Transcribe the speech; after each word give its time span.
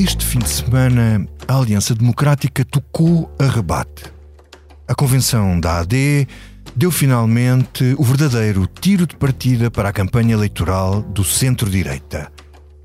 Este 0.00 0.24
fim 0.24 0.38
de 0.38 0.48
semana, 0.48 1.26
a 1.48 1.56
Aliança 1.56 1.92
Democrática 1.92 2.64
tocou 2.64 3.28
a 3.36 3.46
rebate. 3.46 4.04
A 4.86 4.94
convenção 4.94 5.58
da 5.58 5.80
AD 5.80 6.28
deu 6.76 6.92
finalmente 6.92 7.96
o 7.98 8.04
verdadeiro 8.04 8.64
tiro 8.80 9.08
de 9.08 9.16
partida 9.16 9.72
para 9.72 9.88
a 9.88 9.92
campanha 9.92 10.34
eleitoral 10.34 11.02
do 11.02 11.24
centro-direita. 11.24 12.30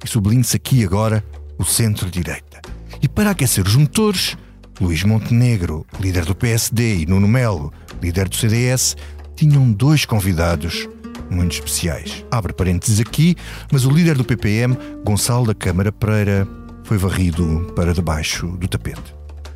E 0.04 0.10
sublinhe-se 0.10 0.57
aqui 0.57 0.84
agora 0.84 1.23
o 1.60 1.64
centro-direita. 1.64 2.60
E 3.00 3.07
para 3.07 3.30
aquecer 3.30 3.64
os 3.64 3.75
motores, 3.75 4.36
Luís 4.82 5.04
Montenegro, 5.04 5.86
líder 6.00 6.25
do 6.25 6.34
PSD, 6.34 7.02
e 7.02 7.05
Nuno 7.05 7.27
Melo, 7.27 7.71
líder 8.02 8.27
do 8.27 8.36
CDS, 8.36 8.97
tinham 9.36 9.71
dois 9.71 10.04
convidados 10.04 10.89
muito 11.30 11.52
especiais. 11.52 12.25
Abre 12.32 12.54
parênteses 12.54 13.00
aqui, 13.00 13.36
mas 13.71 13.86
o 13.86 13.91
líder 13.91 14.18
do 14.18 14.25
PPM, 14.25 14.75
Gonçalo 15.05 15.46
da 15.46 15.54
Câmara 15.54 15.91
Pereira, 15.91 16.47
foi 16.93 16.97
varrido 17.00 17.74
para 17.75 17.92
debaixo 17.92 18.46
do 18.46 18.68
tapete. 18.68 19.15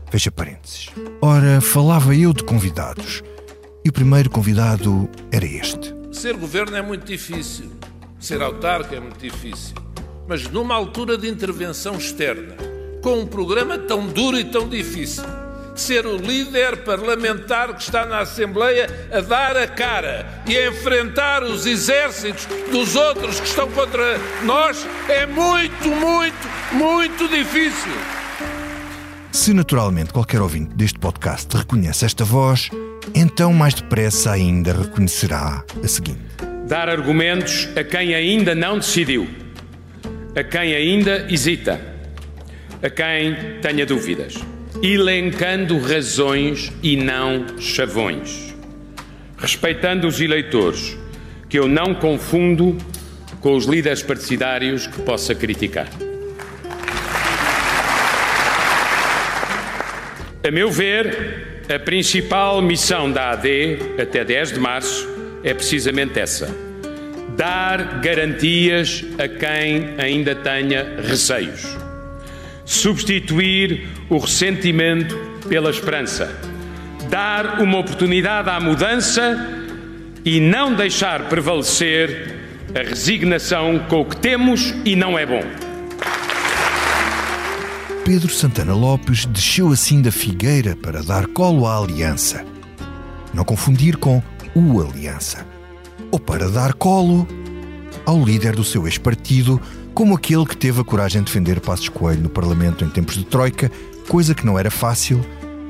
Fecha 0.09 0.31
parênteses. 0.31 0.89
Ora, 1.21 1.61
falava 1.61 2.15
eu 2.15 2.33
de 2.33 2.43
convidados. 2.43 3.21
E 3.85 3.89
o 3.89 3.93
primeiro 3.93 4.27
convidado 4.27 5.07
era 5.31 5.45
este. 5.45 5.93
Ser 6.11 6.35
governo 6.35 6.75
é 6.75 6.81
muito 6.81 7.05
difícil. 7.05 7.69
Ser 8.19 8.41
autarca 8.41 8.95
é 8.95 8.99
muito 8.99 9.19
difícil. 9.19 9.75
Mas 10.27 10.49
numa 10.49 10.73
altura 10.73 11.15
de 11.15 11.29
intervenção 11.29 11.95
externa, 11.95 12.55
com 13.03 13.19
um 13.19 13.27
programa 13.27 13.77
tão 13.77 14.07
duro 14.07 14.39
e 14.39 14.45
tão 14.45 14.67
difícil, 14.67 15.23
ser 15.81 16.05
o 16.05 16.17
líder 16.17 16.77
parlamentar 16.77 17.73
que 17.73 17.81
está 17.81 18.05
na 18.05 18.19
Assembleia 18.19 18.87
a 19.11 19.21
dar 19.21 19.55
a 19.55 19.67
cara 19.67 20.25
e 20.47 20.57
a 20.57 20.67
enfrentar 20.67 21.43
os 21.43 21.65
exércitos 21.65 22.47
dos 22.71 22.95
outros 22.95 23.39
que 23.39 23.47
estão 23.47 23.69
contra 23.71 24.19
nós 24.43 24.85
é 25.07 25.25
muito, 25.25 25.87
muito, 25.89 26.47
muito 26.73 27.27
difícil. 27.27 27.91
Se 29.31 29.53
naturalmente 29.53 30.11
qualquer 30.11 30.41
ouvinte 30.41 30.75
deste 30.75 30.99
podcast 30.99 31.55
reconhece 31.55 32.05
esta 32.05 32.25
voz, 32.25 32.69
então 33.13 33.53
mais 33.53 33.73
depressa 33.73 34.31
ainda 34.31 34.73
reconhecerá 34.73 35.63
a 35.83 35.87
seguinte: 35.87 36.21
Dar 36.67 36.89
argumentos 36.89 37.69
a 37.75 37.83
quem 37.83 38.15
ainda 38.15 38.55
não 38.55 38.79
decidiu, 38.79 39.27
a 40.35 40.43
quem 40.43 40.73
ainda 40.73 41.31
hesita, 41.31 41.79
a 42.81 42.89
quem 42.89 43.59
tenha 43.61 43.85
dúvidas 43.85 44.35
elencando 44.81 45.79
razões 45.79 46.71
e 46.83 46.95
não 46.95 47.59
chavões, 47.59 48.55
respeitando 49.37 50.07
os 50.07 50.21
eleitores, 50.21 50.97
que 51.49 51.57
eu 51.57 51.67
não 51.67 51.95
confundo 51.95 52.77
com 53.41 53.55
os 53.55 53.65
líderes 53.65 54.03
partidários 54.03 54.85
que 54.87 55.01
possa 55.01 55.33
criticar. 55.33 55.87
A 60.47 60.51
meu 60.51 60.71
ver, 60.71 61.63
a 61.73 61.79
principal 61.79 62.61
missão 62.61 63.11
da 63.11 63.31
AD 63.31 63.79
até 64.01 64.23
10 64.23 64.53
de 64.53 64.59
março 64.59 65.07
é 65.43 65.53
precisamente 65.53 66.19
essa: 66.19 66.55
dar 67.35 67.99
garantias 67.99 69.03
a 69.17 69.27
quem 69.27 69.95
ainda 69.97 70.35
tenha 70.35 71.01
receios 71.01 71.86
substituir 72.67 73.87
o 74.09 74.17
ressentimento 74.17 75.17
pela 75.47 75.69
esperança, 75.69 76.37
dar 77.09 77.61
uma 77.61 77.79
oportunidade 77.79 78.49
à 78.49 78.59
mudança 78.59 79.47
e 80.25 80.41
não 80.41 80.75
deixar 80.75 81.29
prevalecer 81.29 82.35
a 82.75 82.87
resignação 82.87 83.79
com 83.87 84.01
o 84.01 84.05
que 84.05 84.17
temos 84.17 84.75
e 84.83 84.97
não 84.97 85.17
é 85.17 85.25
bom. 85.25 85.41
Pedro 88.03 88.29
Santana 88.29 88.73
Lopes 88.73 89.25
desceu 89.25 89.69
assim 89.69 90.01
da 90.01 90.11
figueira 90.11 90.75
para 90.75 91.01
dar 91.01 91.25
colo 91.27 91.65
à 91.65 91.77
aliança. 91.77 92.45
Não 93.33 93.45
confundir 93.45 93.95
com 93.95 94.21
o 94.55 94.81
Aliança. 94.81 95.45
Ou 96.11 96.19
para 96.19 96.49
dar 96.49 96.73
colo 96.73 97.27
ao 98.05 98.23
líder 98.23 98.55
do 98.55 98.63
seu 98.63 98.87
ex-partido, 98.87 99.61
como 99.97 100.15
aquele 100.15 100.45
que 100.45 100.55
teve 100.55 100.79
a 100.79 100.83
coragem 100.83 101.23
de 101.23 101.25
defender 101.25 101.59
Passos 101.59 101.89
Coelho 101.89 102.21
no 102.21 102.29
Parlamento 102.29 102.85
em 102.85 102.87
tempos 102.87 103.15
de 103.15 103.25
Troika, 103.25 103.71
coisa 104.07 104.35
que 104.35 104.45
não 104.45 104.59
era 104.59 104.69
fácil, 104.69 105.19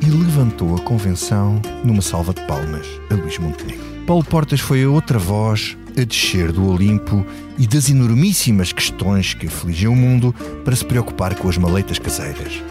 e 0.05 0.09
levantou 0.09 0.75
a 0.75 0.81
convenção 0.81 1.61
numa 1.81 2.01
salva 2.01 2.33
de 2.33 2.45
palmas 2.45 2.85
a 3.09 3.13
Luís 3.13 3.37
Montenegro. 3.37 3.85
Paulo 4.05 4.25
Portas 4.25 4.59
foi 4.59 4.83
a 4.83 4.89
outra 4.89 5.17
voz 5.17 5.77
a 5.97 6.03
descer 6.03 6.51
do 6.51 6.69
Olimpo 6.69 7.25
e 7.57 7.65
das 7.65 7.89
enormíssimas 7.89 8.73
questões 8.73 9.33
que 9.33 9.47
afligem 9.47 9.87
o 9.87 9.95
mundo 9.95 10.35
para 10.65 10.75
se 10.75 10.83
preocupar 10.83 11.33
com 11.35 11.47
as 11.47 11.57
maleitas 11.57 11.97
caseiras. 11.97 12.61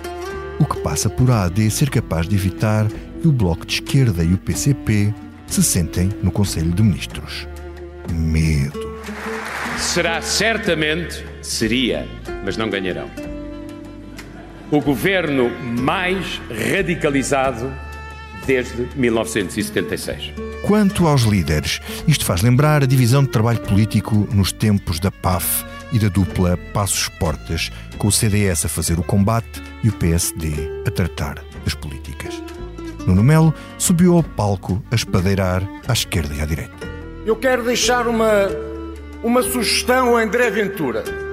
O 0.58 0.66
que 0.66 0.78
passa 0.80 1.08
por 1.08 1.30
a 1.30 1.44
AD 1.44 1.70
ser 1.70 1.88
capaz 1.88 2.28
de 2.28 2.34
evitar 2.34 2.86
que 3.22 3.28
o 3.28 3.32
Bloco 3.32 3.64
de 3.64 3.76
Esquerda 3.76 4.22
e 4.22 4.34
o 4.34 4.38
PCP 4.38 5.14
se 5.46 5.62
sentem 5.62 6.10
no 6.22 6.30
Conselho 6.30 6.72
de 6.72 6.82
Ministros. 6.82 7.48
Medo 8.12 8.94
será 9.78 10.20
certamente, 10.22 11.24
seria, 11.46 12.06
mas 12.44 12.56
não 12.56 12.68
ganharão, 12.68 13.10
o 14.70 14.80
governo 14.80 15.50
mais 15.60 16.40
radicalizado 16.50 17.72
desde 18.46 18.88
1976. 18.96 20.32
Quanto 20.66 21.06
aos 21.06 21.22
líderes, 21.22 21.80
isto 22.08 22.24
faz 22.24 22.42
lembrar 22.42 22.82
a 22.82 22.86
divisão 22.86 23.22
de 23.22 23.30
trabalho 23.30 23.60
político 23.60 24.28
nos 24.32 24.52
tempos 24.52 24.98
da 24.98 25.10
PAF 25.10 25.64
e 25.92 25.98
da 25.98 26.08
dupla 26.08 26.56
Passos 26.72 27.08
Portas, 27.08 27.70
com 27.98 28.08
o 28.08 28.12
CDS 28.12 28.64
a 28.64 28.68
fazer 28.68 28.98
o 28.98 29.02
combate 29.02 29.62
e 29.84 29.88
o 29.88 29.92
PSD 29.92 30.82
a 30.86 30.90
tratar 30.90 31.42
das 31.64 31.74
políticas. 31.74 32.42
Nuno 33.06 33.22
Melo 33.22 33.54
subiu 33.78 34.16
ao 34.16 34.22
palco 34.22 34.82
a 34.90 34.96
espadeirar 34.96 35.62
à 35.86 35.92
esquerda 35.92 36.34
e 36.34 36.40
à 36.40 36.46
direita. 36.46 36.86
Eu 37.24 37.36
quero 37.36 37.64
deixar 37.64 38.08
uma 38.08 38.48
uma 39.22 39.42
sugestão 39.42 40.16
a 40.16 40.22
André 40.22 40.50
Ventura. 40.50 41.25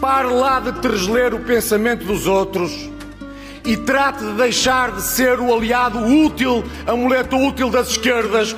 Pare 0.00 0.28
lá 0.28 0.60
de 0.60 0.72
tresler 0.80 1.34
o 1.34 1.40
pensamento 1.40 2.04
dos 2.04 2.26
outros 2.26 2.88
e 3.64 3.76
trate 3.76 4.24
de 4.24 4.32
deixar 4.34 4.92
de 4.92 5.02
ser 5.02 5.40
o 5.40 5.52
aliado 5.52 5.98
útil, 5.98 6.64
a 6.86 6.94
muleta 6.94 7.34
útil 7.36 7.68
das 7.68 7.90
esquerdas. 7.90 8.54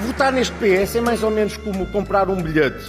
Votar 0.00 0.32
neste 0.32 0.54
PS 0.54 0.96
é 0.96 1.00
mais 1.00 1.22
ou 1.22 1.30
menos 1.30 1.56
como 1.56 1.86
comprar 1.86 2.30
um 2.30 2.40
bilhete 2.40 2.84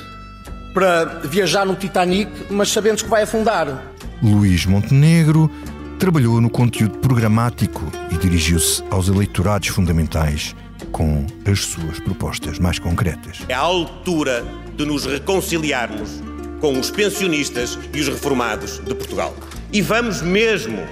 para 0.74 1.06
viajar 1.24 1.66
no 1.66 1.76
Titanic, 1.76 2.32
mas 2.50 2.70
sabendo 2.70 3.04
que 3.04 3.10
vai 3.10 3.24
afundar. 3.24 3.92
Luís 4.22 4.66
Montenegro 4.66 5.50
trabalhou 5.98 6.40
no 6.40 6.50
conteúdo 6.50 6.98
programático 7.00 7.82
e 8.12 8.18
dirigiu-se 8.18 8.84
aos 8.92 9.08
eleitorados 9.08 9.70
fundamentais 9.70 10.56
com 10.92 11.26
as 11.50 11.62
suas 11.62 12.00
propostas 12.00 12.60
mais 12.60 12.78
concretas. 12.78 13.40
É 13.48 13.54
a 13.54 13.60
altura 13.60 14.46
de 14.76 14.86
nos 14.86 15.06
reconciliarmos 15.06 16.25
com 16.60 16.80
os 16.80 16.90
pensionistas 16.90 17.78
e 17.94 18.00
os 18.00 18.08
reformados 18.08 18.80
de 18.80 18.94
Portugal. 18.96 19.36
E 19.72 19.82
vamos 19.82 20.22
mesmo 20.22 20.88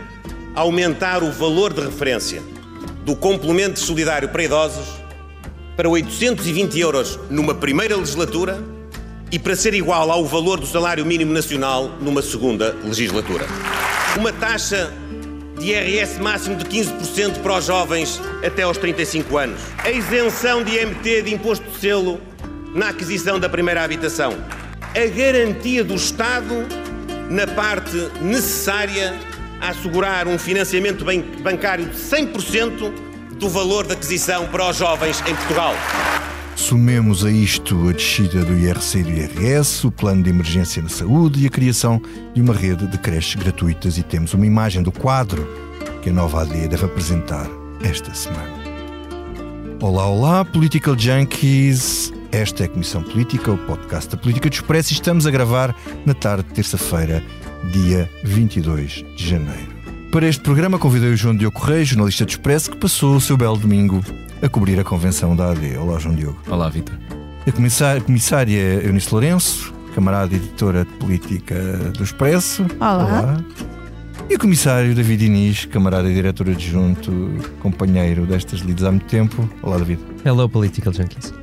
aumentar 0.56 1.24
o 1.24 1.32
valor 1.32 1.74
de 1.74 1.82
referência 1.82 2.42
do 3.06 3.16
complemento 3.16 3.80
solidário 3.80 4.30
para 4.30 4.44
idosos 4.44 5.04
para 5.76 5.90
820 5.90 6.80
euros 6.80 7.20
numa 7.30 7.56
primeira 7.56 7.96
legislatura 7.96 8.64
e 9.32 9.40
para 9.40 9.56
ser 9.56 9.74
igual 9.74 10.12
ao 10.12 10.26
valor 10.26 10.60
do 10.60 10.66
salário 10.68 11.06
mínimo 11.06 11.34
nacional 11.34 11.90
numa 12.00 12.22
segunda 12.22 12.76
legislatura. 12.84 13.48
Uma 14.16 14.32
taxa 14.32 14.94
de 15.60 15.72
IRS 15.72 16.22
máximo 16.22 16.56
de 16.56 16.66
15% 16.66 17.42
para 17.42 17.58
os 17.58 17.66
jovens 17.66 18.22
até 18.46 18.62
aos 18.62 18.78
35 18.78 19.38
anos. 19.38 19.60
A 19.80 19.90
isenção 19.90 20.64
de 20.64 20.78
IMT 20.78 21.24
de 21.24 21.34
imposto 21.34 21.66
de 21.68 21.80
selo 21.80 22.22
na 22.76 22.90
aquisição 22.90 23.40
da 23.40 23.50
primeira 23.50 23.84
habitação. 23.84 24.34
A 24.96 25.08
garantia 25.08 25.84
do 25.84 25.96
Estado 25.96 26.68
na 27.28 27.48
parte 27.48 27.98
necessária 28.22 29.16
a 29.60 29.70
assegurar 29.70 30.28
um 30.28 30.38
financiamento 30.38 31.04
bancário 31.42 31.88
de 31.88 31.98
100% 31.98 32.94
do 33.40 33.50
valor 33.50 33.88
da 33.88 33.96
aquisição 33.96 34.46
para 34.50 34.70
os 34.70 34.78
jovens 34.78 35.20
em 35.22 35.36
Portugal. 35.36 35.74
Sumemos 36.56 37.26
a 37.26 37.32
isto 37.32 37.90
a 37.90 37.92
descida 37.92 38.46
do 38.46 38.54
IRC 38.56 39.00
e 39.00 39.04
do 39.04 39.10
IRS, 39.10 39.88
o 39.88 39.92
plano 39.92 40.22
de 40.22 40.30
emergência 40.30 40.80
na 40.80 40.90
saúde 40.90 41.44
e 41.44 41.48
a 41.48 41.50
criação 41.50 42.00
de 42.32 42.40
uma 42.40 42.54
rede 42.54 42.86
de 42.86 42.98
creches 43.00 43.34
gratuitas 43.34 43.98
e 43.98 44.04
temos 44.04 44.36
uma 44.36 44.46
imagem 44.46 44.84
do 44.84 44.92
quadro 44.92 45.50
que 46.04 46.12
a 46.12 46.14
nova 46.14 46.44
AD 46.44 46.68
deve 46.68 46.86
apresentar 46.86 47.50
esta 47.84 48.14
semana. 48.14 48.62
Olá, 49.82 50.06
olá, 50.06 50.46
Political 50.46 50.96
Junkies! 51.00 52.14
Esta 52.34 52.64
é 52.64 52.66
a 52.66 52.70
Comissão 52.70 53.04
Política, 53.04 53.52
o 53.52 53.58
podcast 53.60 54.10
da 54.10 54.18
Política 54.18 54.50
do 54.50 54.54
Expresso 54.54 54.92
e 54.92 54.96
estamos 54.96 55.28
a 55.28 55.30
gravar 55.30 55.76
na 56.04 56.16
tarde 56.16 56.48
de 56.48 56.56
terça-feira, 56.56 57.24
dia 57.72 58.10
22 58.24 59.06
de 59.16 59.30
janeiro. 59.30 59.72
Para 60.12 60.28
este 60.28 60.42
programa 60.42 60.80
convidei 60.80 61.12
o 61.12 61.16
João 61.16 61.38
Diogo 61.38 61.60
Correia, 61.60 61.86
jornalista 61.86 62.26
do 62.26 62.30
Expresso, 62.30 62.72
que 62.72 62.78
passou 62.78 63.18
o 63.18 63.22
seu 63.22 63.38
belo 63.38 63.56
domingo 63.56 64.04
a 64.42 64.50
cobrir 64.50 64.80
a 64.80 64.84
convenção 64.84 65.36
da 65.36 65.52
AD. 65.52 65.78
Olá, 65.78 66.00
João 66.00 66.16
Diogo. 66.16 66.40
Olá, 66.50 66.70
Vitor. 66.70 66.98
A 67.46 67.52
comissária, 67.52 68.02
a 68.02 68.04
comissária 68.04 68.84
Eunice 68.84 69.12
Lourenço, 69.12 69.72
camarada 69.94 70.36
editora 70.36 70.86
de 70.86 70.94
política 70.94 71.54
do 71.96 72.04
Expresso. 72.04 72.66
Olá. 72.80 73.44
E 74.28 74.34
o 74.34 74.40
comissário 74.40 74.96
David 74.96 75.28
Inês, 75.28 75.66
camarada 75.66 76.10
e 76.10 76.14
diretor 76.16 76.50
adjunto, 76.50 77.12
companheiro 77.60 78.26
destas 78.26 78.62
lidas 78.62 78.86
há 78.86 78.90
muito 78.90 79.06
tempo. 79.06 79.48
Olá, 79.62 79.78
David. 79.78 80.02
Hello, 80.26 80.50
Political 80.50 80.94
Junkies. 80.94 81.43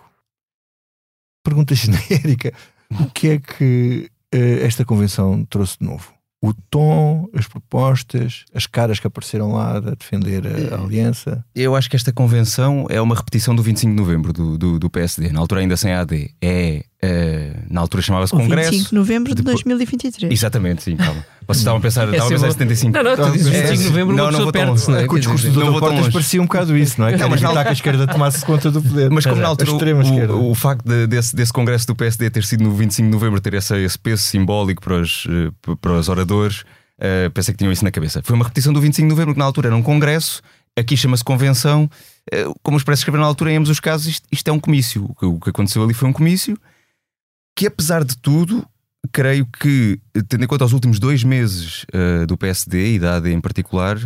Pergunta 1.43 1.73
genérica. 1.75 2.53
O 2.99 3.05
que 3.09 3.29
é 3.29 3.39
que 3.39 4.09
uh, 4.33 4.65
esta 4.65 4.85
convenção 4.85 5.45
trouxe 5.45 5.77
de 5.79 5.85
novo? 5.85 6.13
o 6.43 6.53
tom, 6.71 7.29
as 7.35 7.47
propostas, 7.47 8.45
as 8.53 8.65
caras 8.65 8.99
que 8.99 9.05
apareceram 9.05 9.51
lá 9.51 9.77
a 9.77 9.79
defender 9.79 10.43
a, 10.47 10.75
a, 10.75 10.81
aliança? 10.81 11.45
Eu 11.53 11.75
acho 11.75 11.87
que 11.87 11.95
esta 11.95 12.11
convenção 12.11 12.87
é 12.89 12.99
uma 12.99 13.15
repetição 13.15 13.53
do 13.53 13.61
25 13.61 13.91
de 13.91 14.01
novembro 14.01 14.33
do, 14.33 14.57
do, 14.57 14.79
do 14.79 14.89
PSD, 14.89 15.31
na 15.31 15.39
altura 15.39 15.61
ainda 15.61 15.77
sem 15.77 15.93
AD. 15.93 16.33
É, 16.41 16.83
uh, 17.03 17.63
na 17.69 17.81
altura 17.81 18.01
chamava-se 18.01 18.31
Congresso. 18.31 18.71
25 18.71 18.89
de 18.89 18.95
novembro 18.95 19.35
de 19.35 19.41
2023. 19.41 20.31
Exatamente, 20.31 20.83
sim, 20.83 20.95
calma. 20.95 21.25
Vocês 21.47 21.59
estavam 21.59 21.79
a 21.79 21.81
pensar, 21.81 22.07
é 22.07 22.11
estavam 22.11 22.27
a 22.27 22.31
pensar 22.31 22.47
em 22.47 22.51
75. 22.51 22.97
Não, 22.97 23.03
não, 23.03 23.15
tu 23.15 23.31
dizes 23.31 23.47
25 23.47 23.77
de 23.77 23.89
novembro, 23.89 24.15
não, 24.15 24.31
não 24.31 24.39
vou 24.43 24.51
tão 24.51 24.65
longe. 24.65 24.89
Não 24.89 24.97
é? 24.97 25.07
Com 25.07 25.15
o 25.15 25.19
discurso 25.19 25.49
do 25.49 25.59
Dr. 25.59 25.79
Portas 25.79 26.09
parecia 26.09 26.41
um 26.41 26.45
bocado 26.45 26.77
isso, 26.77 27.01
não 27.01 27.07
é? 27.07 27.17
Que 27.17 27.25
mas 27.25 27.41
evitar 27.41 27.63
que 27.63 27.69
a 27.69 27.73
esquerda 27.73 28.07
tomasse 28.07 28.45
conta 28.45 28.71
do 28.71 28.81
poder. 28.81 29.09
Mas 29.09 29.25
como 29.25 29.41
na 29.41 29.47
altura 29.47 29.71
o, 29.71 30.37
o, 30.37 30.51
o, 30.51 30.55
facto 30.55 30.85
de, 30.85 31.07
desse, 31.07 31.35
desse 31.35 31.51
congresso 31.51 31.87
do 31.87 31.95
PSD 31.95 32.29
ter 32.29 32.43
sido 32.43 32.63
no 32.63 32.71
25 32.71 33.07
de 33.07 33.11
novembro, 33.11 33.41
ter 33.41 33.53
esse, 33.53 33.75
esse 33.77 33.97
peso 33.97 34.23
simbólico 34.23 34.81
para 34.81 35.01
os, 35.01 35.27
eh, 35.29 35.75
para 35.81 35.93
os 35.93 36.07
oradores 36.09 36.63
Uh, 37.01 37.31
pensei 37.31 37.51
que 37.51 37.57
tinham 37.57 37.71
isso 37.71 37.83
na 37.83 37.89
cabeça. 37.89 38.21
Foi 38.23 38.35
uma 38.35 38.45
repetição 38.45 38.71
do 38.71 38.79
25 38.79 39.07
de 39.07 39.09
novembro, 39.09 39.33
que 39.33 39.39
na 39.39 39.45
altura 39.45 39.69
era 39.69 39.75
um 39.75 39.81
congresso, 39.81 40.39
aqui 40.77 40.95
chama-se 40.95 41.23
convenção. 41.23 41.89
Uh, 42.31 42.53
como 42.61 42.77
os 42.77 42.81
Expresso 42.81 42.99
escreveram 42.99 43.23
na 43.23 43.27
altura, 43.27 43.51
em 43.51 43.57
ambos 43.57 43.71
os 43.71 43.79
casos, 43.79 44.07
isto, 44.07 44.27
isto 44.31 44.47
é 44.47 44.53
um 44.53 44.59
comício. 44.59 45.05
O 45.05 45.15
que, 45.15 45.25
o 45.25 45.39
que, 45.39 45.49
aconteceu 45.49 45.83
ali 45.83 45.95
foi 45.95 46.07
um 46.07 46.13
comício 46.13 46.55
que, 47.55 47.67
apesar 47.67 48.03
de 48.03 48.17
tudo, 48.17 48.65
creio 49.11 49.45
que, 49.45 49.99
tendo 50.27 50.43
em 50.43 50.47
conta 50.47 50.65
os 50.65 50.73
últimos 50.73 50.99
dois 50.99 51.23
meses 51.23 51.85
uh, 51.93 52.25
do 52.25 52.37
PSD 52.37 52.95
e 52.95 52.99
da 52.99 53.17
AD 53.17 53.31
em 53.31 53.41
particular, 53.41 53.97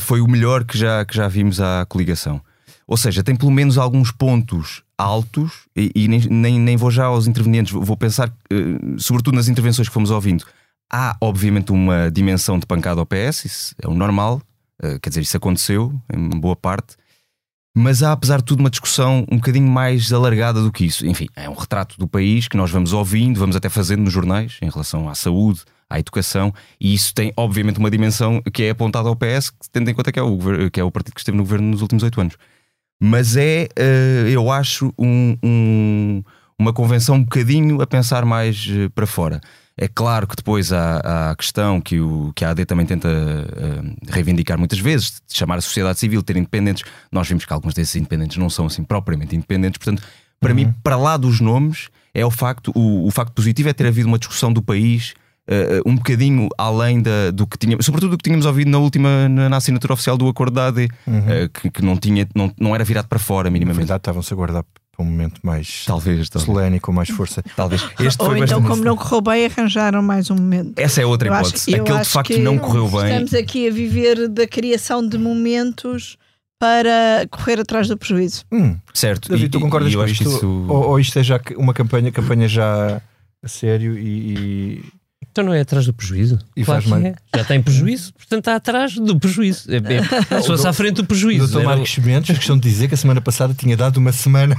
foi 0.00 0.20
o 0.20 0.28
melhor 0.28 0.64
que 0.64 0.78
já, 0.78 1.04
que 1.04 1.14
já 1.14 1.28
vimos 1.28 1.60
à 1.60 1.84
coligação. 1.86 2.40
Ou 2.86 2.96
seja, 2.96 3.22
tem 3.22 3.36
pelo 3.36 3.50
menos 3.50 3.76
alguns 3.76 4.10
pontos 4.10 4.82
altos, 4.96 5.66
e, 5.76 5.90
e 5.94 6.08
nem, 6.08 6.20
nem, 6.20 6.60
nem, 6.60 6.76
vou 6.76 6.90
já 6.90 7.06
aos 7.06 7.26
intervenientes, 7.26 7.72
vou 7.72 7.96
pensar, 7.96 8.32
sobretudo 8.96 9.34
nas 9.34 9.48
intervenções 9.48 9.88
que 9.88 9.92
fomos 9.92 10.10
ouvindo 10.10 10.46
Há, 10.94 11.16
obviamente, 11.22 11.72
uma 11.72 12.10
dimensão 12.10 12.58
de 12.58 12.66
pancada 12.66 13.00
ao 13.00 13.06
PS, 13.06 13.46
isso 13.46 13.74
é 13.82 13.88
o 13.88 13.94
normal, 13.94 14.42
uh, 14.84 15.00
quer 15.00 15.08
dizer, 15.08 15.22
isso 15.22 15.38
aconteceu 15.38 15.98
em 16.12 16.38
boa 16.38 16.54
parte, 16.54 16.96
mas 17.74 18.02
há, 18.02 18.12
apesar 18.12 18.38
de 18.38 18.44
tudo, 18.44 18.60
uma 18.60 18.70
discussão 18.70 19.24
um 19.30 19.36
bocadinho 19.36 19.66
mais 19.66 20.12
alargada 20.12 20.60
do 20.60 20.70
que 20.70 20.84
isso. 20.84 21.06
Enfim, 21.06 21.28
é 21.34 21.48
um 21.48 21.54
retrato 21.54 21.98
do 21.98 22.06
país 22.06 22.46
que 22.46 22.56
nós 22.56 22.70
vamos 22.70 22.92
ouvindo, 22.92 23.38
vamos 23.38 23.56
até 23.56 23.68
fazendo 23.68 24.02
nos 24.02 24.12
jornais 24.12 24.58
em 24.60 24.68
relação 24.68 25.08
à 25.08 25.14
saúde, 25.14 25.62
à 25.88 25.98
educação, 25.98 26.52
e 26.80 26.94
isso 26.94 27.14
tem, 27.14 27.32
obviamente, 27.36 27.78
uma 27.78 27.90
dimensão 27.90 28.42
que 28.52 28.64
é 28.64 28.70
apontada 28.70 29.08
ao 29.08 29.16
PS, 29.16 29.52
tendo 29.70 29.90
em 29.90 29.94
conta 29.94 30.12
que 30.12 30.18
é 30.18 30.22
o, 30.22 30.38
que 30.70 30.80
é 30.80 30.84
o 30.84 30.90
partido 30.90 31.14
que 31.14 31.20
esteve 31.20 31.36
no 31.36 31.44
governo 31.44 31.68
nos 31.68 31.82
últimos 31.82 32.02
oito 32.02 32.20
anos. 32.20 32.36
Mas 33.00 33.36
é, 33.36 33.68
uh, 33.78 34.28
eu 34.28 34.50
acho, 34.50 34.92
um, 34.98 35.36
um, 35.42 36.22
uma 36.58 36.72
convenção 36.72 37.16
um 37.16 37.24
bocadinho 37.24 37.80
a 37.82 37.86
pensar 37.86 38.24
mais 38.24 38.66
uh, 38.66 38.90
para 38.90 39.06
fora. 39.06 39.40
É 39.82 39.88
claro 39.88 40.28
que 40.28 40.36
depois 40.36 40.72
há, 40.72 41.00
há 41.02 41.30
a 41.32 41.34
questão 41.34 41.80
que, 41.80 41.98
o, 41.98 42.32
que 42.36 42.44
a 42.44 42.50
AD 42.50 42.64
também 42.66 42.86
tenta 42.86 43.08
uh, 43.08 44.12
reivindicar 44.12 44.56
muitas 44.56 44.78
vezes, 44.78 45.20
de 45.28 45.36
chamar 45.36 45.58
a 45.58 45.60
sociedade 45.60 45.98
civil, 45.98 46.22
ter 46.22 46.36
independentes. 46.36 46.84
Nós 47.10 47.26
vimos 47.26 47.44
que 47.44 47.52
alguns 47.52 47.74
desses 47.74 47.96
independentes 47.96 48.36
não 48.36 48.48
são 48.48 48.66
assim 48.66 48.84
propriamente 48.84 49.34
independentes, 49.34 49.78
portanto, 49.78 50.06
para 50.38 50.50
uhum. 50.50 50.54
mim, 50.54 50.74
para 50.84 50.94
lá 50.94 51.16
dos 51.16 51.40
nomes, 51.40 51.88
é 52.14 52.24
o 52.24 52.30
facto, 52.30 52.70
o, 52.76 53.08
o 53.08 53.10
facto 53.10 53.32
positivo 53.32 53.70
é 53.70 53.72
ter 53.72 53.88
havido 53.88 54.06
uma 54.06 54.20
discussão 54.20 54.52
do 54.52 54.62
país 54.62 55.14
Uh, 55.42 55.82
um 55.84 55.96
bocadinho 55.96 56.48
além 56.56 57.02
da, 57.02 57.32
do 57.32 57.48
que 57.48 57.58
tínhamos, 57.58 57.84
sobretudo 57.84 58.12
do 58.12 58.16
que 58.16 58.22
tínhamos 58.22 58.46
ouvido 58.46 58.70
na 58.70 58.78
última 58.78 59.28
na, 59.28 59.48
na 59.48 59.56
assinatura 59.56 59.94
oficial 59.94 60.16
do 60.16 60.28
acordo 60.28 60.54
da 60.54 60.68
AD, 60.68 60.88
uhum. 61.04 61.18
uh, 61.18 61.48
que, 61.52 61.68
que, 61.68 61.82
não, 61.84 61.96
tinha, 61.96 62.28
não, 62.32 62.54
não 62.56 62.76
era 62.76 62.84
virado 62.84 63.08
para 63.08 63.18
fora 63.18 63.50
minimamente. 63.50 63.78
Na 63.78 63.86
verdade, 63.86 64.00
estavam-se 64.02 64.32
a 64.32 64.36
guardar 64.36 64.64
para 64.94 65.04
um 65.04 65.08
momento 65.08 65.40
mais 65.42 65.84
talvez, 65.86 66.28
talvez. 66.28 66.46
solene 66.46 66.78
com 66.78 66.92
mais 66.92 67.08
força. 67.08 67.42
Talvez. 67.56 67.82
Este 67.98 68.22
Ou 68.22 68.36
então, 68.36 68.62
como 68.62 68.84
não 68.84 68.96
correu 68.96 69.22
bem, 69.22 69.46
arranjaram 69.46 70.02
mais 70.02 70.30
um 70.30 70.34
momento. 70.34 70.78
Essa 70.78 71.00
é 71.00 71.06
outra 71.06 71.28
hipótese. 71.28 71.74
Aquele 71.74 71.98
de 71.98 72.08
facto 72.08 72.38
não 72.38 72.58
correu 72.58 72.88
bem. 72.88 73.04
Estamos 73.04 73.34
aqui 73.34 73.68
a 73.68 73.70
viver 73.70 74.28
da 74.28 74.46
criação 74.46 75.06
de 75.06 75.16
momentos 75.16 76.18
para 76.58 77.26
correr 77.30 77.58
atrás 77.58 77.88
do 77.88 77.96
prejuízo. 77.96 78.44
Hum, 78.52 78.76
certo. 78.94 79.28
David, 79.28 79.46
e, 79.46 79.48
tu 79.48 79.60
concordas 79.60 79.94
com 79.94 80.04
isto? 80.04 80.22
Isso... 80.22 80.66
Ou, 80.68 80.90
ou, 80.90 81.00
isto 81.00 81.18
é 81.18 81.22
já 81.22 81.40
uma 81.56 81.74
campanha, 81.74 82.12
campanha 82.12 82.46
já 82.46 83.02
a 83.42 83.48
sério 83.48 83.98
e, 83.98 84.34
e 84.34 84.84
então 85.32 85.42
não 85.42 85.54
é 85.54 85.60
atrás 85.60 85.86
do 85.86 85.94
prejuízo? 85.94 86.38
E 86.54 86.62
claro 86.62 86.82
faz 86.82 87.04
é. 87.04 87.14
Já 87.34 87.44
tem 87.44 87.62
prejuízo, 87.62 88.12
portanto 88.12 88.40
está 88.40 88.54
atrás 88.54 88.94
do 88.94 89.18
prejuízo. 89.18 89.66
É, 89.72 89.76
é, 89.76 90.02
se 90.42 90.46
fosse 90.46 90.68
à 90.68 90.72
frente 90.74 90.96
do 90.96 91.06
prejuízo. 91.06 91.58
Dr. 91.58 91.64
Marcos 91.64 91.90
Sementes, 91.90 92.36
questão 92.36 92.58
de 92.58 92.68
dizer 92.68 92.86
que 92.88 92.94
a 92.94 92.96
semana 92.98 93.20
passada 93.22 93.54
tinha 93.54 93.74
dado 93.74 93.96
uma 93.96 94.12
semana. 94.12 94.54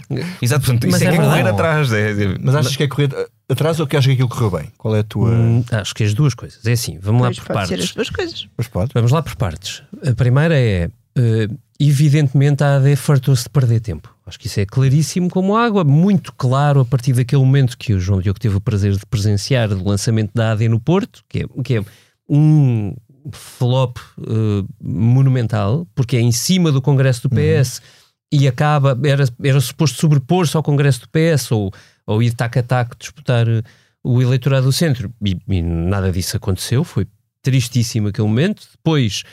Exato, 0.42 0.66
portanto, 0.66 0.86
isso 0.86 0.92
Mas 0.92 1.02
é, 1.02 1.06
é 1.06 1.16
correr 1.16 1.48
atrás. 1.48 1.92
É, 1.92 2.10
é, 2.10 2.36
Mas 2.38 2.54
achas 2.54 2.76
que 2.76 2.82
é 2.82 2.88
correr 2.88 3.08
atrás 3.48 3.80
ou 3.80 3.86
que 3.86 3.96
achas 3.96 4.06
que 4.06 4.12
aquilo 4.12 4.28
correu 4.28 4.50
bem? 4.50 4.72
Qual 4.76 4.94
é 4.94 5.00
a 5.00 5.04
tua. 5.04 5.30
Hum, 5.30 5.64
acho 5.72 5.94
que 5.94 6.04
as 6.04 6.12
duas 6.12 6.34
coisas. 6.34 6.64
É 6.66 6.72
assim, 6.72 6.98
vamos 7.00 7.22
pois 7.22 7.36
lá 7.36 7.42
por 7.42 7.46
pode 7.46 7.58
partes. 7.58 7.78
Ser 7.78 7.84
as 7.84 7.94
duas 7.94 8.10
coisas. 8.10 8.48
Pois 8.54 8.68
pode. 8.68 8.90
Vamos 8.92 9.10
lá 9.10 9.22
por 9.22 9.34
partes. 9.36 9.82
A 10.06 10.14
primeira 10.14 10.54
é. 10.58 10.90
Uh, 11.18 11.58
evidentemente 11.80 12.62
a 12.62 12.76
AD 12.76 12.96
fartou-se 12.96 13.44
de 13.44 13.50
perder 13.50 13.80
tempo. 13.80 14.14
Acho 14.28 14.38
que 14.38 14.46
isso 14.46 14.60
é 14.60 14.66
claríssimo 14.66 15.30
como 15.30 15.56
água, 15.56 15.82
muito 15.84 16.32
claro 16.34 16.80
a 16.80 16.84
partir 16.84 17.14
daquele 17.14 17.40
momento 17.40 17.78
que 17.78 17.94
o 17.94 18.00
João 18.00 18.20
Diogo 18.20 18.38
teve 18.38 18.56
o 18.56 18.60
prazer 18.60 18.92
de 18.92 19.06
presenciar 19.06 19.70
do 19.70 19.82
lançamento 19.82 20.32
da 20.34 20.52
AD 20.52 20.68
no 20.68 20.78
Porto, 20.78 21.24
que 21.28 21.40
é, 21.40 21.62
que 21.62 21.76
é 21.78 21.84
um 22.28 22.94
flop 23.32 23.96
uh, 24.18 24.68
monumental, 24.80 25.86
porque 25.94 26.16
é 26.16 26.20
em 26.20 26.30
cima 26.30 26.70
do 26.70 26.82
Congresso 26.82 27.28
do 27.28 27.30
PS 27.30 27.78
uhum. 27.78 28.40
e 28.40 28.46
acaba, 28.46 28.98
era, 29.02 29.24
era 29.42 29.60
suposto 29.60 29.98
sobrepor-se 29.98 30.56
ao 30.56 30.62
Congresso 30.62 31.00
do 31.00 31.08
PS 31.08 31.50
ou, 31.50 31.72
ou 32.06 32.22
ir 32.22 32.34
tac 32.34 32.58
a 32.58 32.62
tac 32.62 32.96
disputar 32.98 33.48
uh, 33.48 33.62
o 34.04 34.20
eleitorado 34.20 34.66
do 34.66 34.72
centro. 34.72 35.12
E, 35.24 35.36
e 35.48 35.62
nada 35.62 36.12
disso 36.12 36.36
aconteceu, 36.36 36.84
foi 36.84 37.06
tristíssimo 37.42 38.08
aquele 38.08 38.28
momento. 38.28 38.66
Depois 38.72 39.24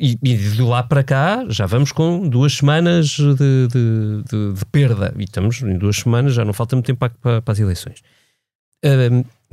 e, 0.00 0.18
e, 0.22 0.36
de 0.36 0.62
lá 0.62 0.82
para 0.82 1.04
cá 1.04 1.44
já 1.48 1.66
vamos 1.66 1.92
com 1.92 2.28
duas 2.28 2.54
semanas 2.54 3.06
de, 3.06 3.34
de, 3.34 3.68
de, 3.68 4.52
de, 4.54 4.64
perda 4.72 5.14
e 5.16 5.22
estamos 5.24 5.62
em 5.62 5.78
duas 5.78 5.98
semanas, 5.98 6.34
já 6.34 6.44
não 6.44 6.52
falta 6.52 6.74
muito 6.74 6.86
tempo 6.86 7.08
para, 7.20 7.40
para 7.40 7.52
as 7.52 7.60
eleições. 7.60 8.02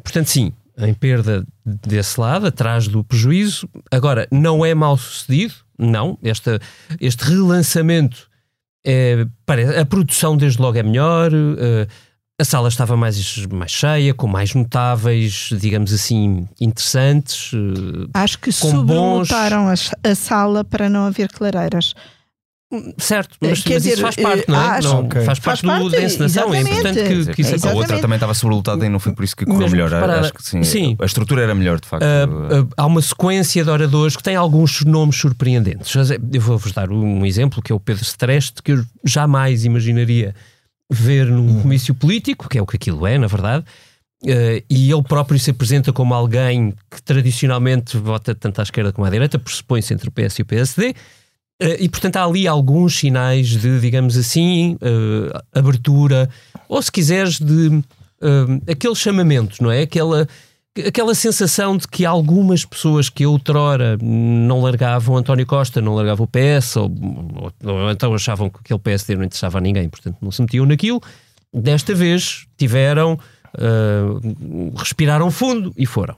portanto, 0.04 0.28
sim, 0.28 0.52
em 0.78 0.94
perda 0.94 1.46
desse 1.64 2.20
lado, 2.20 2.48
atrás 2.48 2.88
do 2.88 3.04
prejuízo. 3.04 3.70
Agora, 3.92 4.28
não 4.32 4.66
é 4.66 4.74
mal 4.74 4.98
sucedido, 4.98 5.54
não. 5.78 6.18
Esta, 6.24 6.60
este 7.00 7.24
relançamento, 7.26 8.28
é, 8.86 9.26
parece, 9.46 9.78
a 9.78 9.86
produção 9.86 10.36
desde 10.36 10.62
logo 10.62 10.78
é 10.78 10.84
melhor. 10.84 11.32
Uh, 11.32 11.88
a 12.40 12.44
sala 12.44 12.68
estava 12.68 12.98
mais, 12.98 13.46
mais 13.48 13.72
cheia, 13.72 14.14
com 14.14 14.28
mais 14.28 14.54
notáveis, 14.56 15.50
digamos 15.60 15.94
assim, 15.94 16.48
interessantes. 16.60 17.52
Eh, 17.54 18.08
Acho 18.14 18.40
que 18.40 18.52
sobrelotaram 18.52 19.66
bons... 19.66 19.92
a, 20.04 20.16
sala 20.16 20.64
para 20.64 20.90
não 20.90 21.06
haver 21.06 21.32
clareiras. 21.32 21.94
Certo, 22.98 23.38
mas, 23.40 23.62
Quer 23.62 23.76
mas 23.76 23.84
dizer, 23.84 23.94
isso 23.94 24.02
faz 24.02 24.16
parte, 24.16 24.46
não 24.48 24.60
é? 24.60 24.66
Acho, 24.66 24.88
não, 24.88 25.06
okay. 25.06 25.24
Faz 25.24 25.38
parte, 25.38 25.62
faz 25.62 25.62
parte 25.62 25.84
do, 25.84 25.90
da 25.92 26.02
encenação, 26.02 26.52
é 26.52 26.62
importante 26.62 27.04
que, 27.04 27.34
que 27.34 27.42
isso 27.44 27.68
é, 27.68 27.70
A 27.70 27.74
outra 27.76 28.00
também 28.00 28.16
estava 28.16 28.34
sobrelotada 28.34 28.84
e 28.84 28.90
não 28.90 29.00
foi 29.00 29.14
por 29.14 29.24
isso 29.24 29.36
que 29.36 29.46
correu 29.46 29.70
melhor. 29.70 29.90
Preparada. 29.90 30.22
Acho 30.22 30.34
que 30.34 30.44
sim, 30.44 30.64
sim, 30.64 30.96
A 31.00 31.06
estrutura 31.06 31.44
era 31.44 31.54
melhor, 31.54 31.80
de 31.80 31.88
facto. 31.88 32.04
Uh, 32.04 32.62
uh, 32.64 32.70
há 32.76 32.86
uma 32.88 33.02
sequência 33.04 33.64
de 33.64 33.70
oradores 33.70 34.18
que 34.18 34.24
tem 34.24 34.36
alguns 34.36 34.84
nomes 34.84 35.18
surpreendentes. 35.18 35.94
Eu 35.96 36.42
vou-vos 36.42 36.72
dar 36.72 36.90
um 36.90 37.24
exemplo, 37.24 37.62
que 37.62 37.72
é 37.72 37.76
o 37.76 37.80
Pedro 37.80 38.02
Streste, 38.02 38.64
que 38.64 38.72
eu 38.72 38.84
jamais 39.06 39.66
imaginaria 39.66 40.34
ver 40.94 41.26
num 41.26 41.48
uhum. 41.48 41.62
comício 41.62 41.94
político, 41.94 42.48
que 42.48 42.58
é 42.58 42.62
o 42.62 42.66
que 42.66 42.76
aquilo 42.76 43.06
é, 43.06 43.18
na 43.18 43.28
verdade, 43.28 43.66
uh, 44.24 44.64
e 44.70 44.92
ele 44.92 45.04
próprio 45.04 45.40
se 45.40 45.52
apresenta 45.52 45.92
como 45.92 46.14
alguém 46.14 46.74
que 46.90 47.02
tradicionalmente 47.02 47.98
vota 47.98 48.34
tanto 48.36 48.60
à 48.60 48.64
esquerda 48.64 48.92
como 48.92 49.06
à 49.06 49.10
direita, 49.10 49.40
pressupõe-se 49.40 49.94
entre 49.94 50.10
o 50.10 50.12
PS 50.12 50.40
e 50.40 50.42
o 50.42 50.46
PSD. 50.46 50.90
Uh, 51.62 51.78
e 51.80 51.90
portanto 51.90 52.18
há 52.18 52.24
ali 52.24 52.48
alguns 52.48 52.98
sinais 52.98 53.48
de, 53.48 53.80
digamos 53.80 54.18
assim, 54.18 54.74
uh, 54.76 55.42
abertura, 55.54 56.30
ou 56.68 56.82
se 56.82 56.92
quiseres, 56.92 57.40
de 57.40 57.84
aquele 58.72 58.96
chamamento, 58.96 59.62
não 59.62 59.70
é? 59.70 59.82
Aquela, 59.82 60.26
aquela 60.82 61.14
sensação 61.14 61.78
de 61.78 61.88
que 61.88 62.06
algumas 62.06 62.66
pessoas 62.66 63.10
que 63.10 63.26
outrora 63.26 63.98
não 64.02 64.62
largavam 64.62 65.18
António 65.18 65.46
Costa, 65.46 65.82
não 65.82 65.94
largavam 65.94 66.26
o 66.26 66.28
PS, 66.28 66.78
ou, 66.78 66.92
ou, 67.36 67.54
ou 67.72 67.92
então 67.92 68.14
achavam 68.14 68.50
que 68.50 68.60
aquele 68.60 68.80
PSD 68.80 69.16
não 69.16 69.24
interessava 69.24 69.60
a 69.60 69.62
ninguém, 69.62 69.88
portanto 69.88 70.18
não 70.22 70.32
se 70.32 70.42
metiam 70.42 70.66
naquilo, 70.66 71.02
desta 71.54 71.94
vez 71.94 72.48
tiveram, 72.58 73.20
respiraram 74.76 75.30
fundo 75.30 75.74
e 75.78 75.86
foram. 75.86 76.16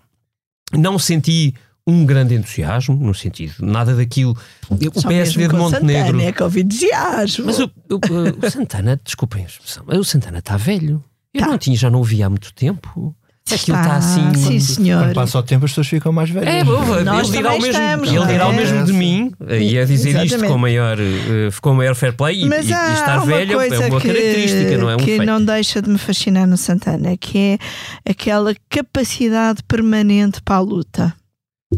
Não 0.73 0.97
senti 0.97 1.53
um 1.87 2.05
grande 2.05 2.33
entusiasmo, 2.33 2.95
no 2.95 3.13
sentido, 3.13 3.55
nada 3.59 3.95
daquilo. 3.95 4.35
O 4.69 4.99
Só 4.99 5.07
PSD 5.07 5.47
de 5.47 5.53
Montenegro. 5.53 6.05
Santana 6.07 6.23
é 6.23 6.31
que 6.31 6.43
houve 6.43 6.61
entusiasmo. 6.61 7.45
Mas 7.45 7.59
o, 7.59 7.65
o, 7.65 8.45
o 8.45 8.51
Santana, 8.51 8.99
desculpem 9.03 9.43
a 9.43 9.47
expressão, 9.47 9.83
o 9.87 10.03
Santana 10.03 10.39
está 10.39 10.57
velho. 10.57 11.03
Eu 11.33 11.41
tá. 11.41 11.47
não 11.47 11.57
tinha, 11.57 11.75
já 11.75 11.89
não 11.91 11.99
o 11.99 12.03
via 12.03 12.25
há 12.25 12.29
muito 12.29 12.53
tempo. 12.53 13.15
Aquilo 13.53 13.77
está 13.77 13.97
assim. 13.97 14.33
Sim, 14.33 14.59
senhor. 14.59 15.03
Quando 15.03 15.13
passa 15.13 15.37
o 15.37 15.43
tempo, 15.43 15.65
as 15.65 15.71
pessoas 15.71 15.87
ficam 15.87 16.11
mais 16.11 16.31
velhas. 16.31 16.47
É, 16.51 16.63
boa, 16.63 16.99
ele 16.99 17.31
dirá 17.31 17.53
o 17.53 17.61
mesmo, 17.61 17.67
estamos, 17.67 18.09
ele 18.11 18.25
dirá 18.25 18.43
é? 18.45 18.47
o 18.47 18.53
mesmo 18.53 18.85
de 18.85 18.93
mim 18.93 19.31
e 19.47 19.77
a 19.77 19.85
dizer 19.85 20.09
Exatamente. 20.09 20.35
isto 20.35 20.47
com 20.47 20.57
maior, 20.57 20.97
uh, 20.97 21.61
com 21.61 21.73
maior 21.75 21.93
fair 21.93 22.13
play 22.13 22.41
e, 22.41 22.49
Mas 22.49 22.67
e, 22.67 22.73
há 22.73 22.89
e 22.89 22.93
estar 22.93 23.19
velho 23.19 23.55
coisa 23.55 23.75
é 23.75 23.87
uma 23.87 24.01
que, 24.01 24.07
característica, 24.07 24.77
não 24.79 24.89
é 24.89 24.95
um 24.95 24.97
que 24.97 25.05
feito. 25.05 25.25
não 25.25 25.45
deixa 25.45 25.79
de 25.79 25.89
me 25.91 25.99
fascinar 25.99 26.47
no 26.47 26.57
Santana, 26.57 27.15
que 27.17 27.37
é 27.37 28.09
aquela 28.09 28.55
capacidade 28.67 29.61
permanente 29.67 30.41
para 30.41 30.55
a 30.55 30.59
luta. 30.61 31.13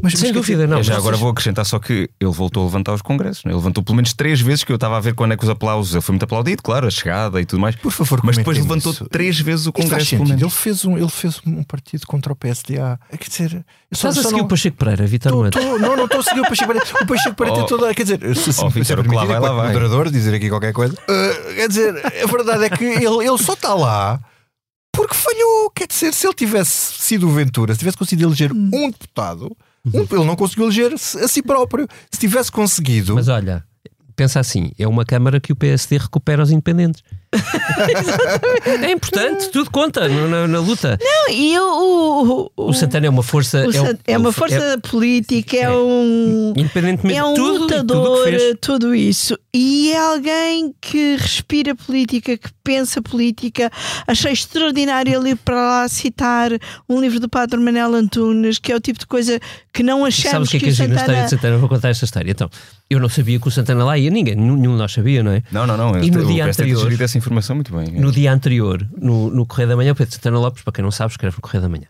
Mas, 0.02 0.14
Sem 0.14 0.30
mas, 0.30 0.34
dúvida, 0.34 0.68
não. 0.68 0.78
Eu 0.78 0.84
já 0.84 0.94
Vocês- 0.94 0.98
agora 1.04 1.18
vou 1.18 1.30
acrescentar 1.30 1.66
só 1.66 1.80
que 1.80 2.10
ele 2.20 2.32
voltou 2.32 2.64
a 2.64 2.66
levantar 2.66 2.94
os 2.94 3.02
congressos. 3.02 3.44
né? 3.44 3.52
Ele 3.52 3.58
levantou 3.58 3.84
pelo 3.84 3.96
menos 3.96 4.14
três 4.14 4.40
vezes 4.42 4.64
que 4.64 4.72
eu 4.72 4.76
estava 4.76 4.98
a 4.98 5.00
ver 5.00 5.14
quando 5.16 5.34
é 5.34 5.38
que 5.38 5.44
os 5.44 5.50
aplausos. 5.50 5.94
Ele 5.94 6.02
foi 6.02 6.14
muito 6.14 6.24
aplaudido, 6.24 6.62
claro, 6.64 6.88
a 6.88 6.92
chegada 6.92 7.42
e 7.42 7.46
tudo 7.46 7.60
mais. 7.60 7.76
Por 7.76 7.92
favor, 7.92 8.22
Mas 8.24 8.38
depois 8.38 8.58
levantou 8.58 8.92
isso. 8.92 9.06
três 9.10 9.40
vezes 9.40 9.66
o 9.68 9.74
congresso. 9.74 10.16
Ele 10.16 10.50
fez, 10.50 10.86
um, 10.86 10.98
ele 10.98 11.10
fez 11.10 11.40
um 11.46 11.64
partido 11.64 12.06
contra 12.08 12.32
o 12.32 12.36
PSDA. 12.36 13.00
É, 13.12 13.18
Quer 13.18 13.30
dizer, 13.30 13.52
só, 13.94 14.10
Estás 14.10 14.18
a 14.18 14.22
só 14.24 14.30
seguir 14.30 14.40
não, 14.40 14.46
o 14.46 14.50
Pacheco 14.50 14.78
Pereira, 14.78 15.06
Vitor 15.08 15.50
tô- 15.50 15.60
não, 15.80 15.96
não 15.98 16.06
estou 16.06 16.20
a 16.20 16.24
seguir 16.24 16.40
o 16.42 16.44
Pacheco 16.48 16.68
Pereira. 16.74 16.88
O 17.02 17.06
Pacheco 17.08 17.36
Pereira 17.36 17.60
Oh. 17.60 17.66
tem 17.66 17.78
toda. 17.78 17.94
Quer 17.94 18.04
dizer, 18.04 18.36
se, 18.36 18.54
se, 18.54 18.64
Oh, 18.64 18.70
se 18.72 18.78
é 18.78 18.82
Vítor, 18.82 19.00
o 19.00 19.04
que 19.04 19.16
lá 19.16 19.26
vai, 19.26 19.40
lá 19.40 19.52
vai. 19.54 19.68
moderador, 19.68 20.10
dizer 20.12 20.34
aqui 20.36 20.50
qualquer 20.50 20.74
coisa. 20.74 20.94
Uh, 20.94 21.54
quer 21.56 21.68
dizer, 21.68 21.96
a 22.24 22.26
verdade 22.28 22.64
é 22.66 22.70
que 22.70 22.84
ele, 22.84 23.28
ele 23.28 23.38
só 23.38 23.54
está 23.54 23.74
lá 23.74 24.20
porque 24.92 25.14
falhou. 25.16 25.70
Quer 25.76 25.88
dizer, 25.88 26.14
se 26.14 26.26
ele 26.28 26.34
tivesse 26.34 26.94
sido 27.02 27.28
o 27.28 27.32
Ventura, 27.32 27.74
se 27.74 27.80
tivesse 27.80 27.98
conseguido 27.98 28.28
eleger 28.30 28.52
um 28.52 28.90
deputado, 28.90 29.56
ele 29.94 30.26
não 30.26 30.36
conseguiu 30.36 30.66
eleger 30.66 30.94
a 30.94 31.28
si 31.28 31.42
próprio. 31.42 31.88
Se 32.12 32.20
tivesse 32.20 32.52
conseguido. 32.52 33.16
Mas 33.16 33.28
olha, 33.28 33.64
pensa 34.16 34.40
assim: 34.40 34.72
é 34.78 34.88
uma 34.88 35.06
Câmara 35.06 35.40
que 35.40 35.54
o 35.54 35.56
PSD 35.56 35.98
recupera 35.98 36.42
aos 36.42 36.52
independentes. 36.52 37.02
é 38.84 38.92
importante, 38.92 39.50
tudo 39.50 39.70
conta 39.70 40.08
na, 40.08 40.28
na- 40.28 40.48
na 40.48 40.60
luta. 40.60 40.98
Não, 41.02 41.34
e 41.34 41.58
o, 41.60 42.52
o, 42.56 42.68
O 42.70 42.74
Santana 42.74 43.06
é 43.08 43.10
uma 43.10 43.24
força. 43.24 43.66
o 43.66 43.70
é, 43.70 43.74
San- 43.74 43.98
é 44.08 44.18
uma 44.18 44.32
força 44.32 44.78
política, 44.90 45.58
é, 45.58 45.70
um. 45.72 46.54
independentemente 46.56 47.18
É 47.18 47.24
um 47.24 47.34
de 47.34 47.40
tudo, 47.40 47.68
tudo 47.68 47.94
lutador, 47.94 48.26
que 48.26 48.32
fez. 48.40 48.56
tudo 48.62 48.96
isso. 48.96 49.38
E 49.54 49.92
é 49.92 49.98
alguém 50.00 50.74
que 50.80 51.16
respira 51.18 51.76
política, 51.76 52.38
que 52.38 52.50
pensa 52.64 53.02
política. 53.02 53.72
Achei 54.06 54.32
extraordinário 54.32 55.14
ele 55.14 55.32
ir 55.32 55.36
para 55.38 55.56
lá 55.56 55.88
citar 55.88 56.52
um 56.88 57.00
livro 57.02 57.20
do 57.20 57.28
Padre 57.30 57.60
Manel 57.60 57.94
Antunes, 57.94 58.60
que 58.60 58.72
é 58.72 58.76
o 58.76 58.80
tipo 58.80 59.00
de 59.00 59.08
coisa 59.08 59.40
que 59.74 59.82
não 59.84 60.06
achamos 60.06 60.32
Sabes 60.32 60.48
o 60.48 60.52
que 60.52 60.58
é 60.58 60.60
que 60.60 60.66
o 60.68 60.70
é 60.70 60.72
giro 60.72 60.90
na 60.90 60.96
história 60.96 61.14
Santana... 61.16 61.24
de 61.24 61.30
Santana? 61.42 61.58
Vou 61.58 61.70
contar 61.70 61.90
esta 61.90 62.06
história. 62.06 62.32
Então, 62.32 62.50
eu 62.90 63.00
não 63.00 63.10
sabia 63.10 63.40
que 63.40 63.48
o 63.48 63.52
Santana 63.52 63.84
lá 63.84 63.98
ia, 63.98 64.10
ninguém, 64.10 64.36
nenhum 64.36 64.60
de 64.60 64.68
nós 64.68 64.92
sabia, 64.92 65.24
não 65.24 65.32
é? 65.32 65.42
Não, 65.52 65.66
não, 65.68 65.76
não. 65.78 65.98
E 66.04 66.12
no 66.12 66.26
dia 66.26 66.44
tem 66.44 66.52
anterior- 66.52 66.82
essa 67.18 67.26
informação 67.26 67.56
muito 67.56 67.76
bem. 67.76 68.00
No 68.00 68.12
dia 68.12 68.32
anterior, 68.32 68.88
no, 68.98 69.30
no 69.30 69.46
Correio 69.46 69.70
da 69.70 69.76
Manhã, 69.76 69.92
o 69.92 69.96
Pedro 69.96 70.14
Santana 70.14 70.40
Lopes, 70.40 70.64
para 70.64 70.74
quem 70.74 70.84
não 70.84 70.92
sabe, 70.92 71.12
escreve 71.12 71.36
no 71.36 71.42
Correio 71.42 71.62
da 71.62 71.70
Manhã. 71.70 71.88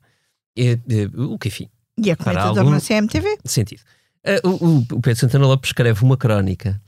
É, 0.58 0.72
é, 0.72 0.78
o 1.22 1.38
que, 1.38 1.48
enfim, 1.50 1.70
E 1.98 2.10
é 2.10 2.16
comentador 2.16 2.58
algum- 2.60 2.72
na 2.72 2.80
CMTV. 2.80 3.38
sentido. 3.46 3.82
Ah, 4.26 4.40
o, 4.48 4.80
o- 4.80 5.02
Pedro 5.02 5.16
Santana 5.20 5.46
Lopes 5.48 5.70
escreve 5.70 6.04
uma 6.04 6.18
crónica 6.18 6.82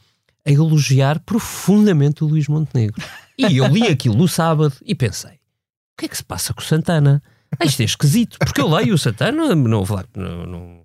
a 0.46 0.52
elogiar 0.52 1.20
profundamente 1.20 2.24
o 2.24 2.28
Luís 2.28 2.48
Montenegro. 2.48 3.02
E 3.38 3.58
eu 3.58 3.68
li 3.68 3.84
aquilo 3.88 4.16
no 4.16 4.28
sábado 4.28 4.74
e 4.86 4.96
pensei: 4.96 5.32
o 5.34 5.98
que 6.00 6.06
é 6.06 6.08
que 6.10 6.18
se 6.18 6.24
passa 6.24 6.54
com 6.54 6.62
o 6.62 6.66
Santana? 6.66 7.22
Ah, 7.60 7.66
Isto 7.66 7.82
é 7.82 7.86
esquisito, 7.86 8.38
porque 8.40 8.60
eu 8.62 8.68
leio 8.70 8.94
o 8.94 8.98
Santana, 8.98 9.56
não, 9.56 9.84
não, 9.84 10.46
não- 10.46 10.80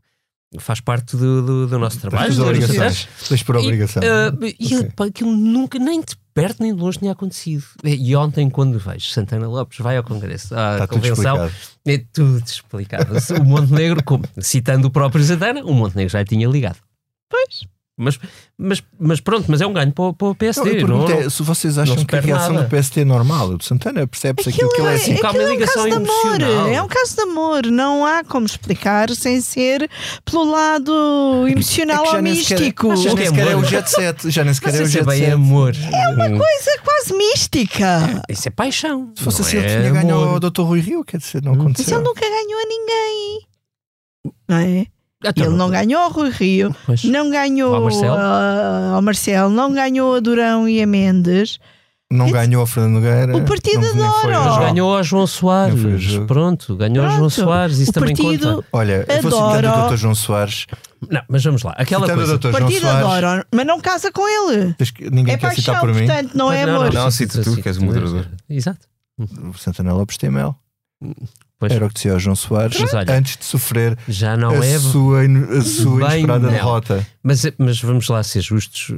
faz 0.61 0.81
parte 0.81 1.17
do, 1.17 1.43
do- 1.45 1.67
do 1.67 1.79
nosso 1.79 1.99
trabalho. 1.99 2.33
Tens 3.29 3.43
por 3.43 3.57
obrigação. 3.57 4.03
E, 4.03 4.07
ah, 4.07 4.33
e 4.61 4.77
Ok. 4.77 4.91
pá, 4.95 5.07
aquilo 5.07 5.33
nunca, 5.35 5.79
nem 5.79 6.01
de 6.01 6.15
perto 6.35 6.61
nem 6.63 6.75
de 6.75 6.81
longe 6.81 6.99
tinha 6.99 7.13
acontecido. 7.13 7.65
E 7.85 8.15
ontem, 8.17 8.51
quando 8.51 8.79
vejo 8.79 9.07
Santana 9.09 9.47
Lopes 9.49 9.79
vai 9.79 9.97
ao 9.97 10.03
Congresso, 10.05 10.55
à 10.55 10.73
Está 10.75 10.87
tudo 10.89 11.01
convenção, 11.01 11.47
explicado. 11.47 11.53
é 11.87 11.99
tudo 12.13 12.45
explicado. 12.45 13.15
O 13.41 13.45
Montenegro, 13.45 14.03
como- 14.05 14.25
citando 14.41 14.89
o 14.89 14.91
próprio 14.91 15.23
Santana, 15.25 15.65
o 15.65 15.73
Montenegro 15.73 16.13
já 16.13 16.25
tinha 16.25 16.47
ligado. 16.49 16.79
Pois. 17.31 17.63
Mas, 17.97 18.19
mas, 18.59 18.83
mas 18.99 19.21
pronto, 19.21 19.45
mas 19.49 19.61
é 19.61 19.67
um 19.69 19.73
ganho 19.73 19.93
para, 19.93 20.07
o- 20.07 20.13
para 20.13 20.27
o 20.27 20.35
PSD. 20.35 20.79
a 20.83 20.87
Não, 20.87 20.99
não, 21.07 21.09
é 21.11 21.31
se 21.31 21.43
vocês 21.45 21.77
não 21.77 21.85
acham 21.85 21.99
se 21.99 22.05
que 22.05 22.17
a 22.17 22.21
reação 22.21 22.53
nada. 22.55 22.67
do 22.67 22.77
PST 22.77 23.01
é 23.01 23.05
normal. 23.05 23.51
O 23.51 23.59
de 23.59 23.65
Santana 23.65 24.05
percebe-se 24.05 24.49
aquilo 24.49 24.69
que 24.71 24.81
ele 24.81 24.89
é 24.91 24.95
assim. 24.95 25.15
Uma 25.15 25.29
aquilo 25.29 25.43
é 25.43 25.47
um 25.47 25.51
ligação 25.53 25.85
caso 25.85 25.89
de 25.89 26.11
amor. 26.11 26.69
É 26.73 26.83
um 26.83 26.89
caso 26.89 27.15
de 27.15 27.21
amor. 27.23 27.67
Não 27.67 28.05
há 28.05 28.25
como 28.25 28.47
explicar 28.47 29.11
sem 29.15 29.41
ser 29.41 29.89
pelo 30.25 30.51
lado 30.51 31.47
emocional 31.49 31.99
É 31.99 32.01
ou 32.01 32.07
sequer- 32.07 32.23
místico. 32.23 32.97
Já 32.97 33.15
nem 33.15 33.25
É 33.25 33.27
sequer 33.29 33.47
é 33.47 33.57
o 33.57 33.65
jet 33.65 33.89
set. 33.91 34.31
Já 34.31 34.43
nem 34.45 34.55
sequer 34.55 34.73
Mas 34.73 34.75
é 34.75 34.83
o 34.83 34.87
é 34.87 34.89
jet 34.89 35.05
set. 35.17 35.31
amor. 35.33 35.73
Coisa 35.75 36.79
quase 36.83 37.15
mística. 37.17 38.23
Isso 38.29 38.49
é 38.49 38.51
paixão. 38.51 39.13
Se 39.15 39.23
fosse 39.23 39.41
não 39.41 39.47
assim, 39.47 39.57
ele 39.59 39.67
é 39.67 39.79
tinha 39.79 39.93
ganho 39.93 40.15
ao 40.17 40.41
Dr. 40.41 40.63
Rui 40.63 40.81
Rio, 40.81 41.05
quer 41.05 41.19
dizer, 41.19 41.41
não 41.45 41.53
Mas 41.53 41.61
aconteceu. 41.63 41.99
ele 41.99 42.05
nunca 42.09 42.21
ganhou 42.23 42.61
a 42.61 42.67
ninguém. 42.67 43.47
Não 44.49 44.57
é? 44.57 44.87
Então, 45.27 45.47
ele 45.47 45.57
não 45.57 45.71
ganhou 45.71 46.03
ao 46.03 46.11
Rui 46.11 46.31
Rio, 46.31 46.75
Pois. 46.87 47.05
não 47.05 47.31
ganhou 47.31 47.75
Ao 47.75 47.83
Marcelo? 47.83 48.15
a- 48.17 48.91
ao 48.95 49.03
Marcelo, 49.03 49.51
não 49.51 49.73
ganhou 49.73 50.15
a 50.17 50.21
Durão 50.21 50.69
e 50.69 50.83
a 50.83 50.87
Mendes. 50.87 51.59
Não 52.11 52.31
ganhou 52.31 52.63
a 52.63 52.67
Fernando 52.67 52.93
Nogueira. 52.95 53.37
O 53.37 53.45
partido 53.45 53.93
não, 53.95 54.07
adora. 54.19 54.39
Mas 54.45 54.59
ganhou 54.71 54.95
ao 54.97 55.03
João 55.03 55.21
Não 55.23 55.27
Soares. 55.27 56.19
Pronto, 56.29 56.77
ganhou 56.77 57.03
ao 57.05 57.11
João 57.11 57.21
Pronto. 57.29 57.35
Soares. 57.35 57.79
Isso 57.79 57.91
o 57.91 57.95
também 57.95 58.15
partido, 58.15 58.55
conta. 58.57 58.69
Olha, 58.73 59.05
eu 59.09 59.23
fosse 59.23 59.37
Adoro. 59.37 59.57
citando 59.57 59.85
o 59.85 59.89
Dr. 59.89 59.97
João 59.97 60.15
Soares. 60.15 60.67
Não, 61.11 61.23
mas 61.29 61.43
vamos 61.43 61.63
lá. 61.65 61.75
Aquela 61.77 62.03
Citando 62.07 62.19
coisa. 62.21 62.35
o 62.35 62.39
Dr. 62.39 62.43
João 62.51 62.61
partido 62.61 62.81
Soares. 62.83 63.05
adora, 63.07 63.47
mas 63.53 63.67
não 63.67 63.81
casa 63.81 64.13
com 64.13 64.29
ele. 64.29 64.77
Ninguém 65.11 65.35
É 65.35 65.39
quer 65.39 65.55
citar 65.55 65.75
paixão, 65.75 65.81
por 65.81 65.95
mim. 65.95 66.07
portanto, 66.07 66.35
não 66.37 66.53
é 66.53 66.65
Mas 66.67 66.75
amor. 66.75 66.93
Não, 66.95 67.11
cita 67.11 67.43
tu, 67.43 67.57
que 67.57 67.69
és 67.69 67.79
o 67.79 67.85
moderador. 67.85 68.27
Exato. 68.49 68.87
O 69.19 69.59
Santana 69.59 69.93
Lopes 69.95 70.17
tem 70.17 70.31
mel. 70.31 70.55
Pois. 71.59 71.73
Era 71.73 71.87
o 71.87 71.89
que 71.89 71.95
dizia 71.95 72.13
ao 72.13 72.19
João 72.19 72.35
Soares 72.37 72.77
olha, 72.93 73.15
antes 73.17 73.37
de 73.37 73.45
sofrer 73.45 73.97
Já 74.09 74.37
não 74.37 74.51
a, 74.61 74.67
é. 74.67 74.79
sua, 74.79 75.21
a 75.23 75.63
sua 75.63 76.01
inesperada 76.17 76.49
derrota. 76.51 77.07
Mas, 77.23 77.43
mas 77.57 77.81
vamos 77.81 78.09
lá 78.09 78.23
ser 78.23 78.43
justos. 78.43 78.89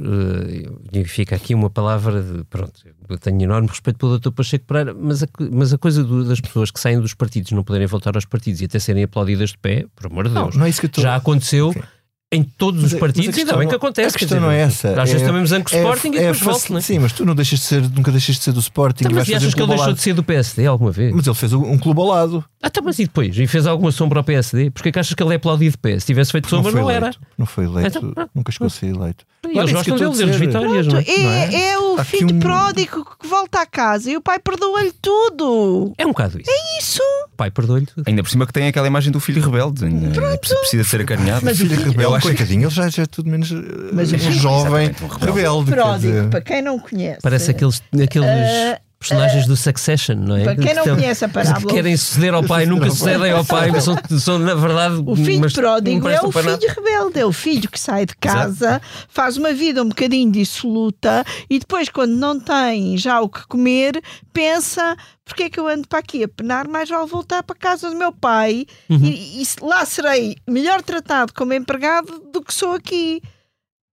e 0.91 1.05
fica 1.05 1.35
aqui 1.35 1.53
uma 1.53 1.69
palavra 1.69 2.21
de. 2.21 2.43
Pronto, 2.45 2.73
eu 3.07 3.17
tenho 3.17 3.41
enorme 3.43 3.67
respeito 3.67 3.97
pelo 3.97 4.19
Dr. 4.19 4.31
Pacheco 4.31 4.65
Pereira, 4.65 4.93
mas 4.93 5.23
a, 5.23 5.27
mas 5.51 5.71
a 5.73 5.77
coisa 5.77 6.03
do- 6.03 6.25
das 6.25 6.41
pessoas 6.41 6.71
que 6.71 6.79
saem 6.79 6.99
dos 6.99 7.13
partidos 7.13 7.51
não 7.51 7.63
poderem 7.63 7.87
voltar 7.87 8.15
aos 8.15 8.25
partidos 8.25 8.59
e 8.61 8.65
até 8.65 8.79
serem 8.79 9.03
aplaudidas 9.03 9.51
de 9.51 9.57
pé, 9.59 9.85
por 9.95 10.07
amor 10.07 10.27
de 10.27 10.33
Não, 10.33 10.43
Deus. 10.45 10.55
não 10.57 10.65
é 10.65 10.69
isso 10.69 10.79
que 10.81 10.87
eu 10.87 10.89
estou 10.89 11.03
Já 11.03 11.15
aconteceu 11.15 11.69
Ok. 11.69 11.81
Em 12.29 12.43
todos 12.43 12.81
Mas 12.81 12.91
os 12.91 12.97
a- 12.97 12.99
partidos 12.99 13.27
mas 13.27 13.37
e 13.37 13.39
ainda 13.39 13.55
bem 13.55 13.67
que 13.69 13.75
acontece. 13.75 14.15
A 14.15 14.19
questão 14.19 14.37
dizer, 14.37 14.39
não 14.47 14.51
é 14.51 14.59
essa. 14.61 14.89
Às 15.01 15.09
vezes 15.09 15.21
É- 15.23 15.25
também 15.25 15.45
zanco 15.45 15.71
o 15.71 15.75
é- 15.75 15.79
Sporting 15.79 16.07
e 16.09 16.17
é 16.17 16.19
depois 16.19 16.37
faci- 16.39 16.49
volta, 16.49 16.67
não 16.73 16.77
é? 16.77 16.81
Sim, 16.81 16.99
mas 16.99 17.11
tu 17.13 17.25
não 17.25 17.33
deixas 17.35 17.59
de 17.59 17.65
ser, 17.65 17.81
nunca 17.89 18.11
deixas 18.11 18.35
de 18.35 18.43
ser 18.43 18.51
do 18.51 18.59
Sporting. 18.59 19.03
Então, 19.05 19.11
e 19.11 19.15
mas 19.15 19.29
e 19.29 19.35
achas 19.35 19.53
um 19.53 19.55
que 19.55 19.61
ele 19.61 19.69
deixou 19.75 19.93
de 19.93 20.01
ser 20.01 20.13
do 20.13 20.23
PSD 20.23 20.65
alguma 20.65 20.91
vez? 20.91 21.13
Mas 21.15 21.25
ele 21.25 21.35
fez 21.35 21.53
um 21.53 21.71
um 21.71 21.77
clube 21.77 22.01
ao 22.01 22.07
lado. 22.07 22.43
Ah, 22.61 22.67
então, 22.67 22.83
mas 22.83 22.99
e 22.99 23.03
depois? 23.05 23.37
E 23.37 23.47
fez 23.47 23.65
alguma 23.65 23.91
sombra 23.93 24.19
ao 24.19 24.23
PSD? 24.25 24.69
Porquê 24.71 24.91
que 24.91 24.99
achas 24.99 25.13
que 25.13 25.23
ele 25.23 25.33
é 25.33 25.35
aplaudido 25.37 25.71
de 25.71 25.77
pé? 25.77 25.97
Se 25.99 26.05
tivesse 26.05 26.31
feito 26.33 26.49
sombra, 26.49 26.71
foi 26.71 26.81
não, 26.81 26.89
era. 26.89 27.11
Não 27.37 27.45
foi 27.45 27.63
eleito. 27.65 27.97
Então, 27.99 28.27
nunca 28.35 28.51
chegou 28.51 28.67
a 28.67 28.69
ser 28.69 28.87
eleito. 28.87 29.23
E 29.47 29.53
Claro, 29.53 29.69
eles 29.69 29.71
é 29.71 29.73
gostam 29.75 29.95
eu 29.95 29.99
dele, 29.99 30.11
estou 30.11 30.23
a 30.23 30.25
demos 30.25 30.35
dizer. 30.35 30.47
vitórias, 30.47 30.87
não 30.87 30.97
é? 30.97 31.03
É, 31.07 31.23
Não 31.23 31.31
é? 31.31 31.69
é 31.71 31.79
o 31.79 32.03
filho 32.03 32.35
um- 32.35 32.39
pródigo 32.39 33.05
que 33.21 33.27
volta 33.27 33.61
a 33.61 33.65
casa 33.65 34.09
e 34.11 34.17
o 34.17 34.21
pai 34.21 34.39
perdoa-lhe 34.39 34.91
tudo. 35.01 35.93
É 35.97 36.05
um 36.05 36.09
bocado 36.09 36.41
isso. 36.41 36.49
Isso. 36.79 37.01
O 37.33 37.37
pai 37.37 37.51
perdoou-lhe 37.51 37.85
tudo. 37.85 38.03
Ainda 38.07 38.23
por 38.23 38.29
cima 38.29 38.45
que 38.47 38.51
tem 38.51 38.67
aquela 38.67 38.87
imagem 38.87 39.11
do 39.11 39.19
filho 39.19 39.41
rebelde. 39.41 39.85
é 39.85 40.37
Precisa 40.37 40.83
ser 40.83 41.01
acarinhado. 41.01 41.45
Mas 41.45 41.59
o 41.61 41.65
filho 41.67 41.81
rebelde, 41.91 42.16
acho 42.17 42.27
que- 42.27 42.33
coitadinho, 42.35 42.63
ele 42.63 42.69
já, 42.73 42.89
já 42.89 43.03
é 43.03 43.05
tudo 43.05 43.29
menos 43.29 43.51
Mas 43.93 44.11
um 44.11 44.15
o 44.15 44.19
filho- 44.19 44.31
jovem 44.33 44.91
rebelde. 45.21 45.71
Pródigo, 45.71 46.27
para 46.29 46.41
quem 46.41 46.61
não 46.61 46.77
conhece. 46.79 47.19
Parece 47.21 47.51
aqueles, 47.51 47.81
aqueles 48.03 48.27
Ah, 48.29 48.79
personagens 48.99 49.45
do 49.45 49.55
Succession, 49.55 50.15
não 50.15 50.35
é? 50.35 50.43
para 50.43 50.55
quem 50.55 50.65
não 50.65 50.73
Que 50.73 50.79
estão- 50.79 50.95
conhece 50.95 51.25
a 51.25 51.29
parábola, 51.29 51.65
Que 51.67 51.73
querem 51.73 51.95
suceder 51.97 52.33
ao 52.33 52.43
pai, 52.43 52.65
nunca 52.65 52.89
sucedem 52.91 53.31
ao 53.31 53.45
pai, 53.45 53.69
mas 53.71 53.83
são, 53.83 53.95
são 54.19 54.39
na 54.39 54.55
verdade. 54.55 55.03
O 55.05 55.15
filho 55.15 55.41
mas 55.41 55.53
pródigo 55.53 56.07
é 56.09 56.21
o 56.21 56.31
filho 56.31 56.45
nada. 56.51 56.67
rebelde, 56.73 57.19
é 57.19 57.25
o 57.25 57.31
filho 57.31 57.69
que 57.69 57.79
sai 57.79 58.05
de 58.05 58.15
casa, 58.15 58.81
faz 59.07 59.37
uma 59.37 59.53
vida 59.53 59.83
um 59.83 59.89
bocadinho 59.89 60.31
dissoluta 60.31 61.23
e 61.49 61.59
depois, 61.59 61.89
quando 61.89 62.11
não 62.15 62.39
tem 62.39 62.97
já 62.97 63.21
o 63.21 63.29
que 63.29 63.45
comer, 63.47 64.01
pensa: 64.33 64.95
porque 65.25 65.43
é 65.43 65.49
que 65.49 65.59
eu 65.59 65.67
ando 65.67 65.87
para 65.87 65.99
aqui 65.99 66.23
a 66.23 66.27
penar? 66.27 66.67
Mais 66.67 66.89
vale 66.89 67.05
voltar 67.07 67.43
para 67.43 67.55
a 67.55 67.59
casa 67.59 67.89
do 67.89 67.95
meu 67.95 68.11
pai 68.11 68.65
Uhum. 68.89 68.99
e, 69.03 69.41
e 69.43 69.47
lá 69.61 69.85
serei 69.85 70.35
melhor 70.47 70.81
tratado 70.81 71.33
como 71.33 71.53
empregado 71.53 72.23
do 72.33 72.41
que 72.41 72.53
sou 72.53 72.73
aqui. 72.73 73.21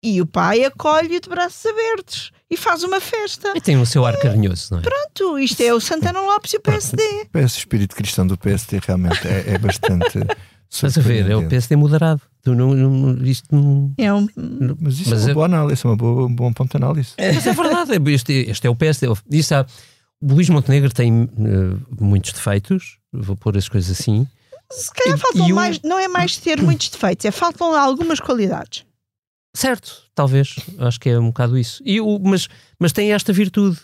E 0.07 0.21
o 0.21 0.27
pai 0.27 0.63
acolhe 0.65 1.19
de 1.19 1.29
braços 1.29 1.65
abertos 1.65 2.31
e 2.55 2.57
faz 2.57 2.83
uma 2.83 3.01
festa. 3.01 3.53
E 3.55 3.61
tem 3.61 3.77
o 3.81 3.85
seu 3.87 4.05
ar 4.07 4.17
carinhoso, 4.19 4.69
não 4.73 4.79
é? 4.79 4.83
Pronto, 4.83 5.39
isto 5.39 5.61
é 5.63 5.75
o 5.75 5.81
Santana 5.81 6.21
Lopes 6.21 6.53
e 6.55 6.57
o 6.57 6.61
PSD. 6.61 7.03
Parece 7.33 7.57
o 7.57 7.59
espírito 7.59 7.95
cristão 7.95 8.27
do 8.27 8.37
PSD, 8.39 8.81
realmente 8.87 9.27
é, 9.29 9.55
é 9.55 9.59
bastante. 9.59 10.19
Estás 10.71 10.99
a 10.99 11.01
ver, 11.03 11.31
é 11.31 11.37
o. 11.37 11.47
PSD 11.49 11.77
moderado. 11.77 12.21
Tu 12.43 12.53
não, 12.55 12.75
não- 12.75 13.25
isto 13.25 13.47
não- 13.55 13.93
É 13.97 14.13
um, 14.13 14.27
Mas 14.81 14.99
isso 14.99 15.11
Mas 15.11 15.21
é 15.21 15.25
uma 15.27 15.31
é- 15.31 15.35
boa 15.35 15.47
análise, 15.47 15.83
é 15.87 15.89
uma 15.89 15.97
boa, 15.97 16.27
um 16.27 16.35
bom 16.35 16.53
ponto 16.53 16.71
de 16.71 16.77
análise. 16.83 17.11
Mas 17.19 17.47
é 17.47 17.53
verdade, 17.53 17.93
é- 17.95 18.13
este, 18.13 18.33
este 18.51 18.67
é 18.67 18.71
o 18.71 18.75
PSD. 18.75 19.07
Isso 19.31 19.55
há- 19.55 19.65
o 20.21 20.33
Luís 20.35 20.49
Montenegro 20.49 20.93
tem 20.93 21.23
eh, 21.39 21.77
muitos 22.01 22.33
defeitos, 22.33 22.99
vou 23.13 23.37
pôr 23.37 23.57
as 23.57 23.69
coisas 23.69 23.99
assim. 24.01 24.27
se 24.73 24.91
calhar 24.93 25.17
faltam 25.19 25.47
e 25.49 25.53
o- 25.53 25.55
mais, 25.55 25.81
não 25.83 25.99
é 25.99 26.09
mais 26.09 26.37
ter 26.39 26.61
muitos 26.61 26.89
defeitos, 26.89 27.25
é 27.27 27.31
faltam 27.31 27.77
algumas 27.77 28.19
qualidades. 28.19 28.85
Certo, 29.57 30.03
talvez, 30.15 30.57
acho 30.79 30.99
que 31.01 31.09
é 31.11 31.19
um 31.19 31.27
bocado 31.29 31.57
isso. 31.57 31.81
E 31.87 32.01
o, 32.01 32.19
mas, 32.19 32.49
mas 32.79 32.93
tem 32.93 33.13
esta 33.13 33.33
virtude. 33.33 33.79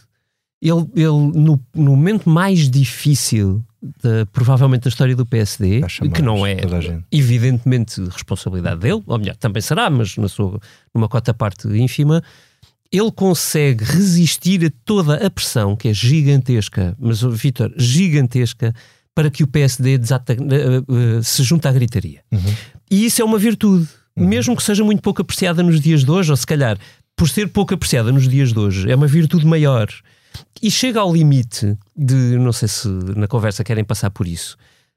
Ele, 0.63 0.85
ele 0.95 1.07
no, 1.09 1.59
no 1.75 1.97
momento 1.97 2.29
mais 2.29 2.69
difícil, 2.69 3.65
da- 4.03 4.27
provavelmente, 4.33 4.83
da 4.83 4.89
história 4.89 5.15
do 5.17 5.25
PSD, 5.25 5.81
que 6.13 6.23
não 6.23 6.45
é 6.45 6.55
evidentemente 7.11 8.03
responsabilidade 8.05 8.81
dele, 8.81 9.03
ou 9.07 9.19
melhor, 9.19 9.37
também 9.37 9.63
será, 9.63 9.89
mas 9.89 10.17
na 10.17 10.29
sua, 10.29 10.61
numa 10.95 11.09
cota 11.09 11.33
parte 11.33 11.67
ínfima, 11.69 12.23
ele 12.93 13.11
consegue 13.13 13.85
resistir 13.85 14.67
a 14.67 14.71
toda 14.85 15.25
a 15.25 15.31
pressão, 15.31 15.77
que 15.77 15.89
é 15.89 15.95
gigantesca, 15.95 16.95
mas, 16.99 17.21
Vítor, 17.23 17.73
gigantesca, 17.79 18.75
para 19.15 19.31
que 19.31 19.43
o 19.45 19.47
PSD 19.47 19.97
desata- 19.99 20.35
eh, 20.35 20.37
eh, 21.19 21.23
se 21.23 21.43
junte 21.43 21.67
à 21.69 21.73
gritaria. 21.73 22.21
E 22.91 23.05
isso 23.07 23.23
é 23.23 23.25
uma 23.25 23.39
virtude, 23.39 23.89
mesmo 24.17 24.57
que 24.57 24.63
seja 24.63 24.85
muito 24.85 25.03
pouco 25.03 25.23
apreciada 25.23 25.63
nos 25.63 25.81
dias 25.81 26.05
de 26.05 26.11
hoje, 26.11 26.31
ou 26.31 26.37
se 26.37 26.47
calhar, 26.47 26.79
por 27.17 27.29
ser 27.29 27.49
pouco 27.49 27.75
apreciada 27.75 28.11
nos 28.13 28.29
dias 28.29 28.53
de 28.53 28.59
hoje, 28.59 28.91
é 28.91 28.97
uma 28.97 29.07
virtude 29.07 29.47
maior. 29.47 29.89
E 30.63 30.71
chega 30.71 31.01
ao 31.01 31.13
limite 31.13 31.77
de, 31.97 32.15
não 32.15 32.53
sei 32.53 32.69
se 32.69 32.89
na 32.89 33.27
conversa 33.27 33.65
querem 33.65 33.85
passar 33.85 34.11
por 34.11 34.27
isso, 34.27 34.57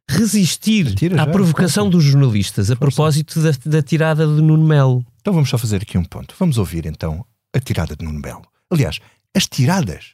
resistir 0.09 0.87
Atira 0.87 1.15
à 1.15 1.25
já, 1.25 1.31
provocação 1.31 1.89
dos 1.89 2.03
jornalistas 2.03 2.69
a 2.69 2.75
propósito 2.75 3.41
da, 3.41 3.51
da 3.65 3.81
tirada 3.81 4.27
de 4.27 4.41
Nuno 4.41 4.65
Melo. 4.65 5.05
Então 5.21 5.33
vamos 5.33 5.49
só 5.49 5.57
fazer 5.57 5.81
aqui 5.81 5.97
um 5.97 6.03
ponto. 6.03 6.35
Vamos 6.37 6.57
ouvir 6.57 6.85
então 6.85 7.25
a 7.53 7.59
tirada 7.59 7.95
de 7.95 8.03
Nuno 8.03 8.19
Melo. 8.19 8.43
Aliás, 8.69 8.99
as 9.35 9.47
tiradas 9.47 10.13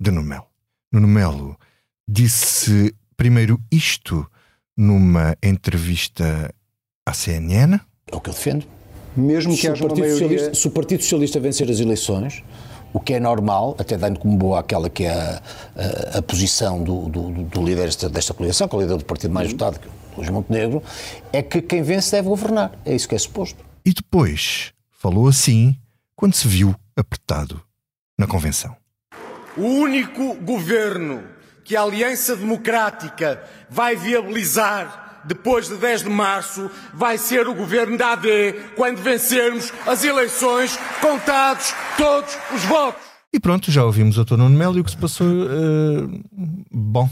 de 0.00 0.10
Nuno 0.10 0.28
Melo. 0.28 0.46
Nuno 0.92 1.08
Melo 1.08 1.58
disse 2.06 2.94
primeiro 3.16 3.60
isto 3.70 4.26
numa 4.76 5.36
entrevista 5.42 6.52
à 7.06 7.12
CNN. 7.12 7.78
É 8.10 8.16
o 8.16 8.20
que 8.20 8.30
eu 8.30 8.34
defendo. 8.34 8.64
Mesmo 9.16 9.52
Se 9.54 9.60
que 9.60 9.68
o, 9.68 9.72
haja 9.72 9.82
uma 9.84 9.88
Partido 9.88 10.04
maioria... 10.06 10.28
Socialista, 10.28 10.54
se 10.60 10.66
o 10.68 10.70
Partido 10.70 11.02
Socialista 11.02 11.40
vencer 11.40 11.70
as 11.70 11.80
eleições, 11.80 12.42
o 12.92 13.00
que 13.00 13.14
é 13.14 13.20
normal, 13.20 13.76
até 13.78 13.96
dando 13.96 14.18
como 14.18 14.36
boa 14.36 14.60
aquela 14.60 14.88
que 14.90 15.04
é 15.04 15.10
a, 15.12 15.42
a- 16.14 16.18
a 16.18 16.22
posição 16.22 16.82
do, 16.82 17.08
do- 17.08 17.30
do 17.44 17.62
líder 17.64 17.84
desta, 17.86 18.08
desta 18.08 18.34
coligação, 18.34 18.68
que 18.68 18.74
é 18.74 18.78
o 18.78 18.82
líder 18.82 18.96
do 18.96 19.04
partido 19.04 19.32
mais 19.32 19.50
votado, 19.50 19.78
que 19.78 19.86
é 19.86 19.90
o 19.90 20.16
Luís 20.18 20.28
Montenegro, 20.30 20.82
é 21.32 21.42
que 21.42 21.60
quem 21.62 21.82
vence 21.82 22.10
deve 22.12 22.28
governar. 22.28 22.72
É 22.84 22.94
isso 22.94 23.08
que 23.08 23.14
é 23.14 23.18
suposto. 23.18 23.62
E 23.84 23.92
depois 23.92 24.72
falou 24.90 25.26
assim 25.28 25.76
quando 26.16 26.34
se 26.34 26.46
viu 26.48 26.74
apertado 26.96 27.60
na 28.18 28.26
convenção. 28.26 28.76
O 29.56 29.62
único 29.62 30.34
governo 30.36 31.22
que 31.64 31.76
a 31.76 31.82
Aliança 31.82 32.34
Democrática 32.36 33.42
vai 33.68 33.94
viabilizar 33.96 35.11
depois 35.24 35.68
de 35.68 35.76
10 35.76 36.04
de 36.04 36.10
março 36.10 36.70
vai 36.92 37.18
ser 37.18 37.46
o 37.48 37.54
governo 37.54 37.96
da 37.96 38.12
AD 38.12 38.54
quando 38.76 38.98
vencermos 38.98 39.72
as 39.86 40.04
eleições, 40.04 40.78
contados 41.00 41.74
todos 41.96 42.36
os 42.54 42.62
votos. 42.64 43.02
E 43.32 43.40
pronto, 43.40 43.70
já 43.70 43.84
ouvimos 43.84 44.18
o. 44.18 44.36
Nuno 44.36 44.56
Melo 44.56 44.76
e 44.76 44.80
o 44.80 44.84
que 44.84 44.90
se 44.90 44.96
passou. 44.96 45.26
eh, 45.26 46.20
bom. 46.70 47.08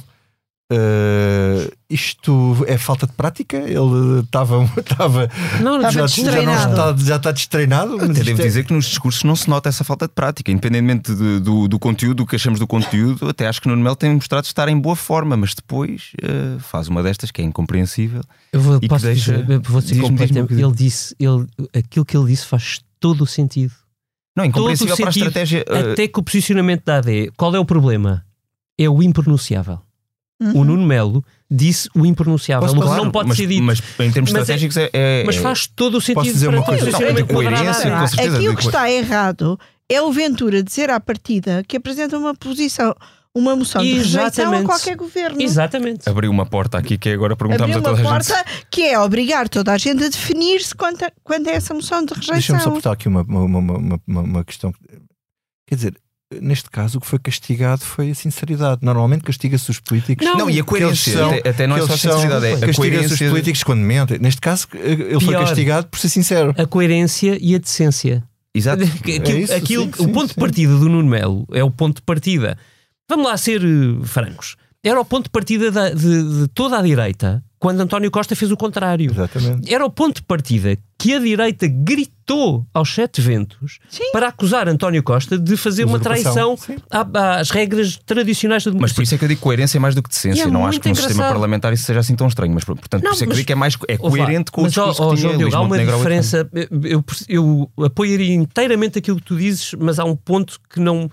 Eh, 0.71 1.71
isto 1.89 2.57
é 2.67 2.79
falta 2.79 3.07
de 3.07 3.13
prática? 3.13 3.57
Ele 3.57 4.21
estava. 4.23 4.65
estava 4.79 5.29
Não, 5.61 5.81
já, 5.83 5.91
já, 5.91 6.01
não 6.01 6.07
destreinado. 6.07 6.71
está, 6.71 6.97
já 7.05 7.17
está 7.17 7.33
destreinado? 7.33 7.95
Até 7.97 8.07
devo 8.25 8.41
é- 8.41 8.45
dizer 8.47 8.65
que 8.65 8.73
nos 8.73 8.87
discursos 8.87 9.25
não 9.25 9.35
se 9.37 9.49
nota 9.49 9.69
essa 9.69 9.83
falta 9.85 10.07
de 10.07 10.15
prática, 10.15 10.51
independentemente 10.51 11.15
de- 11.15 11.41
do, 11.41 11.67
do 11.69 11.79
conteúdo, 11.79 12.19
do 12.19 12.27
que 12.27 12.37
achamos 12.37 12.59
do 12.61 12.67
conteúdo. 12.67 13.29
Até 13.29 13.47
acho 13.49 13.61
que 13.61 13.69
Nuno 13.69 13.83
Melo 13.83 13.97
tem 13.97 14.15
mostrado 14.15 14.45
estar 14.45 14.69
em 14.69 14.79
boa 14.79 14.97
forma, 14.97 15.37
mas 15.37 15.55
depois 15.55 16.13
eh, 16.23 16.57
faz 16.61 16.89
uma 16.89 17.03
destas 17.03 17.31
que 17.31 17.43
é 17.43 17.45
incompreensível. 17.45 18.23
Eu 18.53 18.61
vou, 18.61 18.81
que 18.81 18.89
posso 18.89 19.05
deixa- 19.07 19.39
dizer, 19.43 19.59
vou 19.61 19.81
ser 19.81 20.01
completamente. 20.01 20.53
Ele 20.55 20.73
disse, 20.73 21.15
ele, 21.19 21.47
aquilo 21.77 22.05
que 22.05 22.17
ele 22.17 22.27
disse 22.27 22.47
faz 22.47 22.81
todo 22.99 23.23
o 23.23 23.27
sentido. 23.27 23.73
Não, 24.37 24.45
Todo 24.45 24.67
o 24.67 24.71
incompreensível 24.73 24.97
para 24.97 25.09
a 25.09 25.13
sentido. 25.13 25.27
estratégia. 25.29 25.65
eh, 25.69 25.93
Até 25.93 26.07
que 26.09 26.19
o 26.19 26.23
posicionamento 26.23 26.85
da 26.85 26.99
AD, 26.99 27.33
qual 27.37 27.55
é 27.55 27.59
o 27.59 27.65
problema? 27.65 28.25
É 28.79 28.89
o 28.89 29.03
impronunciável. 29.03 29.81
O 30.55 30.65
Nuno 30.65 30.87
Melo 30.87 31.23
disse 31.51 31.89
o 31.95 32.07
impronunciável. 32.07 32.67
Posso 32.75 32.97
não 32.97 33.11
pode 33.11 33.29
mas, 33.29 33.37
ser 33.37 33.47
dito. 33.47 33.63
mas 33.63 33.79
em 33.99 34.11
termos 34.11 34.33
Mas 34.33 34.39
é- 34.49 34.55
estratégicos 34.55 34.77
é, 34.79 34.91
é- 34.93 35.25
Mas 35.27 35.37
faz 35.37 35.67
todo 35.67 35.99
o 35.99 36.01
sentido 36.01 36.23
dizer 36.33 36.49
uma 36.49 36.63
coisa? 36.63 36.83
o 36.83 36.87
Não, 36.87 36.93
posicionamento 36.93 37.27
de 37.27 37.35
coerência, 37.35 37.91
com 37.99 38.07
certeza. 38.07 38.37
Aqui 38.39 38.49
o 38.49 38.57
que 38.57 38.67
está 38.67 38.91
errado 38.91 39.61
é 39.89 40.01
o 40.01 40.11
Ventura 40.13 40.63
dizer 40.63 40.89
à 40.91 40.99
partida 41.01 41.63
que 41.69 41.77
apresenta 41.77 42.17
uma 42.17 42.35
posição, 42.35 42.95
uma 43.35 43.55
moção 43.55 43.83
de 43.83 43.93
rejeição 43.93 44.53
a 44.55 44.63
qualquer 44.65 44.97
governo. 44.97 45.43
Exatamente. 45.43 46.09
abriu 46.09 46.31
uma 46.31 46.47
porta 46.47 46.79
aqui 46.79 46.97
que 46.97 47.11
é 47.11 47.13
agora 47.13 47.37
perguntamos 47.37 47.77
Abriu 47.77 47.89
a 47.89 47.93
uma 47.93 47.99
toda 47.99 48.09
a 48.17 48.19
gente. 48.21 48.29
porta 48.33 48.65
que 48.71 48.83
é 48.83 48.99
obrigar 48.99 49.49
toda 49.49 49.73
a 49.73 49.79
gente 49.79 50.03
a 50.05 50.09
definir-se 50.09 50.75
quanto, 50.75 51.05
a- 51.05 51.13
quanto 51.23 51.49
é 51.51 51.55
essa 51.55 51.75
moção 51.75 52.05
de 52.05 52.15
Deixa-me 52.15 52.41
só 52.61 52.71
rejeição. 52.71 52.93
aqui 52.93 53.09
uma, 53.09 53.23
uma, 53.23 53.41
uma, 53.43 53.59
uma, 53.59 54.01
uma- 54.07 54.21
uma 54.23 54.45
questão. 54.45 54.73
Quer 55.67 55.75
dizer, 55.75 55.95
neste 56.41 56.71
caso, 56.71 56.99
o 56.99 57.01
que 57.01 57.07
foi 57.07 57.19
castigado 57.19 57.83
foi 57.83 58.11
a 58.11 58.15
sinceridade. 58.15 58.81
Normalmente 58.83 59.23
castiga-se 59.25 59.71
os 59.71 59.81
políticos. 59.81 60.25
Não, 60.27 60.37
Não, 60.39 60.51
e 60.51 60.61
a 60.61 60.65
coerência, 60.65 61.13
são- 61.13 61.31
até, 61.31 61.49
até 61.49 61.67
não 61.67 61.77
é 61.77 61.81
só 61.81 61.95
a 61.95 61.97
são- 61.99 62.13
sinceridade, 62.13 62.47
é 62.47 62.49
a 62.49 62.53
Castiga-se 62.53 62.71
os 62.71 62.77
coerência. 62.77 63.29
políticos 63.31 63.63
quando 63.65 63.81
mentem. 63.81 64.19
Neste 64.21 64.41
caso, 64.41 64.69
ele 64.75 65.19
foi 65.21 65.35
Pior. 65.35 65.45
castigado 65.47 65.87
por 65.89 65.99
ser 65.99 66.09
sincero. 66.09 66.55
A 66.57 66.67
coerência 66.67 67.37
e 67.41 67.55
a 67.55 67.59
decência. 67.59 68.23
Exato. 68.55 68.83
Aquilo, 69.01 69.29
É 69.29 69.41
isso, 69.41 69.55
aquilo- 69.55 69.85
sim, 69.85 69.91
o 70.03 70.07
sim, 70.07 70.13
ponto 70.13 70.29
sim. 70.29 70.35
de 70.35 70.41
partida 70.41 70.73
do 70.79 70.89
Nuno 70.89 71.09
Melo 71.09 71.47
é 71.53 71.63
o 71.65 71.71
ponto 71.71 71.97
de 71.97 72.03
partida. 72.03 72.57
Vamos 73.09 73.27
lá 73.27 73.37
ser 73.37 73.63
eh, 73.63 74.05
francos. 74.05 74.57
Era 74.85 75.01
o 75.01 75.05
ponto 75.05 75.25
de 75.25 75.31
partida 75.31 75.71
da- 75.71 75.91
de, 75.91 76.43
de 76.43 76.49
toda 76.49 76.79
a 76.79 76.83
direita 76.83 77.43
quando 77.61 77.81
António 77.83 78.11
Costa 78.11 78.35
fez 78.35 78.51
o 78.51 78.57
contrário. 78.57 79.11
Exatamente. 79.13 79.73
Era 79.73 79.85
o 79.85 79.91
ponto 79.91 80.17
de 80.17 80.23
partida 80.23 80.77
que 80.99 81.13
a 81.15 81.19
direita 81.19 81.69
gritou 81.69 82.67
aos 82.73 82.93
sete 82.95 83.21
ventos 83.21 83.79
para 84.13 84.29
acusar 84.29 84.67
António 84.67 85.03
Costa 85.03 85.39
de 85.39 85.57
fazer 85.59 85.85
uma 85.85 86.01
traição 86.01 86.57
à- 86.91 87.39
às 87.39 87.51
regras 87.51 87.99
tradicionais 88.05 88.65
da 88.65 88.71
Mas 88.71 88.75
democracia. 88.75 88.95
por 88.97 89.03
isso 89.03 89.15
é 89.15 89.19
que 89.19 89.25
eu 89.25 89.29
digo 89.29 89.41
coerência 89.43 89.79
mais 89.79 89.95
do 89.95 90.03
que 90.03 90.09
decência. 90.09 90.41
E 90.43 90.47
é 90.47 90.51
não 90.51 90.67
acho 90.67 90.81
que 90.81 90.89
um 90.89 90.95
sistema 90.95 91.25
parlamentar 91.29 91.73
isso 91.75 91.85
seja 91.85 92.01
assim 92.01 92.17
tão 92.17 92.27
estranho. 92.29 92.53
Mas 92.55 92.65
portanto, 92.65 93.03
Não, 93.03 93.11
por 93.11 93.15
isso 93.15 93.25
é 93.25 93.27
que 93.27 93.29
eu 93.29 93.29
mas- 93.29 93.37
digo 93.37 93.47
que 93.47 93.53
é 93.53 93.57
mais 93.57 93.77
é 93.89 93.97
coerente 93.99 94.51
com 94.51 94.63
o 94.63 94.65
mas, 94.65 94.73
discurso 94.73 95.03
ó, 95.03 95.11
que 95.11 95.17
tinha 95.21 95.37
Diogo, 95.37 95.55
há 95.55 95.61
uma 95.61 95.79
diferença. 95.79 96.51
Eu, 96.55 97.05
eu, 97.29 97.71
eu 97.77 97.85
apoiaria 97.85 98.35
inteiramente 98.35 98.99
aquilo 98.99 99.19
que 99.19 99.25
tu 99.25 99.37
dizes, 99.37 99.75
mas 99.79 99.99
há 99.99 100.05
um 100.07 100.17
ponto 100.17 100.59
que 100.73 100.81
não 100.81 101.11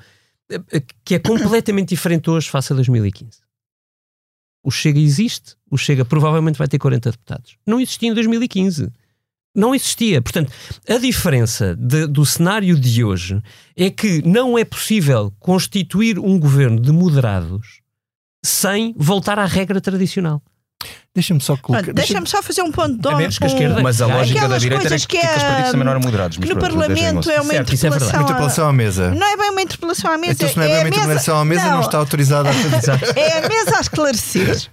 que 1.03 1.15
é 1.15 1.19
completamente 1.19 1.89
diferente 1.89 2.29
hoje 2.29 2.49
face 2.49 2.71
a 2.71 2.75
2015. 2.77 3.45
O 4.67 4.71
Chega 4.71 4.99
existe, 4.99 5.55
o 5.71 5.77
Chega 5.77 6.03
provavelmente 6.03 6.57
vai 6.57 6.67
ter 6.67 6.77
40 6.77 7.11
deputados. 7.11 7.55
Não 7.65 7.79
existia 7.79 8.09
em 8.09 8.13
2015. 8.13 8.91
Não 9.55 9.73
existia. 9.73 10.21
Portanto, 10.21 10.51
a 10.89 10.97
diferença 10.97 11.73
de- 11.73 12.05
do 12.05 12.25
cenário 12.25 12.77
de 12.77 13.01
hoje 13.01 13.41
é 13.77 13.89
que 13.89 14.21
não 14.27 14.57
é 14.57 14.65
possível 14.65 15.31
constituir 15.39 16.19
um 16.19 16.37
governo 16.37 16.81
de 16.81 16.91
moderados 16.91 17.79
sem 18.43 18.93
voltar 18.97 19.39
à 19.39 19.45
regra 19.45 19.79
tradicional. 19.79 20.41
Deixa-me 21.13 21.41
só 21.41 21.57
colocar. 21.57 21.91
Deixa-me 21.93 22.27
só 22.27 22.43
fazer 22.43 22.61
um 22.61 22.71
ponto 22.71 22.95
de 23.01 23.07
A 23.09 23.15
menos 23.17 23.39
que 23.39 23.43
a 23.43 23.47
esquerda- 23.47 23.81
Mas 23.81 23.99
a 24.01 24.05
lógica 24.05 24.47
da 24.47 24.57
direita 24.59 24.83
era 24.83 24.89
coisas 24.91 25.05
que, 25.07 25.17
que 25.17 25.27
que 25.27 25.35
os 25.37 25.43
partidos 25.43 25.67
é, 25.69 25.71
também 25.71 25.83
não 25.85 25.91
eram 25.91 26.01
moderados. 26.01 26.37
que 26.37 26.45
no 26.47 26.55
pronto, 26.55 26.61
Parlamento 26.77 27.31
é 27.31 27.41
uma 27.41 27.51
Certo, 27.53 27.71
é 27.71 27.75
interpelação. 27.75 28.19
a- 28.19 28.23
Interpelação 28.23 28.69
à 28.69 28.73
mesa. 28.73 29.11
Não 29.15 29.27
é 29.27 29.35
bem 29.37 29.49
uma 29.49 29.61
interpelação 29.63 30.11
à 30.11 30.17
mesa. 30.17 30.33
Então, 30.33 30.49
se 30.49 30.55
não 30.57 30.63
é 30.63 30.67
bem 30.67 30.75
a 30.77 30.79
uma 30.81 30.89
interpelação 30.89 31.39
à 31.39 31.45
mesa, 31.45 31.71
não, 31.71 31.81
está 31.81 31.97
autorizada 31.97 32.49
a 32.49 32.53
fazer. 32.53 33.17
É 33.17 33.37
a 33.45 33.49
mesa 33.49 33.77
a 33.77 33.81
esclarecer. 33.81 34.69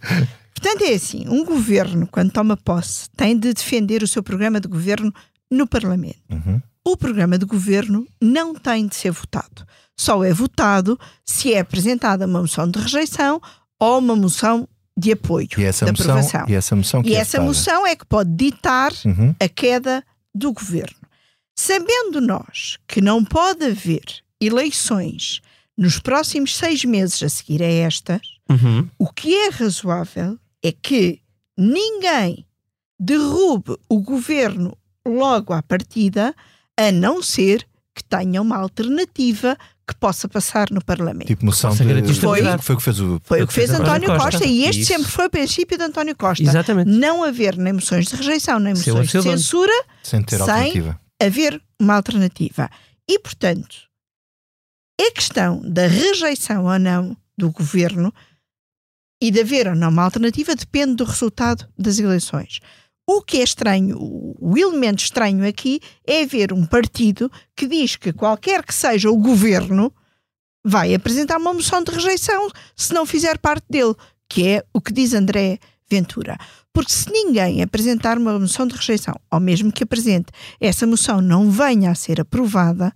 Portanto, 0.55 0.83
é 0.85 0.93
assim: 0.95 1.25
um 1.29 1.45
governo, 1.45 2.07
quando 2.07 2.31
toma 2.31 2.57
posse, 2.59 3.09
tem 3.17 3.39
de 3.39 3.55
defender 3.55 4.03
o 4.03 4.07
seu 4.09 4.23
programa 4.23 4.61
de 4.61 4.69
governo 4.69 5.13
no 5.51 5.67
Parlamento. 5.67 6.19
Uhum. 6.31 6.61
O 6.87 6.97
programa 6.99 7.39
de 7.39 7.47
governo 7.47 8.07
não 8.21 8.55
tem 8.55 8.87
de 8.87 8.95
ser 8.95 9.11
votado. 9.11 9.67
Só 9.97 10.23
é 10.23 10.33
votado 10.35 10.99
se 11.25 11.55
é 11.55 11.61
apresentada 11.61 12.27
uma 12.27 12.43
moção 12.43 12.69
de 12.71 12.79
rejeição 12.79 13.41
ou 13.81 13.99
uma 13.99 14.15
moção 14.15 14.69
de 14.97 15.13
apoio, 15.13 15.49
E 15.59 15.65
essa 15.65 15.85
de 15.87 15.91
moção, 15.93 16.17
aprovação. 16.19 16.45
e 16.49 16.55
essa 16.55 16.77
moção 16.77 17.03
que 17.03 17.11
E 17.11 17.15
é 17.15 17.19
essa 17.19 17.41
moção 17.41 17.87
é 17.87 17.97
que 17.97 18.07
pode 18.07 18.31
ditar 18.35 18.93
Uhum. 19.05 19.35
a 19.41 19.49
queda 19.49 20.05
do 20.35 20.53
governo. 20.53 20.97
Sabendo 21.59 22.21
nós 22.21 22.79
que 22.87 23.01
não 23.01 23.25
pode 23.25 23.65
haver 23.65 24.05
eleições 24.41 25.41
nos 25.77 25.99
próximos 25.99 26.57
seis 26.57 26.85
meses 26.85 27.23
a 27.23 27.29
seguir 27.29 27.63
a 27.63 27.67
estas, 27.67 28.21
o 28.99 29.13
que 29.13 29.35
é 29.35 29.49
razoável 29.51 30.39
é 30.63 30.71
que 30.73 31.21
ninguém 31.59 32.47
derrube 33.01 33.77
o 33.89 34.01
governo 34.01 34.77
logo 35.07 35.53
à 35.53 35.63
partida 35.63 36.35
a 36.77 36.91
não 36.93 37.23
ser 37.23 37.67
que 37.95 38.03
tenha 38.05 38.41
uma 38.43 38.57
alternativa 38.57 39.57
que 39.87 39.95
possa 39.97 40.27
passar 40.29 40.71
no 40.71 40.83
Parlamento. 40.85 41.27
Tipo 41.27 41.45
moção 41.45 41.71
de... 41.75 42.15
Foi, 42.15 42.41
foi 42.59 42.75
o 42.75 42.79
que 42.79 42.85
fez 42.85 43.01
o... 43.01 43.21
Foi 43.25 43.43
o 43.43 43.47
que 43.47 43.53
fez 43.53 43.71
António 43.71 44.09
Costa, 44.09 44.31
Costa. 44.31 44.47
e 44.47 44.65
este 44.65 44.81
Isso. 44.83 44.93
sempre 44.93 45.11
foi 45.11 45.27
o 45.27 45.31
princípio 45.31 45.77
de 45.77 45.85
António 45.85 46.17
Costa. 46.17 46.43
Exatamente. 46.43 46.91
Não 46.91 47.23
haver 47.23 47.57
nem 47.59 47.73
moções 47.75 48.07
de 48.07 48.17
rejeição, 48.17 48.59
nem 48.59 48.73
moções 48.75 49.11
de 49.11 49.23
censura, 49.23 49.73
Sem 50.03 50.23
ter 50.23 50.37
Sem- 50.39 50.43
alternativa. 50.43 51.01
haver 51.23 51.61
uma 51.79 51.95
alternativa. 51.95 52.71
E, 53.09 53.19
portanto, 53.19 53.77
a 55.01 55.11
questão 55.13 55.61
da 55.61 55.87
rejeição 55.87 56.65
ou 56.65 56.79
não 56.79 57.17
do 57.37 57.51
governo 57.51 58.13
e 59.23 59.31
de 59.31 59.41
haver 59.41 59.69
ou 59.69 59.75
não 59.75 59.89
uma 59.91 60.03
alternativa 60.05 60.55
depende 60.55 60.95
do 60.97 61.05
resultado 61.05 61.69
das 61.79 61.99
eleições. 61.99 62.61
O 63.07 63.21
que 63.21 63.39
é 63.39 63.45
estranho, 63.45 63.99
o 64.01 64.57
elemento 64.57 65.01
estranho 65.01 65.47
aqui 65.47 65.81
é 66.07 66.23
haver 66.23 66.53
um 66.53 66.65
partido 66.65 67.31
que 67.55 67.67
diz 67.67 67.97
que 67.97 68.13
qualquer 68.13 68.65
que 68.65 68.75
seja 68.75 69.11
o 69.11 69.17
governo 69.17 69.93
vai 70.65 70.95
apresentar 70.95 71.37
uma 71.37 71.53
moção 71.53 71.83
de 71.83 71.93
rejeição 71.93 72.49
se 72.75 72.95
não 72.95 73.05
fizer 73.05 73.39
parte 73.39 73.67
dele, 73.69 73.95
que 74.29 74.49
é 74.49 74.65
o 74.73 74.81
que 74.81 74.93
diz 74.93 75.13
André 75.13 75.59
Ventura. 75.89 76.39
Porque 76.73 76.93
se 76.93 77.11
ninguém 77.11 77.63
apresentar 77.63 78.17
uma 78.17 78.39
moção 78.39 78.67
de 78.67 78.75
rejeição, 78.75 79.15
ou 79.31 79.39
mesmo 79.39 79.71
que 79.71 79.85
apresente, 79.85 80.33
essa 80.59 80.87
moção 80.87 81.21
não 81.21 81.51
venha 81.51 81.91
a 81.91 81.95
ser 81.95 82.21
aprovada, 82.21 82.93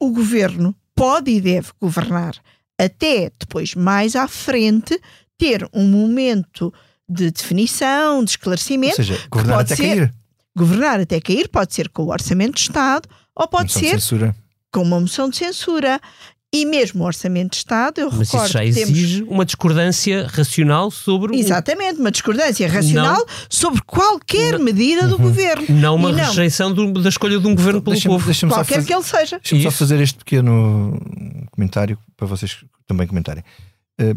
o 0.00 0.10
governo 0.10 0.74
pode 0.94 1.30
e 1.30 1.40
deve 1.40 1.70
governar 1.80 2.34
até 2.78 3.30
depois, 3.38 3.74
mais 3.74 4.16
à 4.16 4.26
frente, 4.26 5.00
ter 5.38 5.68
um 5.72 5.86
momento 5.86 6.72
de 7.12 7.30
definição, 7.30 8.14
de 8.16 8.18
Ou 8.20 8.24
esclarecimento. 8.24 8.96
seja, 8.96 9.16
que 9.16 9.28
governar 9.28 9.56
pode 9.58 9.72
até 9.72 9.82
ser- 9.82 9.88
cair. 9.96 10.14
Governar 10.56 11.00
até 11.00 11.20
cair 11.20 11.48
pode 11.48 11.74
ser 11.74 11.88
com 11.88 12.02
o 12.04 12.10
Orçamento 12.10 12.54
de 12.54 12.60
Estado 12.60 13.08
ou 13.34 13.48
pode 13.48 13.72
ser 13.72 13.90
censura. 13.92 14.34
com 14.70 14.82
uma 14.82 15.00
moção 15.00 15.28
de 15.30 15.36
censura. 15.36 16.00
E 16.54 16.66
mesmo 16.66 17.02
o 17.02 17.06
Orçamento 17.06 17.52
de 17.52 17.56
Estado, 17.56 17.98
eu 18.02 18.10
Mas 18.12 18.28
recordo 18.30 18.44
isso 18.44 18.52
já 18.52 18.60
que 18.62 18.72
temos 18.74 18.90
exige 18.90 19.22
uma 19.22 19.42
discordância 19.46 20.26
racional 20.26 20.90
sobre 20.90 21.34
Exatamente, 21.38 21.98
uma 21.98 22.10
discordância 22.10 22.68
racional 22.68 23.26
sobre 23.48 23.80
qualquer 23.86 24.58
medida 24.58 25.06
do 25.08 25.16
governo. 25.16 25.64
não 25.70 25.94
uma 25.94 26.10
E 26.10 26.12
não, 26.12 26.24
rejeição 26.26 26.70
do- 26.70 26.92
da 27.00 27.08
escolha 27.08 27.38
de 27.40 27.46
um 27.46 27.54
governo 27.54 27.80
pelo 27.80 27.94
Deixa-me 27.94 28.14
povo. 28.14 28.26
deixa 28.26 28.46
qualquer 28.46 28.74
fazer, 28.74 28.86
que 28.86 28.92
ele 28.94 29.02
seja. 29.02 29.38
deixa-me 29.38 29.62
só 29.62 29.70
fazer 29.70 29.98
este 30.02 30.18
pequeno 30.18 31.00
comentário 31.52 31.98
para 32.18 32.26
vocês 32.26 32.58
também 32.86 33.06
comentarem. 33.06 33.42
Eh, 33.98 34.14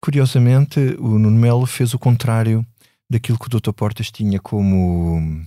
curiosamente, 0.00 0.78
o 0.98 1.18
Nuno 1.18 1.38
Melo 1.38 1.66
fez 1.66 1.94
o 1.94 1.98
contrário 1.98 2.64
daquilo 3.10 3.38
que 3.38 3.46
o 3.46 3.60
Dr. 3.60 3.72
Portas 3.72 4.10
tinha 4.10 4.38
como 4.38 5.42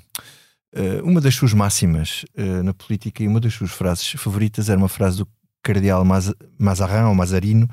eh, 0.74 1.02
uma 1.04 1.22
das 1.22 1.36
suas 1.36 1.54
máximas 1.54 2.26
eh, 2.36 2.62
na 2.64 2.74
política 2.74 3.24
e 3.24 3.28
uma 3.28 3.40
das 3.40 3.54
suas 3.54 3.72
frases 3.72 4.08
favoritas 4.12 4.70
era 4.70 4.78
uma 4.80 4.90
frase 4.90 5.18
do 5.20 5.28
cardeal 5.64 6.04
Maz- 6.04 6.34
Mazarin 6.58 7.04
ou 7.06 7.16
Mazarino 7.16 7.70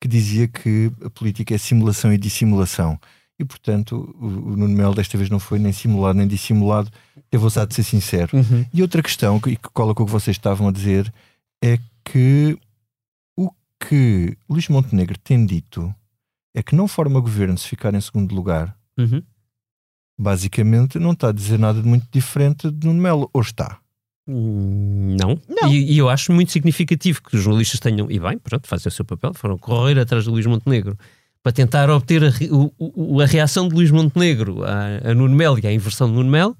que 0.00 0.08
dizia 0.08 0.48
que 0.48 0.90
a 1.04 1.10
política 1.10 1.54
é 1.54 1.58
simulação 1.58 2.12
e 2.12 2.18
dissimulação. 2.18 2.98
E, 3.38 3.44
portanto, 3.44 4.14
o, 4.20 4.26
o 4.26 4.56
Nuno 4.56 4.76
Melo 4.76 4.94
desta 4.94 5.16
vez 5.16 5.28
não 5.30 5.38
foi 5.40 5.58
nem 5.58 5.72
simulado 5.72 6.18
nem 6.18 6.26
dissimulado, 6.28 6.90
teve 7.30 7.42
ousado 7.42 7.68
de 7.68 7.74
ser 7.74 7.82
sincero. 7.84 8.36
Uhum. 8.36 8.64
E 8.72 8.82
outra 8.82 9.02
questão, 9.02 9.40
que 9.40 9.56
que 9.56 9.68
cola 9.72 9.94
com 9.94 10.02
o 10.02 10.06
que 10.06 10.12
vocês 10.12 10.36
estavam 10.36 10.68
a 10.68 10.72
dizer, 10.72 11.12
é 11.62 11.78
que 12.04 12.56
o 13.36 13.50
que 13.80 14.36
Luís 14.48 14.68
Montenegro 14.68 15.18
tem 15.18 15.44
dito 15.46 15.92
é 16.54 16.62
que 16.62 16.74
não 16.74 16.86
forma 16.88 17.18
governo 17.20 17.56
se 17.58 17.66
ficar 17.68 17.94
em 17.94 18.00
segundo 18.00 18.34
lugar. 18.34 18.76
Uhum. 18.98 19.22
Basicamente, 20.18 20.98
não 20.98 21.12
está 21.12 21.28
a 21.30 21.32
dizer 21.32 21.58
nada 21.58 21.80
de 21.80 21.88
muito 21.88 22.06
diferente 22.12 22.70
de 22.70 22.86
Nuno 22.86 23.00
Melo. 23.00 23.30
Ou 23.32 23.40
está? 23.40 23.78
Hum, 24.28 25.16
Não. 25.18 25.40
Não. 25.48 25.72
E, 25.72 25.92
e 25.94 25.98
eu 25.98 26.08
acho 26.08 26.32
muito 26.32 26.52
significativo 26.52 27.22
que 27.22 27.36
os 27.36 27.42
jornalistas 27.42 27.80
tenham, 27.80 28.10
e 28.10 28.20
bem, 28.20 28.38
pronto, 28.38 28.68
fazem 28.68 28.88
o 28.88 28.92
seu 28.92 29.04
papel, 29.04 29.32
foram 29.34 29.58
correr 29.58 29.98
atrás 29.98 30.24
de 30.24 30.30
Luís 30.30 30.46
Montenegro 30.46 30.96
para 31.42 31.50
tentar 31.52 31.90
obter 31.90 32.22
a, 32.22 32.28
o- 32.78 33.20
a 33.20 33.26
reação 33.26 33.66
de 33.66 33.74
Luís 33.74 33.90
Montenegro 33.90 34.62
a, 34.64 35.10
a 35.10 35.14
Nuno 35.14 35.34
Melo 35.34 35.58
e 35.58 35.66
à 35.66 35.72
inversão 35.72 36.06
de 36.06 36.14
Nuno 36.14 36.30
Melo, 36.30 36.56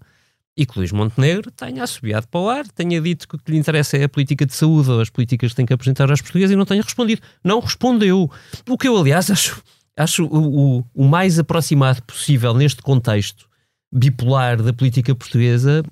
e 0.57 0.67
que 0.67 0.77
Luís 0.77 0.91
Montenegro 0.91 1.51
tenha 1.53 1.85
assobiado 1.85 2.27
para 2.27 2.41
o 2.41 2.49
ar, 2.51 2.67
tenha 2.69 3.01
dito 3.01 3.29
que 3.29 3.37
o 3.37 3.39
que 3.39 3.53
lhe 3.53 3.59
interessa 3.59 3.97
é 3.97 4.05
a 4.05 4.09
política 4.09 4.45
de 4.45 4.55
saúde 4.55 4.91
ou 4.91 5.01
as 5.01 5.09
políticas 5.09 5.53
que 5.53 5.57
tem 5.57 5.65
que 5.65 5.73
apresentar 5.73 6.11
aos 6.11 6.21
portugueses 6.21 6.53
e 6.53 6.57
não 6.57 6.65
tenha 6.67 6.83
respondido. 6.83 7.23
Não 7.45 7.61
respondeu. 7.61 8.29
O 8.69 8.77
que 8.77 8.89
eu, 8.89 8.97
aliás, 8.99 9.31
acho, 9.31 9.63
acho 10.03 10.25
o, 10.27 10.79
o- 10.79 10.85
o 10.95 11.05
mais 11.09 11.39
aproximado 11.39 12.03
possível 12.03 12.53
neste 12.55 12.83
contexto 12.83 13.49
bipolar 13.95 14.63
da 14.63 14.73
política 14.73 15.15
portuguesa 15.15 15.83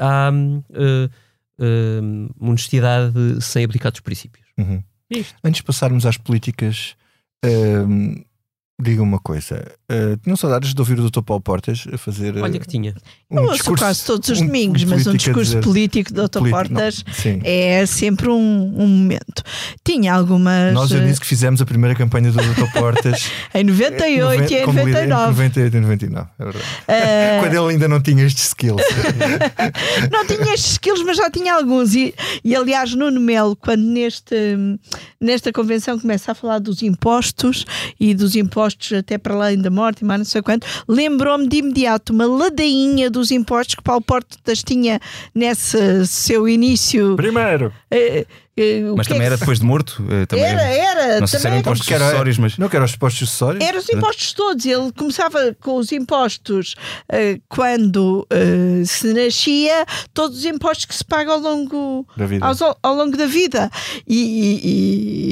à, 0.00 0.30
honestidade 2.40 3.40
sem 3.40 3.64
abdicar 3.64 3.90
dos 3.92 4.00
princípios. 4.00 4.46
Uhum. 4.58 4.82
Antes 5.42 5.58
de 5.60 5.64
passarmos 5.64 6.04
às 6.06 6.16
políticas, 6.16 6.94
hum, 7.44 8.22
diga 8.80 9.02
uma 9.02 9.18
coisa. 9.18 9.64
Uh, 9.90 10.16
tinham 10.18 10.36
saudades 10.36 10.72
de 10.72 10.80
ouvir 10.80 11.00
o 11.00 11.10
Dr. 11.10 11.20
Paulo 11.22 11.42
Portas 11.42 11.84
a 11.92 11.98
fazer 11.98 12.36
uh, 12.36 12.42
Olha 12.42 12.60
que 12.60 12.66
tinha. 12.66 12.94
um 13.30 13.36
eu 13.38 13.42
ouço 13.42 13.54
discurso 13.56 13.84
quase 13.84 14.04
todos 14.04 14.28
os 14.28 14.40
um- 14.40 14.46
domingos, 14.46 14.82
um 14.84 14.88
mas 14.88 15.00
um 15.00 15.04
político 15.10 15.10
a 15.10 15.16
discurso 15.42 15.50
dizer- 15.50 15.62
político 15.64 16.12
do 16.12 16.28
Dr. 16.28 16.40
não, 16.42 16.50
Portas 16.50 17.04
sim. 17.12 17.40
é 17.42 17.84
sempre 17.86 18.28
um, 18.28 18.74
um 18.76 18.86
momento. 18.86 19.42
Tinha 19.84 20.14
algumas. 20.14 20.72
Nós 20.72 20.92
eu 20.92 21.00
eh, 21.00 21.06
disse 21.06 21.20
que 21.20 21.26
fizemos 21.26 21.60
a 21.60 21.64
primeira 21.66 21.96
campanha 21.96 22.30
do 22.30 22.38
Dr. 22.38 22.70
Portas 22.72 23.28
em 23.52 23.64
98 23.64 24.52
e 24.52 24.56
em 24.56 24.64
como 24.64 24.78
líder, 24.78 25.04
em 25.04 25.08
99. 25.08 25.26
98 25.30 25.76
e 25.76 25.80
99, 25.80 26.28
é 26.38 26.44
verdade. 26.44 26.64
Eh, 26.86 27.38
Quando 27.42 27.54
ele 27.54 27.72
ainda 27.72 27.88
não 27.88 28.00
tinha 28.00 28.24
estes 28.24 28.46
skills. 28.48 28.82
não 30.12 30.24
tinha 30.26 30.54
estes 30.54 30.72
skills, 30.72 31.02
mas 31.04 31.16
já 31.16 31.28
tinha 31.30 31.54
alguns. 31.54 31.94
E, 31.96 32.14
e 32.44 32.54
aliás, 32.54 32.94
Nuno 32.94 33.20
Melo, 33.20 33.56
quando 33.56 33.82
neste, 33.82 34.34
nesta 35.20 35.52
convenção 35.52 35.98
começa 35.98 36.30
a 36.30 36.34
falar 36.34 36.60
dos 36.60 36.80
impostos 36.82 37.64
e 37.98 38.14
dos 38.14 38.36
impostos 38.36 38.67
até 38.98 39.16
para 39.18 39.34
além 39.34 39.58
da 39.60 39.70
morte 39.70 40.02
e 40.02 40.04
mais 40.04 40.18
não 40.20 40.24
sei 40.24 40.42
quanto, 40.42 40.66
lembrou-me 40.88 41.48
de 41.48 41.58
imediato 41.58 42.12
uma 42.12 42.26
ladainha 42.26 43.10
dos 43.10 43.30
impostos 43.30 43.74
que 43.76 43.82
Paulo 43.82 44.02
Portas 44.02 44.62
tinha 44.62 45.00
nesse 45.34 46.06
seu 46.06 46.48
início. 46.48 47.16
Primeiro. 47.16 47.72
Eh, 47.90 48.26
eh, 48.56 48.82
o 48.90 48.96
Mas 48.96 49.06
é 49.06 49.10
também 49.10 49.20
que 49.22 49.26
era 49.26 49.36
depois 49.36 49.58
de 49.60 49.64
morto. 49.64 50.02
eh, 50.10 50.26
também 50.26 50.44
Era, 50.44 50.62
era. 50.62 51.20
Não 51.20 51.26
sei 51.26 51.38
se 51.38 51.42
também 51.44 51.58
eram 51.58 51.60
impostos 51.60 51.86
Que 51.86 51.94
era- 51.94 52.06
acessórios, 52.08 52.38
mas. 52.38 52.58
Não 52.58 52.68
que 52.68 52.76
eram 52.76 52.84
os 52.86 52.96
postos 52.96 53.28
acessórios? 53.28 53.64
Eram 53.64 53.78
os 53.78 53.88
impostos 53.88 54.32
todos. 54.32 54.66
Ele 54.66 54.92
começava 54.92 55.56
com 55.60 55.76
os 55.76 55.92
impostos 55.92 56.74
eh, 57.10 57.38
quando 57.48 58.26
eh, 58.30 58.82
se 58.84 59.12
nascia, 59.14 59.84
todos 60.12 60.38
os 60.38 60.44
impostos 60.44 60.84
que 60.86 60.94
se 60.94 61.04
pagam 61.04 61.34
ao 61.34 61.40
longo 61.40 62.06
Da 62.16 62.26
vida. 62.26 62.44
aos- 62.46 62.60
ao 62.62 62.94
longo 62.94 63.16
da 63.16 63.26
vida. 63.26 63.70
E, 64.06 64.18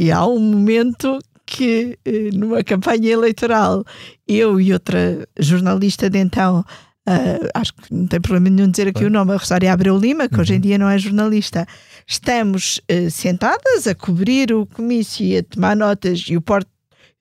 e- 0.03 0.05
e 0.07 0.12
há 0.12 0.25
um 0.27 0.38
momento 0.38 1.18
que, 1.57 1.99
eh, 2.05 2.31
numa 2.35 2.62
campanha 2.62 3.11
eleitoral, 3.11 3.83
eu 4.29 4.61
e 4.61 4.75
outra 4.75 5.27
jornalista 5.38 6.11
de 6.11 6.19
então. 6.19 6.62
eh, 7.09 7.51
acho 7.55 7.73
que 7.73 7.95
não 7.95 8.07
tem 8.07 8.21
problema 8.21 8.51
nenhum 8.51 8.71
dizer 8.71 8.88
aqui 8.88 9.05
o 9.05 9.11
nome, 9.11 9.33
a 9.33 9.37
Rosária 9.37 9.73
Abreu 9.73 9.97
Lima, 9.97 10.29
que 10.29 10.38
hoje 10.38 10.55
em 10.55 10.61
dia 10.61 10.77
não 10.77 10.88
é 10.90 10.99
jornalista. 10.99 11.66
Estamos 12.07 12.81
eh, 12.88 13.09
sentadas 13.09 13.87
a 13.87 13.95
cobrir 13.95 14.53
o 14.53 14.66
comício 14.66 15.25
e 15.25 15.38
a 15.38 15.42
tomar 15.42 15.75
notas, 15.77 16.25
e 16.29 16.37
o 16.37 16.42
Porto 16.42 16.69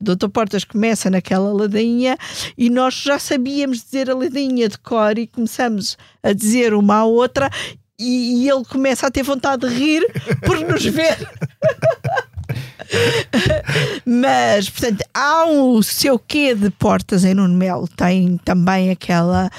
Dr. 0.02 0.28
Portas 0.28 0.66
começa 0.66 1.10
naquela 1.10 1.54
ladainha 1.54 2.18
e 2.58 2.70
nós 2.70 2.96
já 2.96 3.18
sabíamos 3.18 3.84
dizer 3.86 4.10
a 4.10 4.16
ladainha 4.16 4.68
de 4.68 4.78
cor 4.78 5.18
e 5.18 5.26
começamos 5.26 5.98
a 6.22 6.34
dizer 6.34 6.74
uma 6.74 6.96
à 6.98 7.06
outra 7.06 7.50
e, 7.98 8.44
e 8.44 8.50
ele 8.50 8.66
começa 8.66 9.08
a 9.08 9.12
ter 9.12 9.24
vontade 9.24 9.66
de 9.66 9.74
rir 9.74 10.06
por 10.46 10.60
nos 10.60 10.84
ver. 10.84 11.18
Mas, 14.06 14.70
portanto, 14.70 15.04
há 15.14 15.46
o 15.46 15.82
seu 15.84 16.18
quê 16.20 16.56
de 16.56 16.70
Portas 16.70 17.24
em 17.24 17.34
Nuno 17.34 17.56
Melo. 17.56 17.88
Tem 17.88 18.38
também 18.38 18.92
aquela, 18.92 19.50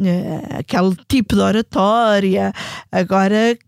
eh, 0.00 0.58
aquele 0.58 0.96
tipo 1.08 1.34
de 1.34 1.40
oratória. 1.40 2.52
Agora, 2.90 3.58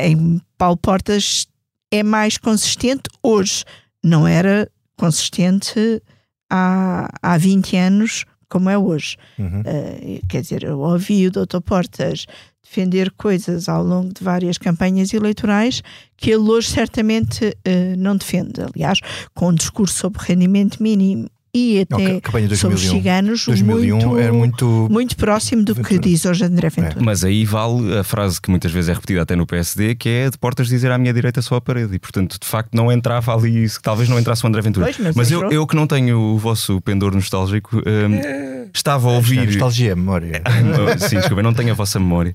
em 0.00 0.40
Paulo 0.56 0.76
Portas 0.76 1.46
é 1.90 2.02
mais 2.02 2.38
consistente 2.38 3.02
hoje. 3.22 3.64
Não 4.02 4.26
era 4.26 4.70
consistente 4.96 6.02
há, 6.50 7.08
há 7.22 7.36
20 7.36 7.76
anos 7.76 8.24
como 8.50 8.68
é 8.68 8.76
hoje. 8.76 9.16
Uhum. 9.38 9.62
Eh, 9.64 10.20
quer 10.28 10.42
dizer, 10.42 10.64
eu 10.64 10.80
ouvi 10.80 11.28
o 11.28 11.30
Dr. 11.30 11.60
Portas 11.64 12.26
defender 12.70 13.10
coisas 13.10 13.68
ao 13.68 13.82
longo 13.82 14.14
de 14.14 14.22
várias 14.22 14.56
campanhas 14.56 15.12
eleitorais 15.12 15.82
que 16.16 16.30
ele 16.30 16.48
hoje 16.48 16.68
certamente 16.68 17.56
eh, 17.64 17.96
não 17.96 18.16
defende. 18.16 18.62
Aliás, 18.62 19.00
com 19.34 19.48
um 19.48 19.54
discurso 19.54 19.98
sobre 19.98 20.22
rendimento 20.24 20.80
mínimo 20.80 21.28
e 21.52 21.86
Não, 21.90 21.98
até 21.98 22.20
campanha 22.20 22.48
de 22.48 22.56
sobre 22.56 22.76
os 22.76 22.82
2001. 22.82 23.02
ciganos 23.02 23.46
2001 23.46 23.96
muito, 23.96 24.18
era 24.18 24.32
muito. 24.32 24.88
muito 24.90 25.16
próximo 25.16 25.64
do 25.64 25.74
que 25.74 25.98
diz 25.98 26.24
hoje 26.24 26.44
André 26.44 26.68
Ventura. 26.68 27.02
Mas 27.02 27.24
aí 27.24 27.44
vale 27.44 27.98
a 27.98 28.04
frase 28.04 28.40
que 28.40 28.50
muitas 28.50 28.70
vezes 28.70 28.90
é 28.90 28.92
repetida 28.92 29.22
até 29.22 29.34
no 29.34 29.46
PSD, 29.46 29.94
que 29.94 30.08
é 30.08 30.30
de 30.30 30.38
portas 30.38 30.68
dizer 30.68 30.90
à 30.92 30.98
minha 30.98 31.12
direita 31.12 31.42
só 31.42 31.56
a 31.56 31.60
parede. 31.60 31.96
E 31.96 31.98
portanto, 31.98 32.38
de 32.40 32.46
facto, 32.46 32.74
não 32.74 32.90
entrava 32.92 33.34
ali, 33.34 33.64
isso, 33.64 33.80
talvez 33.82 34.08
não 34.08 34.18
entrasse 34.18 34.44
o 34.44 34.48
André 34.48 34.62
Ventura. 34.62 34.86
Pois, 34.86 35.14
mas 35.16 35.30
eu, 35.30 35.38
entrou. 35.38 35.52
eu 35.52 35.66
que 35.66 35.74
não 35.74 35.86
tenho 35.86 36.18
o 36.18 36.38
vosso 36.38 36.80
pendor 36.82 37.14
nostálgico, 37.14 37.78
hum, 37.78 38.68
estava 38.72 39.08
a 39.08 39.12
é 39.12 39.16
ouvir. 39.16 39.46
Nostalgia, 39.46 39.96
memória. 39.96 40.42
Ai, 40.44 40.62
não, 40.64 40.98
Sim, 40.98 41.16
desculpa, 41.16 41.40
eu 41.40 41.44
não 41.44 41.54
tenho 41.54 41.72
a 41.72 41.74
vossa 41.74 41.98
memória. 41.98 42.34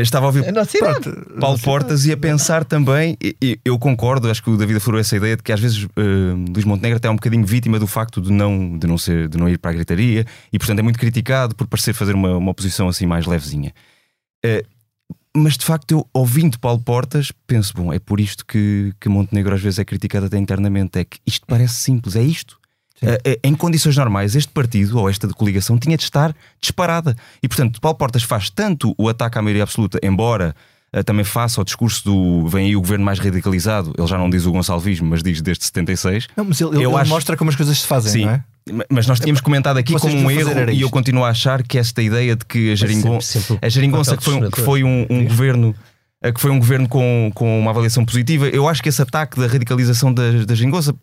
Estava 0.00 0.26
a 0.26 0.28
ouvir 0.28 0.44
É. 0.44 0.52
Pronto, 1.00 1.30
Paulo 1.40 1.58
Portas 1.58 2.06
e 2.06 2.12
a 2.12 2.16
pensar 2.16 2.64
também, 2.64 3.16
e- 3.22 3.36
e 3.42 3.60
eu 3.64 3.78
concordo, 3.78 4.30
acho 4.30 4.42
que 4.42 4.50
o 4.50 4.56
David 4.56 4.76
aflorou 4.78 5.00
essa 5.00 5.16
ideia 5.16 5.36
de 5.36 5.42
que 5.42 5.52
às 5.52 5.60
vezes 5.60 5.86
eh, 5.96 6.50
Luís 6.52 6.64
Montenegro 6.64 6.96
até 6.98 7.08
é 7.08 7.10
um 7.10 7.16
bocadinho 7.16 7.44
vítima 7.46 7.78
do 7.78 7.86
facto 7.86 8.20
de 8.20 8.32
não, 8.32 8.78
de 8.78 8.86
não, 8.86 8.96
ser, 8.98 9.28
de 9.28 9.36
não 9.38 9.48
ir 9.48 9.58
para 9.58 9.70
a 9.70 9.74
gritaria 9.74 10.24
e, 10.52 10.58
portanto, 10.58 10.78
é 10.78 10.82
muito 10.82 10.98
criticado 10.98 11.54
por 11.54 11.66
parecer 11.66 11.92
fazer 11.94 12.14
uma, 12.14 12.36
uma 12.36 12.50
oposição 12.50 12.88
assim 12.88 13.06
mais 13.06 13.26
levezinha. 13.26 13.72
Eh, 14.44 14.64
mas 15.36 15.56
de 15.58 15.64
facto, 15.66 15.90
eu 15.92 16.06
ouvindo 16.14 16.58
Paulo 16.58 16.80
Portas, 16.80 17.30
penso, 17.46 17.74
bom, 17.74 17.92
é 17.92 17.98
por 17.98 18.20
isto 18.20 18.44
que, 18.46 18.92
que 18.98 19.08
Montenegro 19.08 19.54
às 19.54 19.60
vezes 19.60 19.78
é 19.78 19.84
criticado 19.84 20.26
até 20.26 20.38
internamente. 20.38 20.98
É 20.98 21.04
que 21.04 21.18
isto 21.26 21.46
parece 21.46 21.74
simples, 21.74 22.16
é 22.16 22.22
isto. 22.22 22.58
Eh, 23.02 23.38
em 23.44 23.54
condições 23.54 23.96
normais, 23.96 24.34
este 24.34 24.50
partido 24.52 24.98
ou 24.98 25.08
esta 25.10 25.28
coligação 25.28 25.78
tinha 25.78 25.96
de 25.96 26.02
estar 26.04 26.34
disparada. 26.60 27.14
E 27.42 27.48
portanto, 27.48 27.80
Paulo 27.80 27.96
Portas 27.98 28.22
faz 28.22 28.48
tanto 28.50 28.94
o 28.96 29.08
ataque 29.08 29.38
à 29.38 29.42
maioria 29.42 29.62
absoluta, 29.64 29.98
embora 30.02 30.54
eh, 30.92 31.02
também 31.02 31.24
faça 31.24 31.60
o 31.60 31.64
discurso 31.64 32.02
do 32.04 32.46
vem 32.48 32.66
aí 32.68 32.76
o 32.76 32.80
governo 32.80 33.04
mais 33.04 33.18
radicalizado. 33.18 33.92
Ele 33.98 34.06
já 34.06 34.16
não 34.16 34.30
diz 34.30 34.46
o 34.46 34.52
Gonçalvismo, 34.52 35.08
mas 35.10 35.22
diz 35.22 35.42
desde 35.42 35.64
76. 35.64 36.28
Não, 36.36 36.44
mas 36.44 36.60
ele, 36.60 36.76
Eu 36.76 36.90
ele 36.90 37.00
acho- 37.00 37.10
mostra 37.10 37.36
como 37.36 37.50
as 37.50 37.56
coisas 37.56 37.78
se 37.80 37.86
fazem, 37.86 38.12
Sim. 38.12 38.24
não 38.24 38.32
é? 38.32 38.44
Ma- 38.72 38.84
Mas 38.90 39.06
nós 39.06 39.20
tínhamos 39.20 39.40
comentado 39.40 39.76
aqui 39.76 39.92
Vocês 39.92 40.12
como 40.14 40.26
um 40.26 40.30
erro 40.30 40.70
e 40.70 40.80
eu 40.80 40.90
continuo 40.90 41.22
a 41.24 41.28
achar 41.28 41.62
que 41.62 41.78
esta 41.78 42.02
ideia 42.02 42.34
de 42.34 42.44
que 42.44 42.72
a 42.72 42.74
Jeringon, 42.74 43.20
sempre- 43.20 43.46
sempre 43.48 43.66
a 43.66 43.68
Jeringonça 43.68 44.16
que 44.16 44.24
foi, 44.24 44.34
um- 44.34 44.50
que 44.50 44.60
foi 44.60 44.82
um, 44.84 45.06
um 45.10 45.24
governo 45.24 45.74
que 46.32 46.40
foi 46.40 46.50
um 46.50 46.58
governo 46.58 46.88
com, 46.88 47.30
com 47.34 47.60
uma 47.60 47.70
avaliação 47.70 48.04
positiva. 48.04 48.48
Eu 48.48 48.68
acho 48.68 48.82
que 48.82 48.88
esse 48.88 49.02
ataque 49.02 49.38
da 49.38 49.46
radicalização 49.46 50.12
da, 50.12 50.22
da 50.44 50.54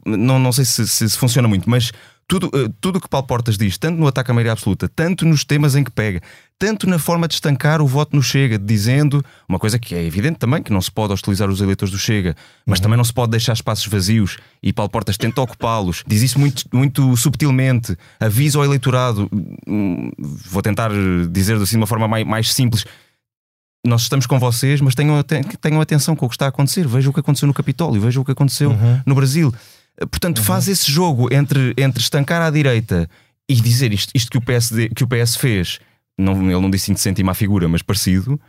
não, 0.06 0.40
não 0.40 0.52
sei 0.52 0.66
se, 0.66 0.88
se- 0.88 1.10
se 1.10 1.18
funciona 1.18 1.48
muito, 1.48 1.70
mas 1.70 1.92
tudo 2.28 2.50
eh, 2.54 2.70
tudo 2.80 2.98
o 2.98 3.02
que 3.02 3.10
Paulo 3.10 3.28
Portas 3.28 3.58
diz, 3.58 3.78
tanto 3.78 4.00
no 4.00 4.08
ataque 4.08 4.32
à 4.32 4.34
maioria 4.34 4.54
absoluta, 4.54 4.88
tanto 4.88 5.26
nos 5.26 5.44
temas 5.44 5.76
em 5.76 5.84
que 5.84 5.92
pega, 5.92 6.22
tanto 6.58 6.88
na 6.90 6.98
forma 6.98 7.28
de 7.28 7.34
estancar 7.34 7.82
o 7.82 7.86
voto 7.88 8.16
no 8.16 8.24
Chega, 8.24 8.58
dizendo 8.58 9.24
uma 9.48 9.60
coisa 9.60 9.78
que 9.78 9.94
é 9.94 10.04
evidente 10.04 10.40
também, 10.40 10.64
que 10.64 10.72
não 10.72 10.82
se 10.82 10.90
pode 10.90 11.12
hostilizar 11.12 11.50
os 11.50 11.60
eleitores 11.60 11.92
do 11.92 11.98
Chega, 12.00 12.34
mas 12.66 12.80
também 12.80 12.96
não 12.98 13.04
se 13.04 13.14
pode 13.14 13.32
deixar 13.32 13.52
espaços 13.54 13.86
vazios 13.88 14.38
e 14.64 14.72
Paulo 14.72 14.90
Portas 14.90 15.18
tenta 15.18 15.42
ocupá-los, 15.42 16.02
diz 16.08 16.22
isso 16.22 16.40
muito, 16.40 16.64
muito 16.74 17.16
subtilmente, 17.18 17.98
avisa 18.20 18.58
ao 18.58 18.64
eleitorado, 18.64 19.30
hum, 19.68 20.10
vou 20.18 20.62
tentar 20.62 20.92
dizer 21.30 21.56
assim 21.58 21.72
de 21.72 21.78
uma 21.78 21.88
forma 21.88 22.08
mais, 22.08 22.26
mais 22.26 22.54
simples. 22.54 22.86
Nós 23.86 24.04
estamos 24.04 24.26
com 24.26 24.40
vocês, 24.40 24.80
mas 24.80 24.96
tenham, 24.96 25.22
tenham 25.60 25.82
atenção 25.82 26.16
com 26.16 26.26
o 26.26 26.30
que 26.30 26.36
está 26.36 26.46
a 26.46 26.50
acontecer. 26.50 26.88
Vejam 26.88 27.12
o 27.12 27.14
que 27.14 27.20
aconteceu 27.20 27.48
no 27.48 27.54
Capitólio, 27.54 28.02
vejam 28.02 28.22
o 28.22 28.26
que 28.26 28.32
aconteceu 28.32 28.72
no 29.06 29.14
Brasil. 29.14 29.54
Eh, 30.00 30.06
Portanto, 30.06 30.42
faz 30.42 30.68
esse 30.68 30.90
jogo 30.90 31.34
entre, 31.34 31.74
entre 31.78 32.02
estancar 32.02 32.42
à 32.42 32.50
direita 32.50 33.10
e 33.48 33.56
dizer 33.56 33.92
isto, 33.92 34.12
isto 34.16 34.32
que, 34.32 34.38
o 34.38 34.42
PSD, 34.42 34.90
que 34.90 35.04
o 35.04 35.08
PS 35.08 35.36
fez. 35.36 35.80
Não, 36.18 36.34
ele 36.50 36.62
não 36.62 36.72
disse 36.72 36.92
indecente 36.92 37.20
e 37.20 37.24
má 37.24 37.34
figura, 37.34 37.68
mas 37.68 37.82
parecido. 37.82 38.40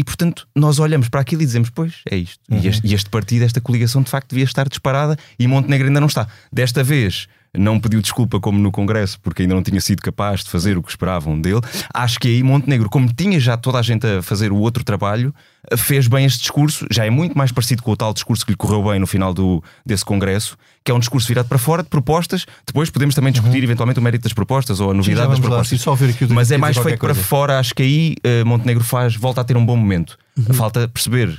E 0.00 0.04
portanto, 0.04 0.48
nós 0.56 0.78
olhamos 0.78 1.08
para 1.08 1.20
aquilo 1.20 1.42
e 1.42 1.46
dizemos: 1.46 1.70
Pois, 1.70 2.00
é 2.10 2.16
isto. 2.16 2.40
E, 2.50 2.66
este, 2.66 2.86
e 2.86 2.94
este 2.94 3.10
partido, 3.10 3.44
esta 3.44 3.60
coligação, 3.60 4.02
de 4.02 4.10
facto, 4.10 4.30
devia 4.30 4.44
estar 4.44 4.68
disparada 4.68 5.16
e 5.38 5.46
Montenegro 5.46 5.86
ainda 5.86 6.00
não 6.00 6.08
está. 6.08 6.26
Desta 6.52 6.82
vez, 6.82 7.28
não 7.56 7.78
pediu 7.80 8.00
desculpa 8.02 8.40
como 8.40 8.58
no 8.58 8.70
Congresso, 8.72 9.18
porque 9.20 9.42
ainda 9.42 9.54
não 9.54 9.62
tinha 9.62 9.80
sido 9.80 10.00
capaz 10.02 10.42
de 10.44 10.50
fazer 10.50 10.76
o 10.76 10.82
que 10.82 10.90
esperavam 10.90 11.40
dele. 11.40 11.60
Acho 11.92 12.18
que 12.18 12.28
aí 12.28 12.42
Montenegro, 12.42 12.88
como 12.90 13.12
tinha 13.12 13.38
já 13.40 13.56
toda 13.56 13.78
a 13.78 13.82
gente 13.82 14.06
a 14.06 14.22
fazer 14.22 14.52
o 14.52 14.56
outro 14.56 14.82
trabalho, 14.84 15.34
fez 15.76 16.06
bem 16.08 16.24
este 16.26 16.40
discurso. 16.40 16.86
Já 16.90 17.06
é 17.06 17.10
muito 17.10 17.36
mais 17.36 17.50
parecido 17.52 17.82
com 17.82 17.92
o 17.92 17.96
tal 17.96 18.12
discurso 18.12 18.44
que 18.44 18.52
lhe 18.52 18.56
correu 18.56 18.82
bem 18.84 18.98
no 18.98 19.06
final 19.06 19.32
do, 19.32 19.62
desse 19.84 20.04
Congresso, 20.04 20.56
que 20.84 20.90
é 20.90 20.94
um 20.94 20.98
discurso 20.98 21.26
virado 21.28 21.48
para 21.48 21.58
fora 21.58 21.82
de 21.82 21.88
propostas. 21.88 22.44
Depois 22.66 22.90
podemos 22.90 23.14
também 23.14 23.32
discutir 23.32 23.62
eventualmente 23.62 23.98
o 23.98 24.02
mérito 24.02 24.24
das 24.24 24.32
propostas 24.32 24.80
ou 24.80 24.90
a 24.90 24.94
novidade 24.94 25.26
já 25.26 25.28
das 25.30 25.38
lá, 25.38 25.42
propostas. 25.44 25.68
sim, 25.68 25.82
só 25.82 25.90
ouvir 25.90 26.06
aqui 26.10 26.24
o 26.24 26.28
David 26.28 26.34
Mas 26.34 26.50
é 26.50 26.58
mais 26.58 26.76
feito 26.76 26.98
para 26.98 27.14
coisa. 27.14 27.22
fora. 27.28 27.58
Acho 27.58 27.74
que 27.74 27.82
aí 27.82 28.16
eh, 28.22 28.44
Montenegro 28.44 28.84
faz, 28.84 29.16
volta 29.16 29.40
a 29.40 29.44
ter 29.44 29.56
um 29.56 29.64
bom 29.64 29.76
momento. 29.76 30.18
Falta 30.52 30.88
perceber 30.88 31.38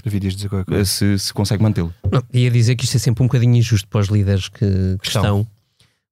eh, 0.72 0.86
se, 0.86 1.20
se 1.20 1.34
consegue 1.34 1.62
mantê-lo. 1.62 1.94
Ia 2.34 2.50
dizer 2.50 2.76
que 2.76 2.86
isto 2.86 2.96
é 2.96 3.00
sempre 3.00 3.24
um 3.24 3.28
bocadinho 3.28 3.56
injusto 3.56 3.88
para 3.90 4.00
os 4.00 4.08
líderes 4.08 4.48
que, 4.48 4.98
que 5.02 5.08
Estão. 5.08 5.22
estão, 5.22 5.48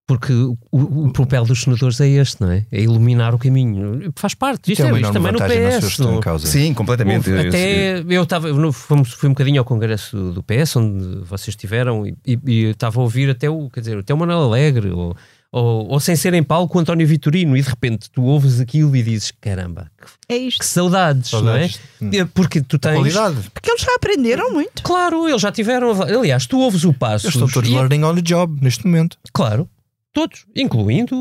porque 0.06 0.34
o, 0.34 0.58
o- 0.72 1.06
o 1.08 1.14
papel 1.14 1.46
dos 1.46 1.64
senadores 1.64 2.00
é 2.02 2.08
este, 2.10 2.42
não 2.42 2.52
é? 2.52 2.66
É 2.72 2.82
iluminar 2.82 3.34
o 3.34 3.40
caminho. 3.40 4.12
Faz 4.16 4.34
parte. 4.34 4.72
Isto, 4.72 4.84
é 4.84 4.90
é, 4.90 5.00
isto 5.00 5.14
também 5.14 5.32
no 5.32 5.40
PS. 5.40 6.00
não- 6.00 6.18
em 6.18 6.20
causa. 6.20 6.46
Sim, 6.48 6.74
completamente. 6.74 7.30
Houve- 7.30 7.44
Eu- 7.44 7.50
até 7.50 8.04
eu 8.10 8.24
estava, 8.24 8.74
fomos, 8.74 9.14
fui 9.14 9.30
um 9.30 9.34
bocadinho 9.34 9.60
ao 9.60 9.66
congresso 9.66 10.32
do 10.32 10.44
PS, 10.44 10.76
onde 10.78 11.20
vocês 11.26 11.50
estiveram, 11.50 12.06
e, 12.06 12.16
e- 12.26 12.40
e 12.46 12.64
estava 12.72 13.00
a 13.00 13.04
ouvir 13.04 13.30
até 13.30 13.50
o, 13.50 13.70
quer 13.70 13.80
dizer, 13.80 13.98
até 13.98 14.14
o 14.14 14.18
Manuel 14.18 14.42
Alegre, 14.44 14.90
ou, 14.92 15.16
ou, 15.52 15.88
ou 15.88 16.00
sem 16.02 16.16
ser 16.18 16.34
em 16.34 16.44
palco 16.44 16.78
o 16.78 16.82
António 16.82 17.08
Vitorino, 17.08 17.56
e 17.56 17.62
de 17.62 17.70
repente 17.70 18.10
tu 18.12 18.24
ouves 18.24 18.60
aquilo 18.60 18.94
e 18.98 19.04
dizes: 19.04 19.32
caramba, 19.40 19.90
que, 20.28 20.34
É 20.34 20.38
isto. 20.38 20.60
que 20.60 20.66
saudades, 20.66 21.30
Saudades. 21.30 21.80
não 22.02 22.12
é? 22.12 22.26
Porque 22.26 22.62
tu 22.62 22.78
tens. 22.78 22.96
Qualidade. 22.98 23.38
Porque 23.54 23.72
eles 23.72 23.82
já 23.82 23.96
aprenderam 23.96 24.52
muito. 24.52 24.84
Claro, 24.84 25.30
eles 25.30 25.42
já 25.42 25.52
tiveram. 25.52 25.92
Aliás, 26.04 26.46
tu 26.46 26.60
ouves 26.60 26.84
o 26.84 26.92
passo. 26.94 27.26
Eles 27.28 27.36
estão 27.36 27.48
todos 27.48 27.70
learning 27.70 28.04
on 28.04 28.16
the 28.16 28.22
job 28.22 28.58
neste 28.62 28.86
momento. 28.86 29.18
Claro, 29.32 29.70
todos, 30.14 30.46
incluindo 30.56 31.16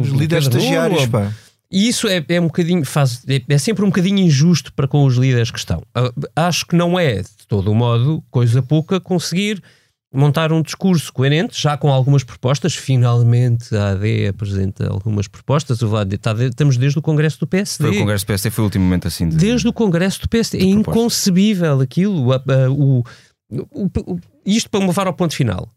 Os 0.00 0.08
líderes 0.08 0.44
estagiários, 0.46 1.02
ou- 1.02 1.08
pá. 1.08 1.32
E 1.70 1.86
isso 1.86 2.08
é, 2.08 2.24
é 2.30 2.40
um 2.40 2.46
bocadinho, 2.46 2.82
faz, 2.84 3.22
é, 3.28 3.42
é 3.46 3.58
sempre 3.58 3.84
um 3.84 3.88
bocadinho 3.88 4.18
injusto 4.18 4.72
para 4.72 4.88
com 4.88 5.04
os 5.04 5.16
líderes 5.16 5.50
que 5.50 5.58
estão. 5.58 5.82
Ah, 5.94 6.10
Acho 6.34 6.64
que 6.66 6.74
não 6.74 6.98
é, 6.98 7.16
de 7.20 7.46
todo 7.46 7.74
modo, 7.74 8.24
coisa 8.30 8.62
pouca, 8.62 8.98
conseguir 8.98 9.62
montar 10.10 10.50
um 10.50 10.62
discurso 10.62 11.12
coerente, 11.12 11.60
já 11.60 11.76
com 11.76 11.92
algumas 11.92 12.24
propostas. 12.24 12.74
Finalmente 12.74 13.76
a 13.76 13.90
AD 13.90 14.28
apresenta 14.28 14.88
algumas 14.90 15.28
propostas. 15.28 15.82
O 15.82 15.94
AD 15.94 16.16
está 16.16 16.32
de- 16.32 16.46
estamos 16.46 16.78
desde 16.78 16.98
o 16.98 17.02
Congresso 17.02 17.38
do 17.40 17.46
PSD. 17.46 17.84
Foi 17.88 17.96
o 17.96 18.00
Congresso 18.00 18.24
do 18.24 18.28
PSD, 18.28 18.50
foi 18.50 18.62
o 18.62 18.64
último 18.64 18.84
momento 18.86 19.06
assim 19.06 19.28
de. 19.28 19.36
Desde 19.36 19.68
o 19.68 19.72
Congresso 19.74 20.22
do 20.22 20.28
PSD. 20.30 20.56
É 20.56 20.60
propostas. 20.72 20.94
inconcebível 20.96 21.80
aquilo. 21.82 22.32
A- 22.32 22.36
a- 22.36 22.70
o, 22.70 23.04
o- 23.50 23.90
o- 24.14 24.18
isto 24.46 24.70
para 24.70 24.80
me 24.80 24.86
levar 24.86 25.06
ao 25.06 25.12
ponto 25.12 25.34
final. 25.36 25.68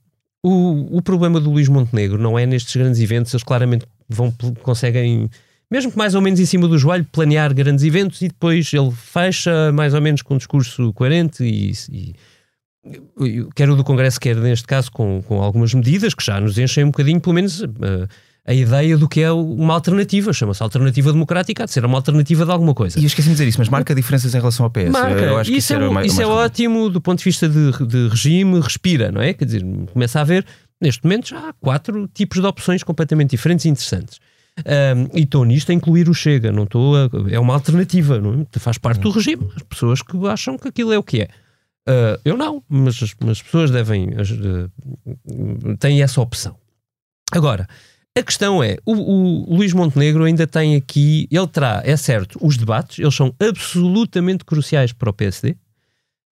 O, 0.44 0.98
o 0.98 1.02
problema 1.02 1.40
do 1.40 1.52
Luís 1.52 1.68
Montenegro 1.68 2.18
não 2.18 2.38
é 2.38 2.46
nestes 2.46 2.76
grandes 2.76 3.00
eventos, 3.00 3.32
eles 3.34 3.44
claramente 3.44 3.86
vão, 4.10 4.34
conseguem, 4.64 5.30
mesmo 5.70 5.92
que 5.92 5.98
mais 5.98 6.16
ou 6.16 6.22
menos 6.22 6.40
em 6.40 6.46
cima 6.46 6.68
do 6.68 6.78
joelho, 6.80 7.06
planear 7.12 7.54
grandes 7.54 7.86
eventos 7.86 8.22
e 8.22 8.28
depois 8.28 8.74
ele 8.74 8.92
fecha 8.92 9.72
mais 9.72 9.94
ou 9.94 10.02
menos 10.02 10.24
com 10.24 10.34
um 10.34 10.38
discurso 10.38 10.92
coerente 10.94 11.44
e, 11.44 11.74
e 11.92 12.16
quer 13.56 13.70
o 13.70 13.76
do 13.76 13.84
Congresso, 13.84 14.20
quer 14.20 14.36
neste 14.36 14.66
caso 14.66 14.92
com, 14.92 15.22
com 15.22 15.42
algumas 15.42 15.74
medidas 15.74 16.14
que 16.14 16.26
já 16.26 16.42
nos 16.42 16.58
enchem 16.58 16.86
um 16.86 16.92
bocadinho, 16.92 17.22
pelo 17.22 17.36
menos, 17.36 17.62
eh, 17.62 18.08
a 18.46 18.54
ideia 18.54 18.98
do 18.98 19.08
que 19.08 19.22
é 19.22 19.32
uma 19.32 19.74
alternativa, 19.76 20.34
chama-se 20.34 20.64
alternativa 20.64 21.12
democrática, 21.14 21.64
há 21.64 21.66
de 21.66 21.72
ser 21.72 21.86
uma 21.86 21.98
alternativa 21.98 22.44
de 22.46 22.52
alguma 22.52 22.74
coisa. 22.74 23.00
E 23.00 23.04
eu 23.04 23.08
esqueci-me 23.08 23.34
de 23.34 23.38
dizer 23.38 23.48
isso, 23.50 23.60
mas 23.60 23.70
marca 23.70 23.94
diferenças 23.94 24.34
em 24.34 24.38
relação 24.38 24.66
ao 24.66 24.70
PS. 24.72 24.90
Marca. 24.90 25.20
Eu 25.22 25.38
acho 25.38 25.52
que 25.52 25.58
isso, 25.58 25.74
é, 25.74 25.78
um- 25.78 25.94
mais- 25.94 26.12
isso 26.12 26.22
é 26.22 26.26
ótimo 26.26 26.90
do 26.90 27.00
ponto 27.00 27.20
de 27.20 27.26
vista 27.26 27.48
de, 27.48 27.72
de 27.86 28.08
regime, 28.08 28.60
respira, 28.60 29.12
não 29.12 29.22
é? 29.22 29.34
Quer 29.34 29.46
dizer, 29.46 29.64
começa 29.94 30.18
a 30.20 30.22
haver, 30.24 30.46
neste 30.82 31.04
momento, 31.04 31.28
já 31.30 31.50
há 31.50 31.54
quatro 31.54 32.08
tipos 32.14 32.40
de 32.42 32.46
opções 32.48 32.82
completamente 32.84 33.30
diferentes 33.32 33.66
e 33.66 33.70
interessantes. 33.70 34.20
Ahm, 34.66 35.08
e 35.14 35.22
estou 35.22 35.46
nisto 35.46 35.70
a 35.72 35.74
incluir 35.74 36.10
o 36.10 36.14
Chega, 36.14 36.52
não 36.52 36.64
estou 36.64 36.96
a- 36.96 37.10
é 37.30 37.40
uma 37.40 37.54
alternativa, 37.54 38.20
não 38.20 38.42
é? 38.42 38.60
faz 38.60 38.78
parte 38.78 39.00
do 39.02 39.10
regime. 39.12 39.48
As 39.56 39.64
pessoas 39.64 40.02
que 40.02 40.18
acham 40.28 40.58
que 40.58 40.68
aquilo 40.68 40.92
é 40.92 40.98
o 40.98 41.04
que 41.04 41.22
é. 41.22 41.28
Ah, 41.88 42.20
eu 42.26 42.36
não, 42.36 42.62
mas 42.68 43.02
as, 43.02 43.16
as 43.30 43.42
pessoas 43.42 43.72
devem 43.72 44.10
as, 44.20 44.30
eh, 44.32 45.76
têm 45.80 46.02
essa 46.02 46.20
opção. 46.22 46.56
Agora, 47.32 47.68
a 48.18 48.24
questão 48.24 48.62
é, 48.62 48.78
o, 48.86 48.94
o 48.94 49.56
Luís 49.56 49.74
Montenegro 49.74 50.24
ainda 50.26 50.46
tem 50.46 50.76
aqui, 50.76 51.28
ele 51.32 51.48
terá, 51.48 51.82
é 51.86 51.96
certo, 51.96 52.38
os 52.42 52.58
debates, 52.58 53.00
eles 53.00 53.16
são 53.16 53.34
absolutamente 53.40 54.44
cruciais 54.44 54.92
para 54.92 55.10
o 55.10 55.14
PSD, 55.14 55.56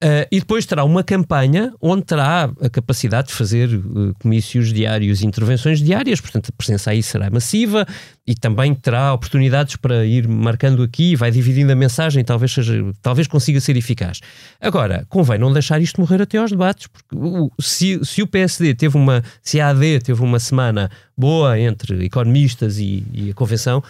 Uh, 0.04 0.30
e 0.32 0.40
depois 0.40 0.64
terá 0.64 0.84
uma 0.84 1.04
campanha 1.04 1.74
onde 1.82 2.04
terá 2.04 2.52
a 2.62 2.70
capacidade 2.70 3.30
de 3.30 3.34
fazer 3.34 3.68
uh, 3.74 4.14
comícios 4.20 4.72
diários, 4.72 5.24
intervenções 5.24 5.80
diárias, 5.82 6.22
portanto 6.22 6.50
a 6.50 6.56
presença 6.56 6.92
aí 6.92 7.02
será 7.02 7.32
massiva 7.32 7.84
e 8.28 8.36
também 8.36 8.76
terá 8.76 9.12
oportunidades 9.12 9.76
para 9.76 10.06
ir 10.06 10.28
marcando 10.28 10.84
aqui, 10.84 11.16
vai 11.16 11.32
dividindo 11.32 11.72
a 11.72 11.76
mensagem, 11.76 12.24
talvez, 12.24 12.52
seja, 12.52 12.86
talvez 13.02 13.28
consiga 13.28 13.60
ser 13.60 13.76
eficaz. 13.76 14.20
Agora, 14.62 15.04
convém 15.10 15.40
não 15.40 15.52
deixar 15.52 15.82
isto 15.82 16.00
morrer 16.00 16.22
até 16.22 16.38
aos 16.38 16.52
debates, 16.52 16.86
porque 16.86 17.16
o- 17.16 17.50
se, 17.60 18.00
se 18.06 18.22
o 18.22 18.28
PSD 18.28 18.76
teve 18.76 18.96
uma, 18.96 19.24
se 19.42 19.60
a 19.60 19.70
AD 19.70 20.02
teve 20.02 20.22
uma 20.22 20.40
semana 20.40 20.92
boa 21.18 21.60
entre 21.60 22.06
economistas 22.06 22.78
e, 22.78 23.04
e 23.12 23.32
a 23.32 23.34
convenção, 23.34 23.82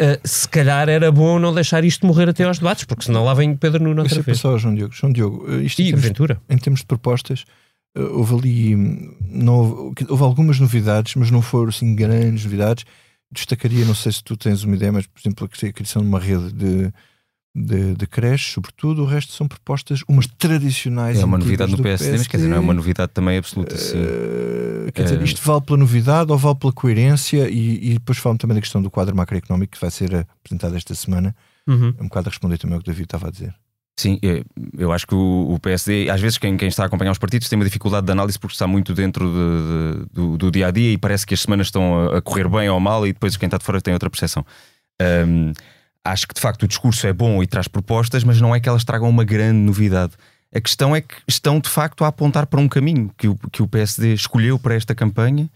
uh, 0.00 0.20
se 0.28 0.48
calhar 0.48 0.88
era 0.88 1.10
bom 1.12 1.38
não 1.38 1.52
deixar 1.54 1.84
isto 1.84 2.06
morrer 2.06 2.28
até 2.28 2.44
aos 2.44 2.58
debates, 2.58 2.84
porque 2.84 3.04
senão 3.04 3.24
lá 3.24 3.34
vem 3.34 3.56
Pedro 3.56 3.82
Nuno 3.82 4.02
outra 4.02 4.20
vez. 4.22 4.44
ao 4.44 4.58
João 4.58 4.74
Diogo. 4.74 4.94
João 4.94 5.12
Diogo, 5.12 5.46
eh, 5.52 5.62
isto 5.62 5.80
em 5.80 5.86
E 5.86 5.88
termos, 5.88 6.04
Ventura. 6.06 6.40
em 6.48 6.56
termos 6.58 6.80
de 6.80 6.86
propostas, 6.86 7.44
eh, 7.96 8.00
houve 8.00 8.34
ali. 8.34 8.76
hum, 8.76 9.14
Não, 9.20 9.54
houve, 9.58 9.94
houve 10.08 10.22
algumas 10.22 10.58
novidades, 10.60 11.14
mas 11.16 11.30
não 11.30 11.42
foram 11.42 11.68
assim 11.68 11.94
grandes 11.94 12.44
novidades. 12.44 12.84
Destacaria, 13.32 13.84
não 13.84 13.94
sei 13.94 14.12
se 14.12 14.22
tu 14.22 14.36
tens 14.36 14.62
uma 14.62 14.76
ideia, 14.76 14.92
mas 14.92 15.06
por 15.06 15.18
exemplo, 15.20 15.44
a 15.46 15.72
criação 15.72 16.02
de 16.02 16.08
uma 16.08 16.20
rede 16.20 16.52
de, 16.52 16.92
de, 17.54 17.94
de 17.94 18.06
creches, 18.06 18.52
sobretudo. 18.52 19.02
O 19.02 19.06
resto 19.06 19.32
são 19.32 19.46
propostas, 19.46 20.02
umas 20.08 20.26
tradicionais. 20.26 21.18
É 21.20 21.24
uma 21.24 21.38
novidade 21.38 21.70
no 21.70 21.76
do 21.76 21.82
PSD, 21.82 22.12
mas 22.18 22.26
quer 22.26 22.38
dizer, 22.38 22.48
não 22.48 22.56
é 22.56 22.60
uma 22.60 22.74
novidade 22.74 23.12
também 23.12 23.38
absoluta. 23.38 23.74
Eh, 23.76 24.90
quer 24.92 25.04
dizer, 25.04 25.20
Eh, 25.20 25.24
isto 25.24 25.40
vale 25.42 25.60
pela 25.62 25.78
novidade 25.78 26.32
ou 26.32 26.38
vale 26.38 26.56
pela 26.56 26.72
coerência? 26.72 27.48
E, 27.48 27.90
e 27.90 27.94
depois 27.94 28.18
falam 28.18 28.36
também 28.36 28.54
da 28.54 28.60
questão 28.60 28.82
do 28.82 28.90
quadro 28.90 29.14
macroeconómico 29.16 29.72
que 29.72 29.80
vai 29.80 29.90
ser 29.90 30.26
apresentado 30.40 30.76
esta 30.76 30.94
semana. 30.94 31.34
Uhum. 31.66 31.94
É 31.98 32.02
um 32.02 32.08
bocado 32.08 32.28
a 32.28 32.30
responder 32.30 32.58
também 32.58 32.74
ao 32.74 32.82
que 32.82 32.88
o 32.88 32.92
David 32.92 33.04
estava 33.06 33.28
a 33.28 33.30
dizer. 33.30 33.54
Sim, 33.96 34.18
eu, 34.20 34.44
eu 34.76 34.92
acho 34.92 35.06
que 35.06 35.14
o, 35.14 35.56
PSD, 35.62 36.10
às 36.10 36.20
vezes, 36.20 36.36
quem, 36.36 36.56
quem 36.56 36.66
está 36.66 36.82
a 36.82 36.86
acompanhar 36.86 37.12
os 37.12 37.18
partidos 37.18 37.48
tem 37.48 37.56
uma 37.56 37.64
dificuldade 37.64 38.04
de 38.04 38.10
análise 38.10 38.36
porque 38.36 38.54
está 38.54 38.66
muito 38.66 38.92
dentro 38.92 39.24
de- 39.24 40.00
de- 40.00 40.06
do, 40.12 40.36
do 40.36 40.50
dia 40.50 40.66
a 40.66 40.70
dia 40.72 40.92
e 40.92 40.98
parece 40.98 41.24
que 41.24 41.32
as 41.32 41.40
semanas 41.40 41.68
estão 41.68 42.08
a, 42.12 42.20
correr 42.20 42.48
bem 42.48 42.68
ou 42.68 42.80
mal 42.80 43.06
e 43.06 43.12
depois 43.12 43.36
quem 43.36 43.46
está 43.46 43.56
de 43.56 43.64
fora 43.64 43.80
tem 43.80 43.94
outra 43.94 44.10
percepção. 44.10 44.44
Hum, 45.00 45.52
acho 46.04 46.28
que 46.28 46.34
de 46.34 46.40
facto 46.40 46.64
o 46.64 46.68
discurso 46.68 47.06
é 47.06 47.12
bom 47.12 47.42
e 47.42 47.46
traz 47.46 47.66
propostas, 47.66 48.22
mas 48.24 48.40
não 48.40 48.54
é 48.54 48.60
que 48.60 48.68
elas 48.68 48.84
tragam 48.84 49.08
uma 49.08 49.24
grande 49.24 49.58
novidade. 49.58 50.12
A 50.54 50.60
questão 50.60 50.94
é 50.94 51.00
que 51.00 51.14
estão 51.26 51.58
de 51.58 51.68
facto 51.68 52.04
a 52.04 52.08
apontar 52.08 52.46
para 52.46 52.60
um 52.60 52.68
caminho 52.68 53.10
que 53.18 53.26
o, 53.26 53.36
que 53.50 53.62
o 53.62 53.66
PSD 53.66 54.14
escolheu 54.14 54.58
para 54.58 54.74
esta 54.74 54.94
campanha, 54.94 55.50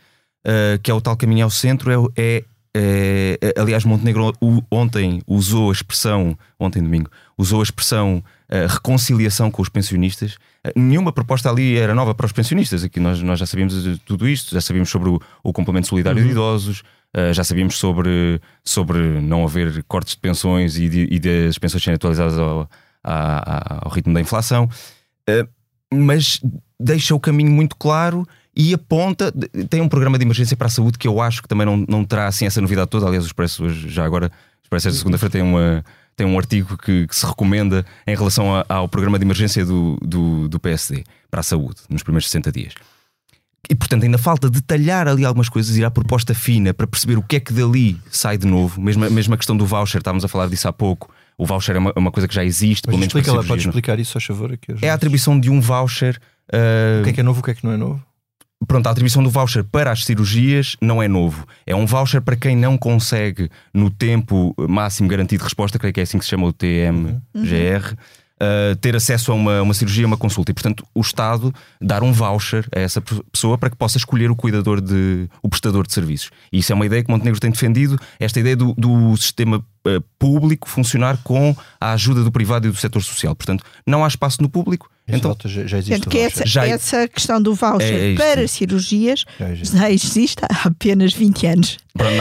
uh, 0.45 0.79
que 0.83 0.91
é 0.91 0.95
o 0.95 1.01
tal 1.01 1.17
caminho 1.17 1.45
ao 1.45 1.51
centro. 1.51 2.13
É, 2.17 2.43
é, 2.75 3.39
é- 3.41 3.61
aliás, 3.61 3.85
Montenegro 3.85 4.33
o- 4.41 4.63
ontem 4.71 5.23
usou 5.27 5.71
a 5.71 5.73
expressão, 5.73 6.37
ontem 6.59 6.83
domingo, 6.83 7.11
usou 7.37 7.61
a 7.61 7.63
expressão 7.63 8.17
uh, 8.51 8.67
reconciliação 8.73 9.51
com 9.53 9.63
os 9.63 9.69
pensionistas. 9.69 10.35
Uh, 10.67 10.73
nenhuma 10.75 11.13
proposta 11.13 11.49
ali 11.49 11.77
era 11.77 11.95
nova 11.95 12.13
para 12.15 12.27
os 12.27 12.33
pensionistas. 12.33 12.83
Aqui 12.83 12.99
nós, 12.99 13.23
nós 13.23 13.39
já 13.39 13.47
sabíamos 13.47 13.75
tudo 14.05 14.29
isto, 14.29 14.53
já 14.53 14.61
sabíamos 14.61 14.89
sobre 14.91 15.11
o, 15.11 15.21
o 15.45 15.53
complemento 15.53 15.87
solidário 15.87 16.21
de 16.21 16.31
idosos. 16.33 16.83
Uh, 17.17 17.33
já 17.33 17.43
sabíamos 17.43 17.77
sobre, 17.79 18.41
sobre 18.63 18.99
não 19.21 19.45
haver 19.45 19.83
cortes 19.85 20.15
de 20.15 20.21
pensões 20.21 20.77
e, 20.77 20.89
de, 20.89 21.09
e 21.11 21.19
das 21.19 21.59
pensões 21.59 21.83
serem 21.83 21.95
atualizadas 21.97 22.39
ao, 22.39 22.69
ao 23.03 23.91
ritmo 23.91 24.13
da 24.15 24.21
inflação, 24.21 24.69
Uh, 25.29 25.47
mas 25.93 26.41
deixa 26.81 27.15
o 27.15 27.21
caminho 27.21 27.51
muito 27.51 27.77
claro 27.77 28.27
e 28.57 28.73
aponta. 28.73 29.31
Tem 29.69 29.81
um 29.83 29.89
programa 29.89 30.19
de 30.19 30.25
emergência 30.25 30.57
para 30.57 30.67
a 30.67 30.71
saúde 30.71 30.97
que 30.99 31.07
eu 31.07 31.21
acho 31.21 31.43
que 31.43 31.49
também 31.49 31.67
não, 31.67 31.85
não 31.87 32.03
terá 32.05 32.27
assim 32.27 32.47
essa 32.47 32.61
novidade 32.63 32.89
toda. 32.89 33.05
Aliás, 33.07 33.25
o 33.25 33.27
Expresso 33.27 33.65
hoje, 33.65 33.89
já 33.91 34.05
agora, 34.07 34.27
o 34.29 34.63
Expresso 34.65 34.89
esta 34.89 34.99
segunda-feira 34.99 35.31
tem 35.33 35.43
uma. 35.43 35.85
Tem 36.17 36.27
um 36.27 36.37
artigo 36.39 36.77
que, 36.79 37.07
que 37.07 37.15
se 37.15 37.25
recomenda 37.27 37.85
em 38.07 38.17
relação 38.17 38.57
a- 38.57 38.65
ao 38.69 38.89
programa 38.89 39.19
de 39.19 39.25
emergência 39.25 39.65
do, 39.65 39.97
do, 40.03 40.49
do 40.49 40.59
PSD 40.59 41.05
para 41.31 41.41
a 41.41 41.45
saúde 41.45 41.77
nos 41.89 42.03
primeiros 42.03 42.27
60 42.29 42.51
dias. 42.51 42.73
E 43.71 43.75
portanto 43.75 44.05
ainda 44.05 44.19
falta 44.19 44.49
detalhar 44.49 45.07
ali 45.09 45.25
algumas 45.25 45.49
coisas, 45.49 45.77
ir 45.77 45.85
à 45.85 45.91
proposta 45.91 46.35
fina 46.35 46.73
para 46.73 46.87
perceber 46.87 47.17
o 47.19 47.23
que 47.23 47.37
é 47.37 47.41
que 47.41 47.53
dali 47.53 47.99
sai 48.11 48.39
de 48.39 48.47
novo. 48.47 48.81
Mesmo, 48.81 49.05
a- 49.05 49.11
mesmo 49.11 49.35
a 49.35 49.37
questão 49.37 49.57
do 49.57 49.67
voucher, 49.67 49.99
estávamos 50.01 50.25
a 50.25 50.29
falar 50.29 50.49
disso 50.49 50.67
há 50.69 50.73
pouco. 50.73 51.11
O 51.37 51.45
voucher 51.47 51.77
é 51.77 51.79
uma, 51.79 51.93
é 51.95 51.99
uma 51.99 52.11
coisa 52.11 52.27
que 52.27 52.35
já 52.35 52.45
existe, 52.45 52.85
Mas 52.87 52.93
pelo 52.93 52.99
menos 52.99 53.13
para 53.13 53.21
explica 53.21 53.37
lá, 53.37 53.43
cirurgias, 53.43 53.49
podes 53.49 53.65
não- 53.67 53.71
explicar 53.71 53.99
isso, 54.01 54.19
a 54.19 54.21
favor? 54.21 54.53
Aqui, 54.53 54.75
É 54.83 54.91
a 54.91 54.95
atribuição 54.95 55.39
de 55.39 55.51
um 55.51 55.61
voucher. 55.61 56.19
uh, 56.53 57.01
O 57.01 57.05
que 57.05 57.11
é 57.11 57.13
que 57.13 57.21
é 57.21 57.23
novo, 57.23 57.41
o 57.41 57.43
que 57.43 57.51
é 57.51 57.55
que 57.55 57.65
não 57.65 57.73
é 57.73 57.77
novo? 57.77 58.03
Pronto, 58.67 58.87
a 58.89 58.91
atribuição 58.91 59.23
do 59.23 59.31
voucher 59.31 59.63
para 59.63 59.93
as 59.93 60.05
cirurgias 60.05 60.75
não 60.81 61.01
é 61.01 61.07
novo. 61.07 61.47
É 61.65 61.77
um 61.77 61.87
voucher 61.87 62.21
para 62.21 62.35
quem 62.35 62.57
não 62.57 62.77
consegue, 62.77 63.49
no 63.73 63.89
tempo 63.89 64.53
máximo 64.69 65.09
garantido 65.09 65.41
de 65.43 65.45
resposta, 65.45 65.79
creio 65.79 65.95
que 65.95 66.01
é 66.01 66.03
assim 66.03 66.19
que 66.19 66.25
se 66.25 66.31
chama 66.31 66.47
o 66.47 66.53
TMGR, 66.53 67.95
uh, 68.43 68.77
ter 68.77 68.97
acesso 68.97 69.33
a 69.33 69.35
uma, 69.35 69.63
uma 69.63 69.75
cirurgia, 69.75 70.07
uma 70.07 70.17
consulta. 70.17 70.51
E, 70.51 70.55
portanto, 70.55 70.85
o 70.95 71.01
Estado 71.01 71.55
dar 71.81 72.03
um 72.03 72.13
voucher 72.13 72.67
a 72.75 72.81
essa 72.81 73.01
pe- 73.01 73.23
pessoa 73.33 73.59
para 73.59 73.71
que 73.71 73.77
possa 73.77 73.99
escolher 73.99 74.31
o 74.31 74.37
cuidador 74.37 74.81
de. 74.81 75.29
o 75.43 75.49
prestador 75.49 75.87
de 75.87 75.93
serviços. 75.93 76.31
E 76.53 76.59
isso 76.59 76.73
é 76.73 76.75
uma 76.75 76.87
ideia 76.87 77.03
que 77.03 77.11
Montenegro 77.11 77.41
tem 77.41 77.51
defendido, 77.51 77.99
esta 78.19 78.41
ideia 78.41 78.57
do, 78.57 78.75
do 78.75 79.17
sistema 79.17 79.59
uh, 79.59 80.01
público 80.19 80.69
funcionar 80.69 81.19
com 81.23 81.55
a 81.81 81.93
ajuda 81.93 82.23
do 82.23 82.33
privado 82.33 82.67
e 82.67 82.71
do 82.71 82.77
setor 82.77 83.03
social. 83.03 83.35
Portanto, 83.35 83.65
não 83.87 84.05
há 84.05 84.09
espaço 84.09 84.43
no 84.43 84.49
público. 84.49 84.91
Então, 85.09 85.31
voucher 85.31 85.49
já, 85.49 85.67
já 85.67 85.79
existe. 85.79 86.09
Que 86.09 86.19
essa, 86.19 86.45
Já- 86.47 86.67
essa 86.67 87.09
questão 87.09 87.41
do 87.41 87.55
voucher 87.55 87.95
É, 87.95 88.13
é 88.13 88.15
para 88.17 88.47
cirurgias 88.47 89.25
Já 89.39 89.51
existe. 89.51 89.77
já 89.77 89.91
existe 89.91 90.43
há 90.45 90.69
apenas 90.69 91.13
20 91.15 91.47
anos. 91.47 91.79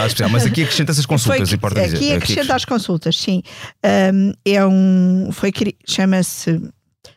especial. 0.07 0.29
Mas 0.29 0.45
aqui 0.45 0.63
acrescenta 0.63 0.91
essas 0.91 1.05
consultas, 1.05 1.49
Foi- 1.49 1.55
importa 1.55 1.81
dizer. 1.81 1.97
aqui 1.97 2.13
acrescenta 2.13 2.55
as 2.55 2.65
consultas, 2.65 3.15
sim. 3.17 3.43
Um, 4.13 4.31
é 4.45 4.65
um. 4.65 5.29
Foi, 5.31 5.51
chama-se 5.87 6.61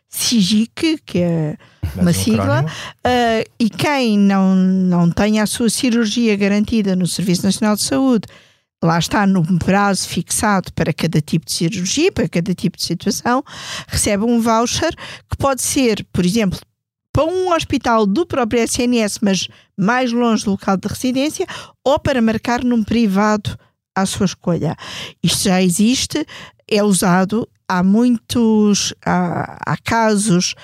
SIGIC, 0.09 0.99
que 1.07 1.19
é 1.21 1.57
uma 1.97 2.11
um 2.11 2.15
sigla, 2.15 2.65
uh, 2.65 3.51
e 3.59 3.71
quem 3.71 4.19
não, 4.19 4.55
não 4.57 5.11
tenha 5.11 5.43
a 5.45 5.47
sua 5.47 5.71
cirurgia 5.71 6.35
garantida 6.37 6.97
no 6.97 7.07
Serviço 7.07 7.45
Nacional 7.45 7.77
de 7.77 7.83
Saúde, 7.83 8.27
lá 8.83 8.99
está 8.99 9.27
no 9.27 9.43
prazo 9.59 10.09
fixado 10.09 10.73
para 10.73 10.93
cada 10.93 11.21
tipo 11.21 11.45
de 11.47 11.53
cirurgia, 11.53 12.11
para 12.11 12.29
cada 12.29 12.55
tipo 12.55 12.77
de 12.77 12.85
situação, 12.85 13.45
recebe 13.87 14.25
um 14.25 14.41
voucher 14.41 14.95
que 15.29 15.37
pode 15.37 15.63
ser, 15.63 16.07
por 16.13 16.25
exemplo, 16.25 16.59
para 17.13 17.25
um 17.25 17.53
hospital 17.53 18.07
do 18.07 18.25
próprio 18.25 18.63
SNS, 18.63 19.19
mas 19.21 19.49
mais 19.77 20.13
longe 20.13 20.45
do 20.45 20.53
local 20.53 20.77
de 20.77 20.89
residência, 20.89 21.47
ou 21.85 21.99
para 21.99 22.23
marcar 22.23 22.63
num 22.65 22.83
privado 22.85 23.59
à 23.95 24.07
sua 24.07 24.27
escolha. 24.27 24.77
Isto 25.23 25.45
já 25.45 25.61
existe, 25.61 26.25
é 26.71 26.83
usado, 26.83 27.49
há 27.69 27.83
muitos, 27.83 28.95
há, 29.05 29.59
há 29.73 29.77
casos 29.79 30.55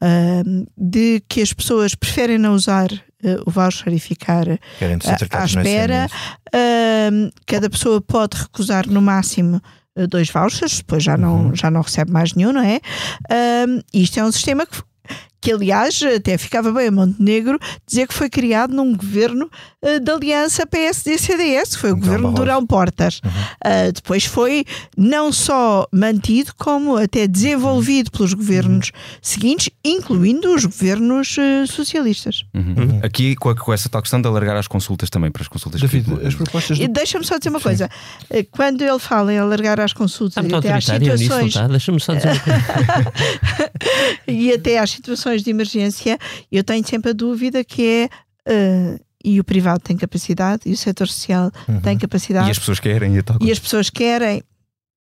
ahm, 0.00 0.64
de 0.78 1.20
que 1.28 1.42
as 1.42 1.52
pessoas 1.52 1.94
preferem 1.96 2.38
não 2.38 2.54
usar 2.54 2.88
eh, 3.24 3.38
o 3.44 3.50
voucher 3.50 3.92
e 3.92 3.98
ficar 3.98 4.44
ser 5.02 5.14
à- 5.14 5.16
espera. 5.62 6.08
Cada 7.46 7.68
pessoa 7.70 8.00
pode 8.00 8.36
recusar 8.36 8.88
no 8.88 9.00
máximo 9.02 9.60
eh, 9.96 10.06
dois 10.06 10.28
vouchers, 10.30 10.78
depois 10.78 11.02
já 11.02 11.16
não, 11.16 11.46
Uhum. 11.46 11.54
já 11.54 11.70
não 11.70 11.80
recebe 11.82 12.10
mais 12.12 12.34
nenhum, 12.34 12.52
não 12.52 12.62
é? 12.62 12.80
Isto 13.92 14.20
é 14.20 14.24
um 14.24 14.32
sistema 14.32 14.66
que, 14.66 14.82
que, 15.46 15.52
aliás, 15.52 16.00
até 16.02 16.36
ficava 16.36 16.72
bem 16.72 16.88
a 16.88 16.90
Montenegro 16.90 17.56
dizer 17.86 18.08
que 18.08 18.14
foi 18.14 18.28
criado 18.28 18.74
num 18.74 18.96
governo 18.96 19.48
da 20.02 20.14
aliança 20.14 20.66
PSD-CDS, 20.66 21.76
foi 21.76 21.90
o 21.90 21.92
Então, 21.92 22.00
governo 22.00 22.22
Barroso. 22.32 22.42
Durão 22.42 22.66
Portas. 22.66 23.20
Ah, 23.64 23.92
depois 23.94 24.24
foi 24.24 24.64
não 24.96 25.30
só 25.30 25.86
mantido, 25.92 26.52
como 26.58 26.96
até 26.96 27.28
desenvolvido 27.28 28.10
pelos 28.10 28.34
governos 28.34 28.90
seguintes, 29.22 29.70
incluindo 29.84 30.52
os 30.52 30.64
governos 30.64 31.36
eh, 31.38 31.64
socialistas. 31.66 32.42
Uhum. 32.52 32.98
Aqui 33.04 33.36
com, 33.36 33.50
a- 33.50 33.54
com 33.54 33.72
essa 33.72 33.88
tal 33.88 34.02
questão 34.02 34.20
de 34.20 34.26
alargar 34.26 34.56
as 34.56 34.66
consultas 34.66 35.08
também 35.08 35.30
para 35.30 35.42
as 35.42 35.48
consultas. 35.48 35.80
David, 35.80 36.04
que- 36.16 36.26
as 36.26 36.34
propostas 36.34 36.78
E 36.80 36.88
do... 36.88 36.92
Deixa-me 36.92 37.24
só 37.24 37.38
dizer 37.38 37.50
uma 37.50 37.60
coisa. 37.60 37.88
Eh, 38.30 38.42
Quando 38.50 38.82
ele 38.82 38.98
fala 38.98 39.32
em 39.32 39.38
alargar 39.38 39.78
as 39.78 39.92
consultas 39.92 40.42
muito 40.44 40.54
e 40.54 40.58
até 40.58 40.72
às 40.72 40.88
nisso, 40.88 41.08
não 41.08 41.16
situações 41.16 41.48
está? 41.48 41.68
Deixa-me 41.68 42.00
só 42.00 42.14
dizer 42.14 42.28
uma 42.32 42.40
coisa. 42.42 43.72
e 44.26 44.52
até 44.52 44.78
às 44.80 44.90
situações 44.90 45.35
de 45.42 45.50
emergência, 45.50 46.18
eu 46.50 46.62
tenho 46.64 46.86
sempre 46.86 47.10
a 47.10 47.14
dúvida 47.14 47.64
que 47.64 47.82
é 47.86 48.08
eh, 48.46 49.00
e 49.24 49.40
o 49.40 49.44
privado 49.44 49.80
tem 49.80 49.96
capacidade 49.96 50.62
e 50.66 50.72
o 50.72 50.76
setor 50.76 51.08
social 51.08 51.50
tem 51.82 51.98
capacidade 51.98 52.46
E 52.46 52.50
as 52.50 52.58
pessoas 52.58 52.78
querem 52.78 53.16
e 53.16 53.22
tal. 53.22 53.36
e 53.40 53.50
as 53.50 53.58
pessoas 53.58 53.90
querem. 53.90 54.42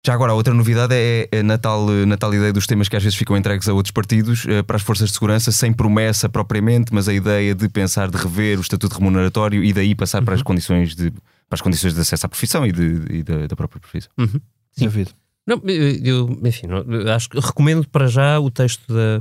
Já 0.07 0.13
agora, 0.13 0.33
a 0.33 0.35
outra 0.35 0.53
novidade 0.53 0.95
é, 0.95 1.29
é 1.33 1.43
na, 1.43 1.57
tal, 1.57 1.87
na 1.87 2.17
tal 2.17 2.35
ideia 2.35 2.53
dos 2.53 2.67
temas 2.67 2.89
que 2.91 2.97
às 2.97 3.03
vezes 3.03 3.17
ficam 3.17 3.37
entregues 3.37 3.69
a 3.69 3.73
outros 3.73 3.91
partidos, 3.91 4.45
eh, 4.47 4.63
para 4.63 4.77
as 4.77 4.83
forças 4.83 5.09
de 5.09 5.15
segurança, 5.15 5.51
sem 5.51 5.73
promessa 5.73 6.29
propriamente, 6.29 6.93
mas 6.93 7.09
a 7.09 7.15
ideia 7.15 7.55
de 7.55 7.69
pensar 7.71 8.11
de 8.11 8.17
rever 8.19 8.59
o 8.59 8.61
estatuto 8.61 8.99
remuneratório 8.99 9.65
e 9.65 9.73
daí 9.73 9.95
passar 9.95 10.23
para 10.23 10.35
as 10.35 10.43
condições 10.43 10.95
de 10.95 11.11
para 11.49 11.57
as 11.57 11.61
condições 11.61 11.95
de 11.95 12.01
acesso 12.01 12.27
à 12.27 12.29
profissão 12.29 12.67
e, 12.67 12.73
de, 12.73 13.03
e 13.11 13.23
da, 13.23 13.47
da 13.47 13.57
própria 13.57 13.81
profissão. 13.81 14.11
Sim. 14.19 14.41
David. 14.87 15.15
Não, 15.47 15.61
eu, 15.67 16.39
enfim, 16.43 16.67
não, 16.67 16.79
eu 16.79 17.13
acho 17.13 17.29
que 17.29 17.39
recomendo 17.39 17.87
para 17.89 18.07
já 18.07 18.41
o 18.41 18.51
texto 18.51 18.83
da, 18.93 19.21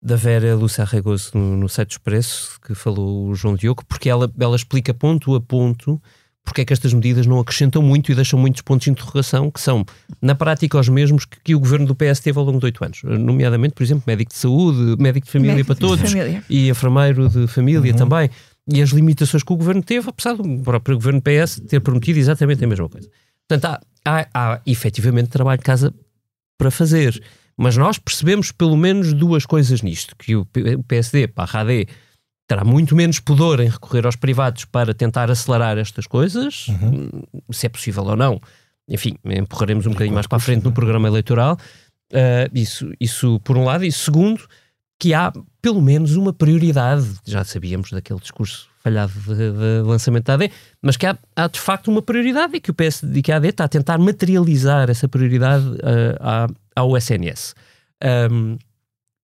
da 0.00 0.16
Vera 0.16 0.54
Lúcia 0.54 0.84
Arregoso 0.84 1.32
no, 1.34 1.56
no 1.56 1.68
site 1.68 1.92
Expresso, 1.92 2.58
que 2.60 2.74
falou 2.74 3.28
o 3.28 3.34
João 3.34 3.54
Diogo, 3.54 3.84
porque 3.86 4.08
ela, 4.08 4.32
ela 4.38 4.56
explica 4.56 4.94
ponto 4.94 5.34
a 5.34 5.40
ponto 5.40 6.00
porque 6.48 6.62
é 6.62 6.64
que 6.64 6.72
estas 6.72 6.94
medidas 6.94 7.26
não 7.26 7.38
acrescentam 7.38 7.82
muito 7.82 8.10
e 8.10 8.14
deixam 8.14 8.38
muitos 8.38 8.62
pontos 8.62 8.86
de 8.86 8.90
interrogação, 8.90 9.50
que 9.50 9.60
são, 9.60 9.84
na 10.20 10.34
prática, 10.34 10.78
os 10.78 10.88
mesmos 10.88 11.26
que, 11.26 11.38
que 11.44 11.54
o 11.54 11.60
governo 11.60 11.86
do 11.86 11.94
PS 11.94 12.20
teve 12.20 12.38
ao 12.38 12.44
longo 12.44 12.58
de 12.58 12.64
oito 12.64 12.82
anos. 12.82 13.02
Nomeadamente, 13.04 13.74
por 13.74 13.82
exemplo, 13.82 14.04
médico 14.06 14.32
de 14.32 14.38
saúde, 14.38 14.96
médico 14.98 15.26
de 15.26 15.32
família 15.32 15.56
Médico 15.56 15.66
para 15.66 15.74
de 15.74 15.80
todos 15.80 16.10
família. 16.10 16.42
e 16.48 16.70
enfermeiro 16.70 17.28
de 17.28 17.46
família 17.46 17.94
também. 17.94 18.30
E 18.66 18.80
as 18.80 18.90
limitações 18.90 19.42
que 19.42 19.52
o 19.52 19.56
governo 19.56 19.82
teve, 19.82 20.08
apesar 20.08 20.34
do 20.34 20.58
próprio 20.60 20.96
governo 20.96 21.20
PS 21.20 21.60
ter 21.68 21.80
prometido 21.80 22.18
exatamente 22.18 22.64
a 22.64 22.66
mesma 22.66 22.88
coisa. 22.88 23.08
Portanto, 23.46 23.82
há, 24.04 24.20
há, 24.22 24.28
há 24.34 24.60
efetivamente 24.66 25.28
trabalho 25.28 25.58
de 25.58 25.64
casa 25.64 25.94
para 26.56 26.70
fazer. 26.70 27.22
Mas 27.58 27.76
nós 27.76 27.98
percebemos 27.98 28.52
pelo 28.52 28.76
menos 28.76 29.12
duas 29.12 29.44
coisas 29.44 29.82
nisto: 29.82 30.14
que 30.16 30.36
o 30.36 30.46
PSD, 30.86 31.26
para 31.26 31.60
a 31.60 31.64
terá 32.46 32.64
muito 32.64 32.96
menos 32.96 33.18
pudor 33.20 33.60
em 33.60 33.68
recorrer 33.68 34.06
aos 34.06 34.16
privados 34.16 34.64
para 34.64 34.94
tentar 34.94 35.30
acelerar 35.30 35.76
estas 35.76 36.06
coisas, 36.06 36.66
hum, 36.68 37.10
se 37.52 37.66
é 37.66 37.68
possível 37.68 38.04
ou 38.04 38.16
não. 38.16 38.40
Enfim, 38.88 39.16
empurraremos 39.24 39.86
um 39.86 39.90
bocadinho 39.90 40.14
mais 40.14 40.26
para 40.26 40.36
a 40.36 40.40
frente 40.40 40.64
no 40.64 40.72
programa 40.72 41.08
eleitoral. 41.08 41.58
Uh, 42.10 42.48
isso, 42.54 42.90
isso 42.98 43.38
por 43.40 43.58
um 43.58 43.64
lado. 43.64 43.84
E 43.84 43.92
segundo, 43.92 44.40
que 44.98 45.12
há 45.12 45.30
pelo 45.60 45.82
menos 45.82 46.16
uma 46.16 46.32
prioridade. 46.32 47.06
Já 47.26 47.44
sabíamos 47.44 47.90
daquele 47.90 48.18
discurso 48.20 48.68
falhado 48.82 49.12
de, 49.12 49.34
de 49.34 49.82
lançamento 49.84 50.24
da 50.24 50.34
AD, 50.34 50.50
mas 50.80 50.96
que 50.96 51.04
há, 51.04 51.18
há 51.36 51.48
de 51.48 51.60
facto 51.60 51.88
uma 51.88 52.00
prioridade 52.00 52.56
e 52.56 52.60
que 52.60 52.70
o 52.70 52.74
PSD 52.74 53.18
e 53.18 53.22
que 53.22 53.30
a 53.30 53.36
AD 53.36 53.48
está 53.48 53.64
a 53.64 53.68
tentar 53.68 53.98
materializar 53.98 54.88
essa 54.88 55.06
prioridade 55.06 55.66
uh, 55.66 56.16
à- 56.20 56.48
ao 56.78 56.96
SNS. 56.96 57.54
Um, 58.30 58.56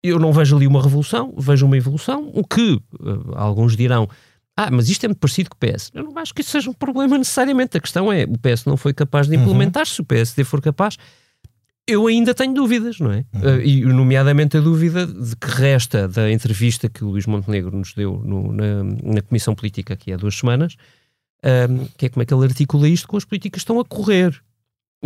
eu 0.01 0.19
não 0.19 0.33
vejo 0.33 0.55
ali 0.55 0.67
uma 0.67 0.81
revolução, 0.81 1.33
vejo 1.37 1.65
uma 1.65 1.77
evolução, 1.77 2.29
o 2.33 2.43
que 2.43 2.73
uh, 2.73 3.35
alguns 3.35 3.75
dirão. 3.75 4.07
Ah, 4.55 4.69
mas 4.69 4.89
isto 4.89 5.05
é 5.05 5.07
muito 5.07 5.19
parecido 5.19 5.49
com 5.49 5.55
o 5.55 5.59
PS. 5.59 5.91
Eu 5.93 6.03
não 6.03 6.17
acho 6.17 6.33
que 6.33 6.41
isso 6.41 6.51
seja 6.51 6.69
um 6.69 6.73
problema 6.73 7.17
necessariamente. 7.17 7.77
A 7.77 7.79
questão 7.79 8.11
é, 8.11 8.23
o 8.23 8.37
PS 8.37 8.65
não 8.65 8.77
foi 8.77 8.93
capaz 8.93 9.27
de 9.27 9.35
implementar, 9.35 9.87
se 9.87 9.99
o 9.99 10.05
PSD 10.05 10.43
for 10.43 10.61
capaz, 10.61 10.97
eu 11.87 12.07
ainda 12.07 12.33
tenho 12.33 12.53
dúvidas, 12.53 12.99
não 12.99 13.11
é? 13.11 13.25
Uh, 13.33 13.61
e, 13.63 13.81
nomeadamente, 13.81 14.57
a 14.57 14.61
dúvida 14.61 15.07
de 15.07 15.35
que 15.35 15.47
resta 15.47 16.07
da 16.07 16.31
entrevista 16.31 16.87
que 16.87 17.03
o 17.03 17.09
Luís 17.09 17.25
Montenegro 17.25 17.75
nos 17.75 17.93
deu 17.93 18.21
no, 18.23 18.51
na, 18.51 18.83
na 18.83 19.21
Comissão 19.21 19.55
Política 19.55 19.93
aqui 19.93 20.13
há 20.13 20.17
duas 20.17 20.35
semanas, 20.35 20.75
um, 21.43 21.85
que 21.97 22.05
é 22.05 22.09
como 22.09 22.23
é 22.23 22.25
que 22.25 22.33
ele 22.33 22.45
articula 22.45 22.87
isto 22.87 23.07
com 23.07 23.17
as 23.17 23.25
políticas 23.25 23.59
que 23.59 23.63
estão 23.63 23.79
a 23.79 23.85
correr 23.85 24.41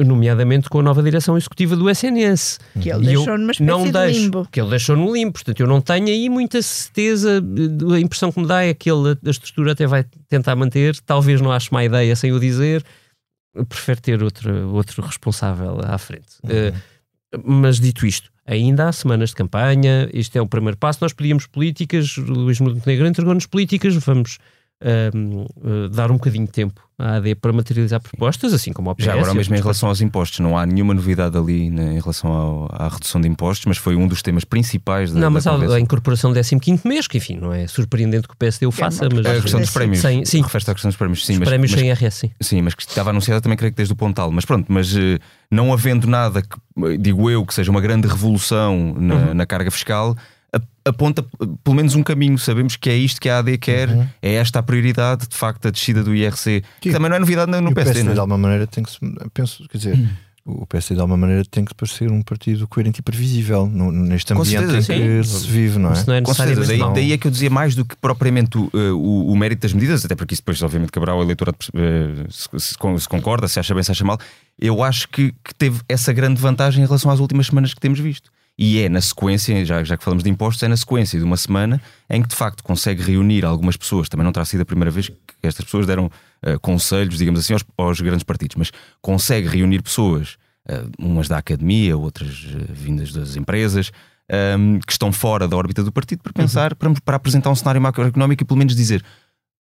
nomeadamente 0.03 0.69
com 0.69 0.79
a 0.79 0.83
nova 0.83 1.01
direção 1.01 1.37
executiva 1.37 1.75
do 1.75 1.89
SNS. 1.89 2.59
Que 2.79 2.89
ele 2.91 3.03
e 3.03 3.07
deixou 3.07 3.37
numa 3.37 3.51
espécie 3.51 3.69
não 3.69 3.83
de 3.85 3.91
deixo, 3.91 4.19
limbo. 4.19 4.47
Que 4.51 4.61
ele 4.61 4.69
deixou 4.69 4.95
no 4.95 5.13
limbo. 5.13 5.33
Portanto, 5.33 5.59
eu 5.59 5.67
não 5.67 5.81
tenho 5.81 6.07
aí 6.07 6.29
muita 6.29 6.61
certeza. 6.61 7.41
A 7.93 7.99
impressão 7.99 8.31
que 8.31 8.39
me 8.39 8.47
dá 8.47 8.63
é 8.63 8.73
que 8.73 8.89
ele, 8.89 9.17
a 9.25 9.29
estrutura 9.29 9.71
até 9.71 9.87
vai 9.87 10.05
tentar 10.29 10.55
manter. 10.55 10.95
Talvez 11.05 11.41
não 11.41 11.51
ache 11.51 11.69
má 11.71 11.83
ideia 11.83 12.15
sem 12.15 12.31
o 12.31 12.39
dizer. 12.39 12.83
prefere 13.67 14.01
ter 14.01 14.23
outro, 14.23 14.73
outro 14.73 15.01
responsável 15.01 15.79
à 15.83 15.97
frente. 15.97 16.35
Uhum. 16.43 16.69
Uh, 16.69 16.97
mas 17.43 17.79
dito 17.79 18.05
isto, 18.05 18.31
ainda 18.45 18.87
há 18.87 18.91
semanas 18.91 19.29
de 19.29 19.35
campanha. 19.35 20.09
Isto 20.13 20.37
é 20.37 20.41
o 20.41 20.47
primeiro 20.47 20.77
passo. 20.77 20.99
Nós 21.01 21.13
pedíamos 21.13 21.45
políticas. 21.47 22.17
Luís 22.17 22.59
Montenegro 22.59 23.07
entregou-nos 23.07 23.45
políticas. 23.45 23.95
Vamos 23.95 24.37
uh, 24.82 25.89
dar 25.89 26.11
um 26.11 26.15
bocadinho 26.15 26.45
de 26.45 26.51
tempo 26.51 26.82
à 26.99 27.17
AD 27.17 27.36
para 27.36 27.53
materializar 27.53 28.01
propostas, 28.01 28.53
assim 28.53 28.73
como 28.73 28.89
ao 28.89 28.95
PS. 28.95 29.05
Já 29.05 29.13
agora, 29.13 29.34
mesmo 29.34 29.55
em 29.55 29.61
relação 29.61 29.89
aos 29.89 30.01
impostos, 30.01 30.39
não 30.39 30.57
há 30.57 30.65
nenhuma 30.65 30.93
novidade 30.93 31.38
ali 31.38 31.69
né, 31.69 31.93
em 31.93 31.99
relação 31.99 32.32
ao, 32.32 32.69
à 32.71 32.88
redução 32.88 33.21
de 33.21 33.28
impostos, 33.28 33.65
mas 33.65 33.78
foi 33.78 33.95
um 33.95 34.07
dos 34.07 34.21
temas 34.21 34.43
principais 34.43 35.11
da 35.11 35.19
Não, 35.19 35.30
mas 35.30 35.43
da 35.43 35.51
a, 35.51 35.75
a 35.75 35.80
incorporação 35.80 36.34
do 36.34 36.39
15 36.39 36.88
mês, 36.88 37.07
que 37.07 37.17
enfim, 37.17 37.38
não 37.38 37.53
é 37.53 37.67
surpreendente 37.67 38.28
que 38.28 38.34
o 38.34 38.38
PSD 38.38 38.65
o 38.65 38.71
faça, 38.71 39.05
é, 39.05 39.09
mas... 39.13 39.25
A 39.25 39.41
questão 39.41 39.59
dos 39.59 39.69
prémios, 39.69 39.99
sem, 39.99 40.25
sim. 40.25 40.41
refere-se 40.41 40.71
à 40.71 40.73
questão 40.73 40.89
dos 40.89 40.97
prémios, 40.97 41.25
sim. 41.25 41.34
Os 41.34 41.39
mas, 41.39 41.49
prémios 41.49 41.71
mas, 41.71 41.80
sem 41.80 41.91
RS, 41.91 42.13
sim. 42.15 42.32
Sim, 42.41 42.61
mas 42.61 42.73
que 42.73 42.82
estava 42.82 43.11
anunciada 43.11 43.41
também, 43.41 43.57
creio 43.57 43.71
que 43.71 43.78
desde 43.78 43.93
o 43.93 43.95
Pontal, 43.95 44.32
mas 44.32 44.45
pronto, 44.45 44.71
mas 44.71 44.93
uh, 44.95 45.19
não 45.51 45.71
havendo 45.71 46.07
nada, 46.07 46.41
que, 46.41 46.97
digo 46.97 47.30
eu, 47.30 47.45
que 47.45 47.53
seja 47.53 47.69
uma 47.69 47.82
grande 47.82 48.07
revolução 48.07 48.95
na, 48.97 49.15
uhum. 49.15 49.34
na 49.36 49.45
carga 49.45 49.69
fiscal 49.69 50.15
aponta 50.86 51.24
pelo 51.64 51.76
menos 51.76 51.95
um 51.95 52.03
caminho. 52.03 52.38
Sabemos 52.38 52.76
que 52.76 52.89
é 52.89 52.95
isto 52.95 53.20
que 53.20 53.30
a 53.30 53.39
AD 53.39 53.58
quer, 53.58 53.89
uhum. 53.89 54.08
é 54.22 54.36
esta 54.36 54.60
a 54.60 54.64
prioridade, 54.64 55.28
de 55.28 55.36
facto, 55.36 55.68
a 55.68 55.72
descida 55.72 56.03
do 56.03 56.16
IRC. 56.16 56.64
Que 56.80 56.91
também 56.91 57.10
não 57.10 57.18
é 57.18 57.20
novidade 57.20 57.51
no, 57.51 57.62
no 57.62 57.74
PSD. 57.74 57.91
O 57.91 57.93
PSD, 57.93 58.12
é? 58.12 58.14
de 58.14 58.20
alguma 58.20 58.38
maneira, 58.38 58.68
tem 58.68 58.84
que 58.84 58.91
se. 58.91 58.97
Penso, 59.34 59.68
quer 59.70 59.78
dizer. 59.78 59.95
Uhum. 59.95 60.10
O 60.49 60.66
PSD, 60.66 60.95
de 60.95 61.01
alguma 61.01 61.18
maneira, 61.18 61.43
tem 61.43 61.66
que 61.66 61.76
parecer 61.76 62.10
um 62.10 62.22
partido 62.22 62.66
coerente 62.70 63.01
e 63.01 63.03
previsível 63.03 63.68
no, 63.68 63.91
neste 63.91 64.32
ambiente 64.32 64.49
certeza, 64.49 64.95
em 64.95 65.01
que 65.01 65.24
sim. 65.28 65.39
se 65.39 65.45
vive, 65.45 65.78
não 65.78 65.91
é? 65.91 66.03
não 66.08 66.14
é 66.14 66.22
Com 66.22 66.34
certeza. 66.34 66.66
Daí, 66.66 66.80
daí, 66.93 67.12
é 67.12 67.18
que 67.18 67.28
eu 67.28 67.32
dizia 67.32 67.49
mais 67.49 67.76
do 67.76 67.84
que 67.84 67.97
propriamente 67.97 68.58
o, 68.58 68.70
o, 68.74 69.34
o 69.34 69.36
mérito 69.36 69.64
das 69.64 69.74
medidas, 69.74 70.05
até 70.05 70.16
porque 70.16 70.36
isso 70.36 70.41
depois, 70.41 70.62
obviamente, 70.64 70.89
caberá 70.89 71.12
ao 71.12 71.22
eleitorado 71.22 71.58
uh, 71.58 72.32
se, 72.32 72.47
se, 72.60 72.78
se, 72.78 73.10
concorda, 73.10 73.45
se 73.49 73.60
acha 73.60 73.74
bem, 73.74 73.84
se 73.84 73.91
acha 73.91 74.05
mal. 74.05 74.18
Eu 74.58 74.82
acho 74.82 75.10
que, 75.10 75.34
que 75.43 75.53
teve 75.53 75.82
essa 75.89 76.14
grande 76.14 76.39
vantagem 76.39 76.82
em 76.82 76.86
relação 76.86 77.12
às 77.12 77.20
últimas 77.20 77.47
semanas 77.47 77.74
que 77.74 77.82
temos 77.82 77.99
visto 77.99 78.32
e 78.58 78.82
é 78.82 78.89
na 78.89 78.99
sequência, 78.99 79.64
já, 79.64 79.84
já 79.84 79.95
que 79.95 80.03
falamos 80.03 80.24
de 80.24 80.30
impostos, 80.30 80.64
é 80.64 80.68
na 80.68 80.76
sequência 80.76 81.20
de 81.20 81.24
uma 81.24 81.38
semana 81.38 81.80
em 82.10 82.24
que 82.24 82.28
de 82.28 82.36
facto 82.36 82.64
consegue 82.64 83.03
reunir 83.03 83.45
algumas 83.45 83.78
pessoas. 83.78 84.10
Também 84.10 84.24
não 84.26 84.32
terá 84.32 84.45
sido 84.45 84.62
a 84.62 84.66
primeira 84.66 84.89
vez 84.89 85.10
que 85.10 85.16
estas 85.43 85.64
pessoas 85.64 85.86
deram 85.86 86.05
uh, 86.08 86.60
conselhos, 86.60 87.20
digamos 87.20 87.39
assim, 87.39 87.53
aos, 87.53 87.64
aos, 87.78 88.01
grandes 88.01 88.24
partidos, 88.24 88.55
mas 88.55 88.72
consegue 88.99 89.47
reunir 89.47 89.84
pessoas, 89.84 90.38
uh, 90.68 90.89
umas 90.97 91.28
da 91.28 91.38
academia, 91.38 91.95
outras 91.95 92.45
uh, 92.45 92.74
vindas 92.74 93.14
das 93.14 93.36
empresas. 93.36 93.91
Um, 94.30 94.36
ehm, 94.36 94.80
que 94.86 94.91
estão 94.91 95.14
fora 95.14 95.47
da 95.47 95.55
órbita 95.55 95.82
do 95.82 95.89
partido 95.89 96.22
para 96.22 96.34
pensar, 96.34 96.74
uhum. 96.74 96.78
para, 96.78 97.01
para 97.01 97.16
apresentar 97.16 97.49
um 97.49 97.55
cenário 97.55 97.82
macroeconómico 97.82 98.43
e 98.43 98.45
pelo 98.45 98.58
menos 98.58 98.76
dizer 98.76 99.01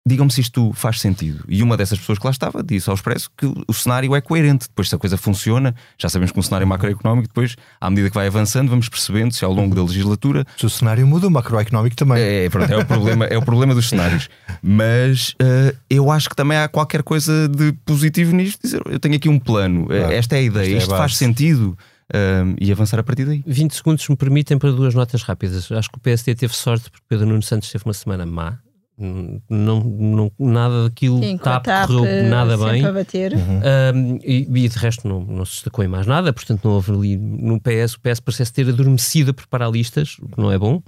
digam-me 0.07 0.31
se 0.31 0.43
isto 0.43 0.71
faz 0.75 1.01
sentido. 1.01 1.45
E 1.49 1.63
uma 1.63 1.79
dessas 1.79 1.99
pessoas 1.99 2.19
que 2.19 2.27
lá 2.27 2.31
estava 2.31 2.63
disse 2.63 2.91
ao 2.91 2.95
Expresso 2.95 3.31
que 3.37 3.47
o 3.67 3.73
cenário 3.73 4.15
é 4.15 4.21
coerente. 4.21 4.69
Depois, 4.69 4.89
se 4.89 4.95
a 4.95 4.99
coisa 4.99 5.17
funciona, 5.17 5.75
já 5.99 6.11
sabemos 6.11 6.31
que 6.31 6.39
um 6.39 6.43
cenário 6.43 6.67
macroeconómico, 6.67 7.29
depois, 7.29 7.57
à 7.81 7.89
medida 7.89 8.11
que 8.11 8.15
vai 8.15 8.27
avançando, 8.27 8.69
vamos 8.69 8.89
percebendo 8.89 9.33
se 9.33 9.45
ao 9.45 9.53
longo 9.53 9.75
da 9.75 9.83
legislatura. 9.83 10.45
Se 10.59 10.67
o 10.67 10.71
cenário 10.71 11.07
muda, 11.07 11.27
o 11.27 11.31
macroeconómico 11.31 11.97
também. 11.97 12.23
É, 12.23 12.51
pronto, 12.51 12.71
é, 12.71 12.77
o, 12.77 12.85
problema, 12.85 13.25
é 13.25 13.39
o 13.39 13.43
problema 13.43 13.75
dos 13.75 13.89
cenários. 13.89 14.29
Mas 14.63 15.31
uh, 15.31 15.75
eu 15.89 16.11
acho 16.11 16.29
que 16.29 16.37
também 16.37 16.59
há 16.59 16.69
qualquer 16.69 17.03
coisa 17.03 17.49
de 17.49 17.73
positivo 17.87 18.37
nisto. 18.37 18.61
Dizer, 18.63 18.83
eu 18.87 19.01
tenho 19.01 19.17
aqui 19.17 19.31
um 19.31 19.39
plano, 19.39 19.87
claro, 19.87 20.13
esta 20.13 20.37
é 20.37 20.41
a 20.41 20.43
ideia, 20.43 20.77
isto, 20.77 20.91
é 20.91 20.95
a 20.95 20.99
faz 20.99 21.17
sentido. 21.17 21.77
Uh, 22.13 22.55
e 22.61 22.71
avançar 22.71 23.01
a 23.01 23.03
partir 23.03 23.25
daí. 23.25 23.43
20 23.47 23.75
segundos 23.75 24.07
me 24.07 24.15
permitem 24.15 24.59
para 24.59 24.71
duas 24.71 24.95
notas 24.95 25.23
rápidas. 25.23 25.73
Acho 25.73 25.91
que 25.91 25.97
o 25.97 26.01
PSD 26.01 26.35
teve 26.35 26.55
sorte 26.55 26.91
porque 26.91 27.07
Pedro 27.09 27.27
Nuno 27.27 27.43
Santos 27.43 27.73
teve 27.73 27.83
uma 27.83 27.95
semana 27.95 28.27
má 28.27 28.59
não, 28.97 29.81
não, 29.81 30.33
nada 30.39 30.85
daquilo 30.85 31.19
Sim, 31.21 31.37
TAP 31.37 31.67
correu 31.87 32.29
nada 32.29 32.57
bem. 32.57 32.85
A 32.85 32.93
bater. 32.93 33.33
Uhum. 33.33 33.61
Um, 33.95 34.19
e, 34.23 34.47
e, 34.49 34.69
de 34.69 34.79
resto 34.79 35.09
não, 35.09 35.21
não 35.21 35.45
se 35.45 35.55
destacou 35.55 35.85
em 35.85 35.89
mais 35.89 36.07
nada, 36.07 36.33
portanto 36.33 36.65
não 36.65 36.73
houve 36.73 36.93
ali 36.93 37.17
no 37.17 37.61
PS, 37.61 37.95
o 37.95 38.01
PS 38.01 38.21
parece 38.21 38.53
ter 38.53 38.69
adormecido 38.69 39.33
a 39.33 39.35
preparar 39.35 39.71
listas, 39.71 40.17
o 40.21 40.29
que 40.29 40.41
não 40.41 40.51
é 40.51 40.59
bom. 40.59 40.83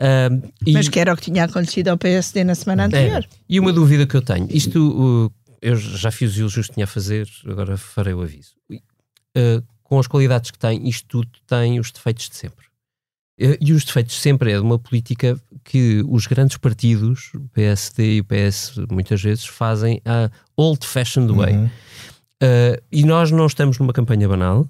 Um, 0.00 0.72
Mas 0.72 0.88
que 0.88 0.98
era 0.98 1.12
o 1.12 1.16
que 1.16 1.22
tinha 1.22 1.44
acontecido 1.44 1.88
ao 1.88 1.98
PSD 1.98 2.44
na 2.44 2.54
semana 2.54 2.84
é. 2.84 2.86
anterior. 2.86 3.24
É. 3.24 3.36
E 3.48 3.60
uma 3.60 3.72
dúvida 3.72 4.06
que 4.06 4.16
eu 4.16 4.22
tenho, 4.22 4.46
isto 4.50 5.26
uh, 5.26 5.32
eu 5.60 5.76
já 5.76 6.10
fiz 6.10 6.36
o 6.38 6.48
justo 6.48 6.74
tinha 6.74 6.84
a 6.84 6.88
fazer, 6.88 7.28
agora 7.46 7.76
farei 7.76 8.14
o 8.14 8.22
aviso. 8.22 8.52
Uh, 8.70 9.62
com 9.82 9.98
as 9.98 10.06
qualidades 10.06 10.50
que 10.50 10.58
tem, 10.58 10.88
isto 10.88 11.06
tudo 11.06 11.30
tem 11.46 11.78
os 11.78 11.90
defeitos 11.90 12.28
de 12.28 12.36
sempre. 12.36 12.66
E 13.60 13.72
os 13.72 13.84
defeitos 13.84 14.20
sempre 14.20 14.52
é 14.52 14.54
de 14.54 14.60
uma 14.60 14.78
política 14.78 15.36
que 15.64 16.04
os 16.08 16.26
grandes 16.26 16.56
partidos, 16.56 17.32
o 17.34 17.48
PSD 17.52 18.16
e 18.16 18.20
o 18.20 18.24
PS, 18.24 18.74
muitas 18.90 19.20
vezes 19.20 19.44
fazem 19.44 20.00
a 20.04 20.30
old-fashioned 20.56 21.32
way. 21.32 21.54
Uhum. 21.54 21.66
Uh, 21.66 22.82
e 22.90 23.04
nós 23.04 23.30
não 23.30 23.46
estamos 23.46 23.78
numa 23.78 23.92
campanha 23.92 24.28
banal 24.28 24.68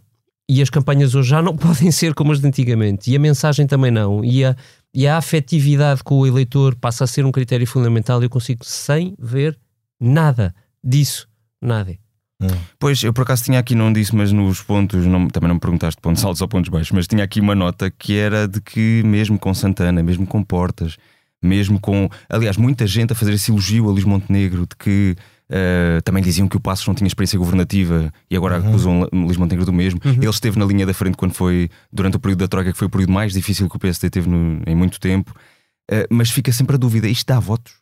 e 0.49 0.61
as 0.61 0.69
campanhas 0.69 1.15
hoje 1.15 1.31
já 1.31 1.41
não 1.41 1.57
podem 1.57 1.91
ser 1.91 2.15
como 2.15 2.33
as 2.33 2.41
de 2.41 2.47
antigamente 2.47 3.11
e 3.11 3.17
a 3.17 3.19
mensagem 3.19 3.67
também 3.67 3.91
não. 3.91 4.25
E 4.25 4.45
a, 4.45 4.57
e 4.95 5.07
a 5.07 5.17
afetividade 5.17 6.03
com 6.03 6.19
o 6.19 6.27
eleitor 6.27 6.75
passa 6.75 7.05
a 7.05 7.07
ser 7.07 7.25
um 7.25 7.33
critério 7.33 7.67
fundamental 7.67 8.21
e 8.21 8.27
eu 8.27 8.31
consigo 8.31 8.65
sem 8.65 9.15
ver 9.19 9.59
nada 10.01 10.55
disso. 10.83 11.29
Nada. 11.61 12.02
Hum. 12.43 12.57
Pois, 12.79 13.03
eu 13.03 13.13
por 13.13 13.23
acaso 13.23 13.45
tinha 13.45 13.59
aqui, 13.59 13.75
não 13.75 13.93
disse, 13.93 14.15
mas 14.15 14.33
nos 14.33 14.61
pontos, 14.61 15.07
não, 15.07 15.29
também 15.29 15.49
não 15.49 15.55
me 15.55 15.61
perguntaste 15.61 16.01
pontos 16.01 16.25
altos 16.25 16.43
ou 16.43 16.49
pontos 16.49 16.69
baixos, 16.69 16.93
mas 16.93 17.07
tinha 17.07 17.25
aqui 17.25 17.41
uma 17.41 17.55
nota 17.55 17.91
que 17.91 18.17
era 18.17 18.49
de 18.49 18.61
que, 18.61 19.03
mesmo 19.05 19.39
com 19.39 19.53
Santana, 19.55 20.03
mesmo 20.03 20.27
com 20.27 20.43
Portas, 20.43 20.97
mesmo 21.43 21.81
com. 21.81 22.09
Aliás, 22.29 22.57
muita 22.57 22.87
gente 22.87 23.13
a 23.13 23.17
fazer 23.17 23.33
esse 23.33 23.51
elogio 23.51 23.89
a 23.89 23.93
Luís 23.93 24.05
Montenegro, 24.05 24.67
de 24.67 24.77
que 24.77 25.17
Uh, 25.53 26.01
também 26.01 26.23
diziam 26.23 26.49
que 26.49 26.57
o 26.57 26.61
Passos 26.61 26.87
não 26.87 26.95
tinha 26.95 27.07
experiência 27.07 27.39
governativa 27.39 28.11
e 28.31 28.35
agora 28.35 28.59
uhum. 28.59 28.69
acusam 28.69 29.09
Luís 29.13 29.37
Montenegro 29.37 29.67
do 29.67 29.73
mesmo. 29.73 30.01
Uhum. 30.03 30.13
Ele 30.13 30.31
esteve 30.31 30.59
na 30.59 30.65
linha 30.65 30.87
da 30.87 30.95
frente 30.95 31.15
quando 31.15 31.35
foi, 31.35 31.69
durante 31.93 32.17
o 32.17 32.21
período 32.21 32.39
da 32.39 32.49
Troika, 32.49 32.73
que 32.73 32.79
foi 32.79 32.87
o 32.87 32.91
período 32.91 33.13
mais 33.13 33.35
difícil 33.35 33.69
que 33.69 33.77
o 33.77 33.79
PSD 33.79 34.09
teve 34.09 34.31
no, 34.31 34.63
em 34.67 34.75
muito 34.75 34.99
tempo. 34.99 35.31
Uh, 35.91 36.09
mas 36.09 36.31
fica 36.31 36.51
sempre 36.53 36.77
a 36.77 36.79
dúvida: 36.79 37.07
isto 37.07 37.27
dá 37.27 37.39
votos? 37.39 37.75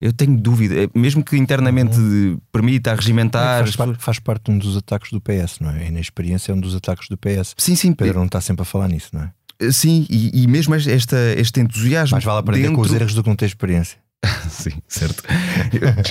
Eu 0.00 0.12
tenho 0.12 0.36
dúvida, 0.38 0.84
é, 0.84 0.88
mesmo 0.94 1.24
que 1.24 1.36
internamente 1.36 1.98
uhum. 1.98 2.38
permita 2.52 2.94
regimentar. 2.94 3.66
É, 3.66 3.72
faz, 3.72 3.96
faz, 3.98 4.18
parte 4.18 4.44
de 4.44 4.50
um 4.50 4.58
dos 4.58 4.76
ataques 4.76 5.10
do 5.10 5.20
PS, 5.20 5.58
não 5.60 5.70
é? 5.70 5.84
A 5.84 5.86
inexperiência 5.86 6.52
é 6.52 6.54
um 6.54 6.60
dos 6.60 6.74
ataques 6.74 7.08
do 7.08 7.16
PS. 7.16 7.54
Sim, 7.56 7.74
sim. 7.74 7.92
Pedro 7.94 8.18
não 8.18 8.26
está 8.26 8.40
sempre 8.40 8.62
a 8.62 8.64
falar 8.66 8.88
nisso, 8.88 9.10
não 9.12 9.22
é? 9.22 9.32
Eh, 9.58 9.72
sim, 9.72 10.06
e, 10.10 10.42
e 10.42 10.46
mesmo 10.46 10.74
esta, 10.74 11.16
este 11.36 11.60
entusiasmo. 11.60 12.16
Mas 12.16 12.24
vale 12.24 12.40
aprender 12.40 12.68
dentro... 12.68 12.76
com 12.76 12.82
os 12.82 12.92
erros 12.92 13.14
do 13.14 13.22
que 13.22 13.28
não 13.28 13.36
ter 13.36 13.46
experiência. 13.46 13.98
sim, 14.50 14.72
certo. 14.86 15.22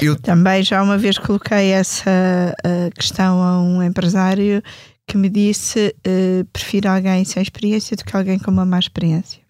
Eu, 0.02 0.10
eu... 0.10 0.16
Também 0.22 0.64
já 0.64 0.82
uma 0.82 0.98
vez 0.98 1.18
coloquei 1.18 1.72
essa 1.72 2.56
uh, 2.66 2.96
questão 2.96 3.42
a 3.42 3.62
um 3.62 3.84
empresário 3.84 4.64
que 5.08 5.18
me 5.18 5.30
disse: 5.30 5.96
uh, 6.08 6.46
prefiro 6.46 6.90
alguém 6.90 7.24
sem 7.24 7.42
experiência 7.42 7.96
do 7.96 8.04
que 8.04 8.16
alguém 8.16 8.40
com 8.40 8.52
uma 8.52 8.66
má 8.66 8.80
experiência. 8.80 9.42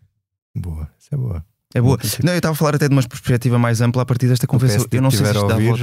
Boa, 0.56 0.90
isso 1.00 1.10
é 1.14 1.18
boa. 1.18 1.46
É 1.76 1.82
boa. 1.82 2.00
Não, 2.24 2.32
eu 2.32 2.38
estava 2.38 2.54
a 2.54 2.56
falar 2.56 2.76
até 2.76 2.88
de 2.88 2.96
uma 2.96 3.04
perspectiva 3.04 3.60
mais 3.60 3.82
ampla 3.82 4.02
a 4.02 4.06
partir 4.06 4.30
desta 4.30 4.48
conversa. 4.48 4.88
Eu 4.90 5.02
não 5.02 5.12
sei 5.12 5.26
se 5.26 5.32
isto 5.34 5.46
dá 5.46 5.56
ouvir, 5.56 5.76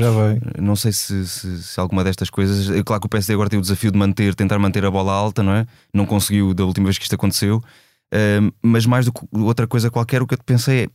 Não 0.58 0.74
sei 0.74 0.90
se, 0.90 1.28
se, 1.28 1.62
se, 1.62 1.78
alguma 1.78 2.02
destas 2.02 2.30
coisas. 2.30 2.70
É 2.70 2.82
claro 2.82 2.98
que 2.98 3.06
o 3.06 3.10
PSD 3.10 3.34
agora 3.34 3.50
tem 3.50 3.58
o 3.58 3.62
desafio 3.62 3.92
de 3.92 3.98
manter, 3.98 4.34
tentar 4.34 4.58
manter 4.58 4.86
a 4.86 4.90
bola 4.90 5.12
alta, 5.12 5.42
não 5.42 5.52
é? 5.52 5.66
Não 5.92 6.06
conseguiu 6.06 6.54
da 6.54 6.64
última 6.64 6.86
vez 6.86 6.96
que 6.96 7.04
isto 7.04 7.14
aconteceu. 7.14 7.58
Uh, 7.58 8.50
mas 8.62 8.86
mais 8.86 9.04
do 9.04 9.12
que 9.12 9.20
outra 9.32 9.66
coisa 9.66 9.90
qualquer, 9.90 10.22
o 10.22 10.26
que 10.26 10.32
eu 10.32 10.38
pensei 10.38 10.84
é 10.84 10.88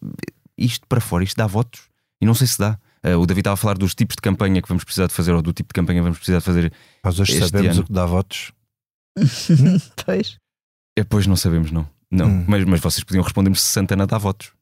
isto 0.57 0.87
para 0.87 0.99
fora, 0.99 1.23
isto 1.23 1.37
dá 1.37 1.45
votos. 1.45 1.81
E 2.19 2.25
não 2.25 2.33
sei 2.33 2.47
se 2.47 2.57
dá. 2.57 2.79
Uh, 3.05 3.19
o 3.19 3.27
David 3.27 3.41
estava 3.41 3.53
a 3.53 3.57
falar 3.57 3.77
dos 3.77 3.93
tipos 3.93 4.15
de 4.15 4.21
campanha 4.23 4.63
que 4.63 4.67
vamos 4.67 4.83
precisar 4.83 5.05
de 5.05 5.13
fazer, 5.13 5.31
ou 5.31 5.43
do 5.43 5.53
tipo 5.53 5.67
de 5.67 5.73
campanha 5.73 5.99
que 5.99 6.05
vamos 6.05 6.17
precisar 6.17 6.39
de 6.39 6.43
fazer. 6.43 6.73
Mas 7.03 7.19
hoje 7.19 7.37
sabemos 7.37 7.73
ano. 7.73 7.81
o 7.81 7.85
que 7.85 7.93
dá 7.93 8.07
votos. 8.07 8.51
pois. 10.03 10.39
É, 10.97 11.03
pois 11.03 11.27
não 11.27 11.35
sabemos, 11.35 11.69
não. 11.69 11.87
Não, 12.09 12.25
hum. 12.25 12.45
mas, 12.47 12.63
mas 12.65 12.79
vocês 12.79 13.03
podiam 13.03 13.21
responder-me 13.21 13.55
se 13.55 13.65
Santana 13.65 14.07
dá 14.07 14.17
votos 14.17 14.56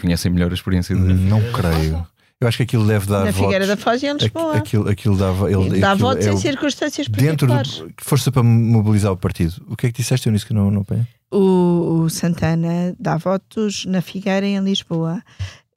conhecem 0.00 0.30
melhor 0.30 0.50
a 0.50 0.54
experiência 0.54 0.94
dele. 0.96 1.14
Não 1.14 1.40
creio. 1.52 2.06
Eu 2.40 2.48
acho 2.48 2.58
que 2.58 2.62
aquilo 2.64 2.86
deve 2.86 3.06
dar 3.06 3.24
Na 3.24 3.30
votos. 3.30 3.40
Figueira 3.40 3.66
da 3.66 3.76
Foz 3.76 4.02
e 4.02 4.06
em 4.06 4.16
Lisboa. 4.16 4.56
Aquilo, 4.56 4.88
aquilo 4.88 5.16
dava, 5.16 5.50
ele, 5.50 5.80
dá 5.80 5.92
aquilo 5.92 6.08
votos 6.08 6.26
é 6.26 6.30
em 6.30 6.34
o, 6.34 6.38
circunstâncias 6.38 7.06
dentro 7.08 7.46
particulares. 7.46 7.94
de 7.96 8.04
força 8.04 8.30
para 8.30 8.42
mobilizar 8.42 9.12
o 9.12 9.16
partido. 9.16 9.64
O 9.68 9.76
que 9.76 9.86
é 9.86 9.92
que 9.92 10.02
disseste, 10.02 10.28
Eunice, 10.28 10.44
que 10.44 10.52
não, 10.52 10.70
não 10.70 10.82
apanha? 10.82 11.08
O, 11.30 12.02
o 12.02 12.10
Santana 12.10 12.94
dá 12.98 13.16
votos 13.16 13.86
na 13.86 14.02
Figueira 14.02 14.46
em 14.46 14.60
Lisboa 14.60 15.22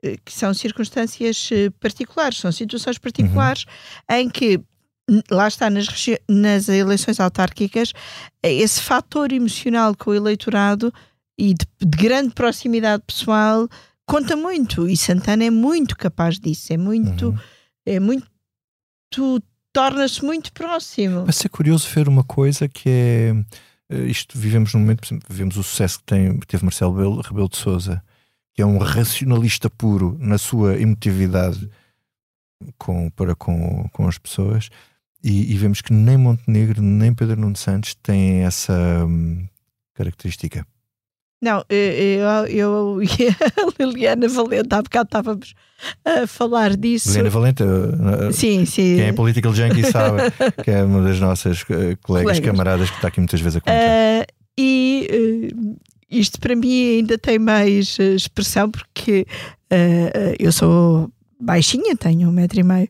eh, 0.04 0.18
que 0.24 0.32
são 0.32 0.54
circunstâncias 0.54 1.50
eh, 1.52 1.70
particulares, 1.80 2.40
são 2.40 2.52
situações 2.52 2.98
particulares 2.98 3.66
uhum. 4.10 4.18
em 4.18 4.30
que 4.30 4.60
lá 5.32 5.48
está 5.48 5.70
nas, 5.70 5.88
nas 6.30 6.70
eleições 6.70 7.20
autárquicas, 7.20 7.94
eh, 8.44 8.54
esse 8.54 8.82
fator 8.82 9.32
emocional 9.32 9.96
com 9.96 10.12
o 10.12 10.14
eleitorado 10.14 10.94
e 11.38 11.54
de, 11.54 11.66
de 11.80 11.98
grande 11.98 12.34
proximidade 12.34 13.04
pessoal 13.06 13.68
conta 14.06 14.36
muito. 14.36 14.88
E 14.90 14.96
Santana 14.98 15.44
é 15.44 15.50
muito 15.50 15.96
capaz 15.96 16.40
disso, 16.40 16.74
é 16.74 16.78
muito, 16.78 17.30
Uhum. 17.30 17.38
é 17.86 18.00
muito, 18.00 18.28
torna-se 19.74 20.24
muito 20.24 20.52
próximo. 20.54 21.24
Vai 21.26 21.34
ser 21.34 21.50
curioso 21.50 21.88
ver 21.94 22.08
uma 22.08 22.24
coisa 22.24 22.68
que 22.68 22.90
é. 22.90 23.34
eh, 23.90 24.06
Isto 24.06 24.38
vivemos 24.38 24.74
num 24.74 24.80
momento, 24.80 25.00
por 25.02 25.08
exemplo, 25.08 25.28
vivemos 25.30 25.58
o 25.58 25.64
sucesso 25.64 26.00
que 26.00 26.06
tem, 26.06 26.40
teve 26.40 26.64
Marcelo 26.64 26.94
Rebelo, 26.96 27.22
Rebelo 27.22 27.50
de 27.50 27.58
Souza, 27.58 28.04
que 28.54 28.62
é 28.62 28.66
um 28.66 28.78
racionalista 28.80 29.70
puro 29.70 30.18
na 30.20 30.38
sua 30.38 30.80
emotividade 30.80 31.70
com, 32.78 33.10
para 33.12 33.36
com, 33.36 33.88
com 33.94 34.08
as 34.08 34.18
pessoas, 34.18 34.70
e, 35.24 35.54
e 35.54 35.58
vemos 35.58 35.82
que 35.82 35.94
nem 35.94 36.18
Montenegro 36.18 36.82
nem 36.82 37.14
Pedro 37.14 37.40
Nuno 37.40 37.56
Santos 37.56 37.94
têm 37.96 38.42
essa 38.44 39.06
hum, 39.06 39.48
característica. 39.94 40.66
Não, 41.42 41.64
eh, 41.70 42.18
eu, 42.50 42.98
eu 42.98 43.02
e 43.04 43.28
a 43.28 43.86
Liliana 43.86 44.28
Valente, 44.28 44.74
há 44.74 44.82
bocado 44.82 45.08
estávamos 45.08 45.54
a 46.04 46.26
falar 46.26 46.76
disso. 46.76 47.12
Helena 47.12 47.30
Valente, 47.30 47.64
eh, 47.64 48.32
Sim, 48.32 48.66
sim. 48.66 48.96
quem 48.96 49.06
é 49.06 49.14
political 49.14 49.54
junkie 49.54 49.84
sabe 49.92 50.24
que 50.64 50.72
é 50.72 50.84
uma 50.84 51.04
das 51.04 51.20
nossas 51.20 51.60
eh, 51.70 51.96
colegas, 52.02 52.38
Colegas. 52.38 52.40
camaradas 52.40 52.90
que 52.90 52.96
está 52.96 53.10
aqui 53.10 53.20
muitas 53.20 53.40
vezes 53.40 53.58
a 53.58 53.62
comentar. 53.62 53.88
Ah, 53.88 54.26
e 54.58 55.08
eh, 55.12 55.76
isto 56.10 56.40
para 56.40 56.56
mim 56.56 56.98
ainda 56.98 57.18
tem 57.20 57.38
mais 57.38 57.98
eh, 58.00 58.16
expressão 58.16 58.72
porque 58.72 59.28
ah, 59.70 60.34
eu 60.40 60.52
sou 60.52 61.12
baixinha, 61.40 61.96
tenho 61.96 62.30
um 62.30 62.32
metro 62.32 62.60
e 62.60 62.64
meio. 62.64 62.90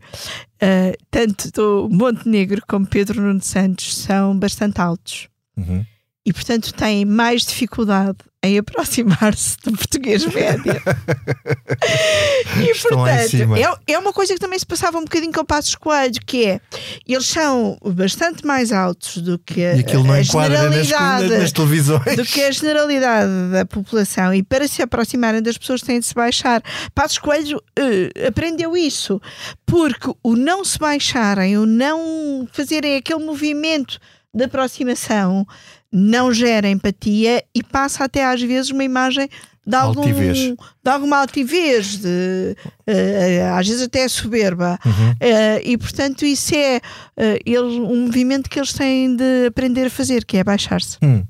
Tanto 1.12 1.52
do 1.52 1.90
Montenegro 1.92 2.62
como 2.66 2.88
Pedro 2.88 3.22
Nuno 3.22 3.42
Santos 3.44 3.98
são 3.98 4.38
bastante 4.40 4.80
altos 4.80 5.28
Uhum. 5.58 5.84
E, 6.28 6.34
portanto, 6.34 6.74
têm 6.74 7.06
mais 7.06 7.46
dificuldade 7.46 8.18
em 8.44 8.58
aproximar-se 8.58 9.56
do 9.64 9.72
português 9.72 10.26
médio. 10.26 10.74
e, 12.62 12.70
Estão 12.70 12.98
portanto, 12.98 13.56
é, 13.88 13.94
é 13.94 13.98
uma 13.98 14.12
coisa 14.12 14.34
que 14.34 14.40
também 14.42 14.60
se 14.60 14.66
passava 14.66 14.98
um 14.98 15.06
bocadinho 15.06 15.32
com 15.32 15.40
o 15.40 15.46
Passos 15.46 15.76
Coelho, 15.76 16.20
que 16.26 16.46
é, 16.48 16.60
eles 17.08 17.28
são 17.28 17.78
bastante 17.82 18.46
mais 18.46 18.74
altos 18.74 19.20
do 19.20 19.40
que 19.40 19.64
a, 19.64 19.72
a 19.72 19.80
enquadra 19.80 20.70
nas, 20.70 20.86
generalidade 20.86 21.30
nas 21.30 21.52
televisões. 21.54 22.18
do 22.18 22.26
que 22.26 22.44
a 22.44 22.52
generalidade 22.52 23.32
da 23.54 23.66
população 23.66 24.34
e 24.34 24.44
para 24.44 24.68
se 24.68 24.82
aproximarem 24.82 25.42
das 25.42 25.58
pessoas 25.58 25.80
têm 25.80 26.02
de 26.02 26.08
se 26.08 26.14
baixar. 26.14 26.62
Passos 26.94 27.20
Coelho 27.20 27.64
eh, 27.80 28.28
aprendeu 28.28 28.76
isso, 28.76 29.22
porque 29.66 30.14
o 30.22 30.36
não 30.36 30.66
se 30.66 30.78
baixarem, 30.78 31.58
o 31.58 31.66
não 31.66 32.46
fazerem 32.52 32.98
aquele 32.98 33.24
movimento 33.24 33.98
de 34.34 34.44
aproximação 34.44 35.48
não 35.92 36.34
gera 36.34 36.70
empatia 36.70 37.44
e 37.56 37.64
passa 37.64 38.04
até 38.04 38.26
às 38.26 38.42
vezes 38.42 38.72
uma 38.72 38.84
imagem 38.84 39.30
de, 39.66 39.76
algum, 39.76 40.02
Altivez. 40.02 40.38
de 40.38 40.90
alguma 40.90 41.18
altivez, 41.18 41.98
de, 41.98 42.56
eh, 42.86 43.50
às 43.54 43.68
vezes 43.68 43.82
até 43.84 44.08
soberba. 44.08 44.80
Uhum. 44.86 45.14
Eh, 45.20 45.62
e 45.66 45.78
portanto, 45.78 46.26
isso 46.26 46.56
é 46.56 46.80
eh, 47.18 47.40
ele- 47.46 47.80
um 47.82 48.06
movimento 48.06 48.50
que 48.50 48.60
eles 48.60 48.72
têm 48.72 49.14
de 49.16 49.48
aprender 49.48 49.88
a 49.88 49.90
fazer, 49.90 50.24
que 50.24 50.38
é 50.38 50.44
baixar-se. 50.44 50.98
Hum. 51.04 51.22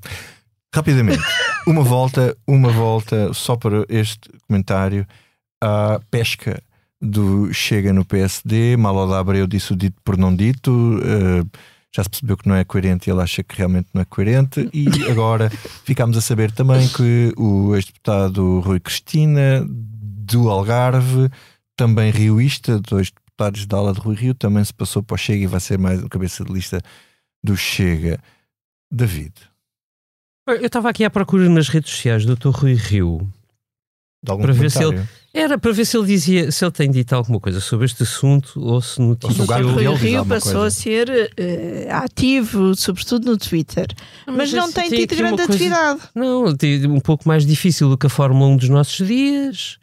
Rapidamente, 0.72 1.22
uma 1.66 1.82
volta, 1.82 2.36
uma 2.46 2.70
volta 2.70 3.32
só 3.32 3.56
para 3.56 3.84
este 3.88 4.28
comentário. 4.46 5.04
A 5.60 6.00
pesca 6.10 6.62
do 7.00 7.52
Chega 7.52 7.92
no 7.92 8.04
PSD, 8.04 8.76
Malo 8.76 9.12
Abreu 9.14 9.46
disse 9.48 9.72
o 9.72 9.76
dito 9.76 9.96
por 10.04 10.16
não 10.16 10.34
dito, 10.34 11.00
eh, 11.02 11.58
já 11.94 12.02
se 12.02 12.10
percebeu 12.10 12.36
que 12.36 12.48
não 12.48 12.54
é 12.54 12.64
coerente 12.64 13.08
e 13.08 13.12
ele 13.12 13.22
acha 13.22 13.42
que 13.42 13.56
realmente 13.56 13.88
não 13.94 14.02
é 14.02 14.04
coerente. 14.04 14.68
E 14.72 14.86
agora 15.10 15.50
ficámos 15.84 16.16
a 16.16 16.20
saber 16.20 16.52
também 16.52 16.86
que 16.88 17.32
o 17.36 17.74
ex-deputado 17.74 18.60
Rui 18.60 18.80
Cristina, 18.80 19.66
do 19.68 20.50
Algarve, 20.50 21.30
também 21.76 22.10
rioísta, 22.10 22.78
dois 22.80 23.10
deputados 23.10 23.66
da 23.66 23.78
ala 23.78 23.92
de 23.92 24.00
Rui 24.00 24.14
Rio, 24.14 24.34
também 24.34 24.64
se 24.64 24.74
passou 24.74 25.02
para 25.02 25.14
o 25.14 25.18
Chega 25.18 25.44
e 25.44 25.46
vai 25.46 25.60
ser 25.60 25.78
mais 25.78 26.02
um 26.02 26.08
cabeça 26.08 26.44
de 26.44 26.52
lista 26.52 26.82
do 27.42 27.56
Chega. 27.56 28.18
David. 28.90 29.34
Eu 30.46 30.66
estava 30.66 30.88
aqui 30.88 31.04
à 31.04 31.10
procura 31.10 31.46
nas 31.48 31.68
redes 31.68 31.90
sociais 31.90 32.24
do 32.24 32.34
Dr. 32.34 32.48
Rui 32.48 32.72
Rio. 32.72 33.30
De 34.28 34.32
algum 34.32 34.42
Para 34.44 34.52
ver 34.52 34.70
se 34.70 34.78
comentário? 34.78 35.08
Era 35.32 35.58
para 35.58 35.72
ver 35.72 35.84
se 35.84 35.96
ele 35.96 36.06
dizia, 36.06 36.50
se 36.50 36.64
ele 36.64 36.72
tem 36.72 36.90
dito 36.90 37.12
alguma 37.14 37.38
coisa 37.38 37.60
sobre 37.60 37.86
este 37.86 38.02
assunto 38.02 38.60
ou 38.60 38.80
se 38.80 39.00
Ou 39.00 39.16
se 39.30 39.40
o 39.42 39.44
Rui 39.44 39.84
Rio 39.96 40.18
alguma 40.20 40.36
passou 40.36 40.52
coisa. 40.60 40.66
a 40.66 40.70
ser 40.70 41.32
eh, 41.36 41.88
ativo, 41.90 42.74
sobretudo 42.74 43.30
no 43.30 43.36
Twitter, 43.36 43.86
mas, 44.26 44.52
não 44.52 44.64
esse 44.64 44.74
tem 44.74 44.90
tem 44.90 45.00
tido 45.06 45.16
grande 45.16 45.36
coisa- 45.36 45.52
atividade. 45.52 46.00
Não, 46.14 46.56
tem 46.56 46.86
um 46.86 47.00
pouco 47.00 47.28
mais 47.28 47.46
difícil 47.46 47.88
do 47.90 47.96
que 47.98 48.06
a 48.06 48.10
Fórmula 48.10 48.46
1 48.52 48.56
dos 48.56 48.68
nossos 48.70 49.06
dias, 49.06 49.78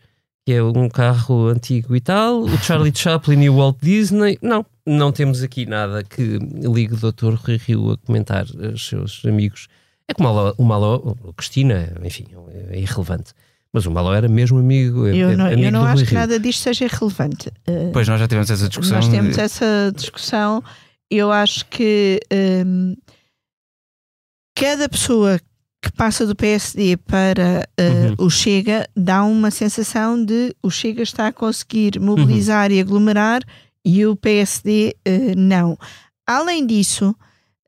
que 0.46 0.54
é 0.54 0.64
um 0.64 0.90
carro 0.90 1.48
antigo 1.48 1.96
e 1.96 2.02
tal. 2.02 2.42
O 2.44 2.58
Charlie 2.58 2.92
Chaplin 2.96 3.44
e 3.44 3.50
o 3.50 3.56
Walt 3.58 3.78
Disney. 3.82 4.38
Não, 4.42 4.66
não 4.86 5.12
temos 5.12 5.42
aqui 5.44 5.66
nada 5.68 6.04
que 6.04 6.40
ligue 6.40 6.96
o 6.96 6.98
Dr. 7.12 7.36
Rui 7.36 7.58
Rio 7.58 7.92
a 7.92 7.98
comentar 7.98 8.46
os 8.46 8.88
seus 8.88 9.22
amigos. 9.26 9.68
É 10.08 10.14
como 10.14 10.30
o 10.58 10.64
Malo, 10.66 11.18
Cristina, 11.38 11.94
enfim, 12.04 12.26
é 12.72 12.80
irrelevante. 12.80 13.32
Mas 13.76 13.86
o 13.86 13.92
Malo 13.92 14.14
era 14.14 14.30
mesmo 14.30 14.58
amigo. 14.58 15.06
é- 15.06 15.14
Eu 15.14 15.30
é 15.32 15.36
não, 15.36 15.48
amigo 15.48 15.62
eu 15.64 15.72
não 15.74 15.82
do 15.82 15.86
Rui 15.86 15.94
acho 15.96 16.04
que 16.06 16.12
Rio. 16.12 16.20
nada 16.20 16.40
disto 16.40 16.62
seja 16.62 16.88
relevante. 16.88 17.52
Eh, 17.68 17.90
Pois 17.92 18.08
nós 18.08 18.18
já 18.22 18.26
tivemos 18.26 18.50
essa 18.50 18.70
discussão. 18.70 18.96
Nós 18.96 19.10
temos 19.10 19.38
essa 19.38 19.92
discussão. 19.94 20.64
Eu 21.12 21.30
acho 21.30 21.66
que 21.66 22.22
hum, 22.66 22.96
cada 24.58 24.88
pessoa 24.88 25.42
que 25.82 25.92
passa 25.92 26.26
do 26.26 26.34
PSD 26.38 26.96
para 26.96 27.68
uh, 28.18 28.24
o 28.24 28.30
Chega 28.30 28.88
dá 28.96 29.26
uma 29.26 29.52
sensação 29.52 30.24
de 30.24 30.56
o 30.64 30.70
Chega 30.72 31.04
está 31.04 31.28
a 31.28 31.34
conseguir 31.34 32.00
mobilizar 32.00 32.72
e 32.72 32.80
aglomerar 32.80 33.42
e 33.84 34.06
o 34.06 34.16
PSD 34.16 34.96
uh, 35.06 35.38
não. 35.38 35.78
Além 36.26 36.66
disso, 36.66 37.14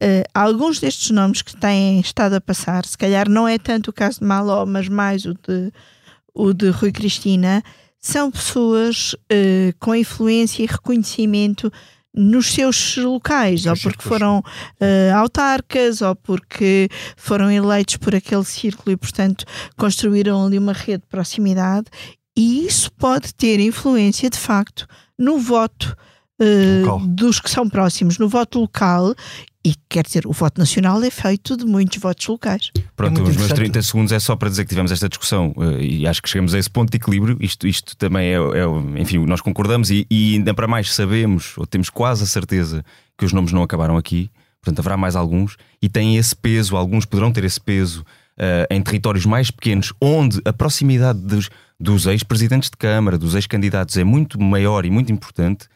uh, 0.02 0.24
alguns 0.34 0.80
destes 0.80 1.12
nomes 1.12 1.42
que 1.42 1.56
têm 1.56 2.00
estado 2.00 2.34
a 2.36 2.42
passar, 2.42 2.86
se 2.86 2.98
calhar 2.98 3.30
não 3.30 3.46
é 3.48 3.58
tanto 3.60 3.90
o 3.90 3.94
caso 3.94 4.20
de 4.20 4.26
Maló, 4.26 4.66
mas 4.66 4.88
mais 4.88 5.26
o 5.26 5.34
de, 5.34 5.72
o 6.38 6.54
de 6.54 6.70
Rui 6.70 6.92
Cristina, 6.92 7.64
são 8.00 8.30
pessoas 8.30 9.14
uh, 9.14 9.74
com 9.80 9.96
influência 9.96 10.64
e 10.64 10.68
reconhecimento 10.68 11.72
nos 12.14 12.48
seus 12.48 12.96
locais, 12.98 13.66
ou 13.66 13.76
porque 13.78 14.04
foram 14.04 14.40
uh, 14.40 15.16
autarcas, 15.16 16.02
ou 16.02 16.16
porque 16.16 16.90
foram 17.16 17.52
eleitos 17.52 17.98
por 17.98 18.16
aquele 18.16 18.44
círculo 18.44 18.92
e, 18.92 18.98
portanto, 18.98 19.46
construíram 19.76 20.46
ali 20.46 20.58
uma 20.58 20.74
rede 20.74 21.04
de 21.04 21.10
proximidade, 21.10 21.88
e 22.36 22.66
isso 22.66 22.92
pode 22.94 23.34
ter 23.34 23.60
influência, 23.60 24.30
de 24.30 24.38
facto, 24.38 24.88
no 25.18 25.40
voto 25.40 25.96
uh, 26.42 27.08
dos 27.08 27.40
que 27.40 27.50
são 27.50 27.68
próximos, 27.68 28.18
no 28.18 28.30
voto 28.30 28.60
local. 28.60 29.14
E 29.68 29.76
quer 29.90 30.06
dizer, 30.06 30.26
o 30.26 30.32
voto 30.32 30.60
nacional 30.60 31.04
é 31.04 31.10
feito 31.12 31.58
de 31.58 31.66
muitos 31.66 31.98
votos 31.98 32.26
locais. 32.28 32.72
Pronto, 32.96 33.20
É 33.20 33.22
os 33.24 33.28
meus 33.28 33.36
interessante. 33.36 33.58
30 33.58 33.82
segundos 33.82 34.12
é 34.14 34.20
só 34.20 34.34
para 34.38 34.48
dizer 34.48 34.64
que 34.64 34.70
tivemos 34.70 34.94
esta 34.94 35.10
discussão 35.10 35.54
eh, 35.58 35.84
e 35.84 36.08
acho 36.08 36.22
que 36.22 36.30
chegamos 36.30 36.54
a 36.54 36.60
esse 36.60 36.70
ponto 36.70 36.90
de 36.90 36.96
equilíbrio. 36.96 37.36
Isto, 37.42 37.68
isto 37.68 37.98
também 37.98 38.28
é, 38.30 38.36
é- 38.36 39.02
enfim, 39.02 39.18
nós 39.26 39.42
concordamos 39.42 39.92
e, 39.92 40.08
e 40.10 40.36
ainda 40.36 40.54
para 40.54 40.68
mais 40.70 40.94
sabemos, 40.94 41.54
ou 41.58 41.68
temos 41.68 41.90
quase 41.90 42.24
a 42.24 42.28
certeza, 42.28 42.82
que 43.18 43.26
os 43.26 43.34
nomes 43.34 43.52
não 43.52 43.62
acabaram 43.62 43.98
aqui. 43.98 44.32
Portanto, 44.62 44.80
haverá 44.80 44.96
mais 44.96 45.18
alguns 45.18 45.58
e 45.82 45.90
têm 45.90 46.16
esse 46.16 46.34
peso, 46.34 46.78
alguns 46.78 47.04
poderão 47.04 47.34
ter 47.34 47.44
esse 47.44 47.60
peso 47.60 48.06
eh, 48.38 48.68
em 48.72 48.82
territórios 48.82 49.26
mais 49.26 49.52
pequenos, 49.52 49.92
onde 50.00 50.40
a 50.46 50.54
proximidade 50.54 51.20
dos, 51.20 51.50
dos 51.78 52.06
ex-presidentes 52.06 52.70
de 52.70 52.78
Câmara, 52.78 53.18
dos 53.18 53.36
ex-candidatos 53.36 53.98
é 53.98 54.06
muito 54.06 54.40
maior 54.42 54.86
e 54.86 54.90
muito 54.90 55.12
importante. 55.12 55.68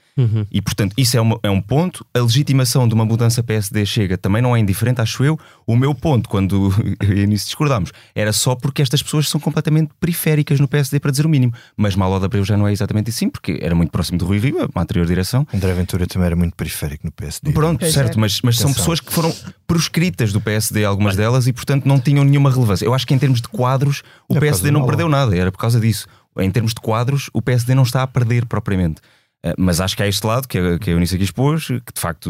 E 0.51 0.61
portanto, 0.61 0.93
isso 0.97 1.17
é, 1.17 1.21
uma- 1.21 1.39
é 1.41 1.49
um 1.49 1.61
ponto. 1.61 2.05
A 2.13 2.19
legitimação 2.19 2.87
de 2.87 2.93
uma 2.93 3.05
mudança 3.05 3.41
PSD 3.41 3.85
chega 3.85 4.17
também 4.17 4.41
não 4.41 4.55
é 4.55 4.59
indiferente, 4.59 5.01
acho 5.01 5.23
eu. 5.23 5.39
O 5.65 5.75
meu 5.75 5.95
ponto, 5.95 6.29
quando 6.29 6.71
eu 7.01 7.13
e 7.17 7.23
a 7.23 7.25
nisso 7.25 7.45
discordámos, 7.45 7.91
era 8.13 8.31
só 8.31 8.53
porque 8.55 8.81
estas 8.81 9.01
pessoas 9.01 9.27
são 9.29 9.39
completamente 9.39 9.89
periféricas 9.99 10.59
no 10.59 10.67
PSD, 10.67 10.99
para 10.99 11.11
dizer 11.11 11.25
o 11.25 11.29
mínimo. 11.29 11.53
Mas 11.75 11.95
Malo 11.95 12.19
de 12.19 12.25
Abreu 12.25 12.43
já 12.43 12.55
não 12.57 12.67
é 12.67 12.71
exatamente 12.71 13.09
assim, 13.09 13.29
porque 13.29 13.57
era 13.61 13.73
muito 13.73 13.89
próximo 13.91 14.17
do 14.17 14.25
Rui 14.25 14.37
Rio, 14.39 14.57
a 14.75 14.81
anterior 14.81 15.05
direção. 15.07 15.47
André 15.53 15.73
Ventura 15.73 16.05
também 16.05 16.25
era 16.27 16.35
muito 16.35 16.55
periférico 16.55 17.05
no 17.05 17.11
PSD. 17.11 17.51
Pronto, 17.51 17.79
Pois 17.79 17.93
certo, 17.93 18.17
é. 18.17 18.21
mas, 18.21 18.39
mas 18.43 18.57
são 18.57 18.71
pessoas 18.73 18.99
que 18.99 19.11
foram 19.11 19.33
proscritas 19.65 20.33
do 20.33 20.41
PSD, 20.41 20.83
algumas 20.85 21.15
delas, 21.15 21.47
e 21.47 21.53
portanto 21.53 21.85
não 21.85 21.99
tinham 21.99 22.23
nenhuma 22.23 22.51
relevância. 22.51 22.85
Eu 22.85 22.93
acho 22.93 23.07
que 23.07 23.13
em 23.13 23.17
termos 23.17 23.41
de 23.41 23.47
quadros, 23.47 24.03
o 24.27 24.35
É 24.37 24.39
PSD 24.39 24.69
não 24.71 24.85
perdeu 24.85 25.07
nada, 25.09 25.35
era 25.35 25.51
por 25.51 25.57
causa 25.57 25.79
disso. 25.79 26.05
Em 26.37 26.49
termos 26.51 26.73
de 26.73 26.81
quadros, 26.81 27.29
o 27.33 27.41
PSD 27.41 27.73
não 27.75 27.83
está 27.83 28.03
a 28.03 28.07
perder 28.07 28.45
propriamente. 28.45 29.01
Eh, 29.43 29.55
Mas 29.57 29.81
acho 29.81 29.95
que 29.97 30.03
há 30.03 30.07
este 30.07 30.25
lado 30.25 30.47
que 30.47 30.57
a, 30.57 30.77
que 30.77 30.89
a 30.89 30.93
Eunice 30.93 31.15
aqui 31.15 31.23
expôs, 31.23 31.65
que 31.67 31.93
de 31.93 31.99
facto 31.99 32.29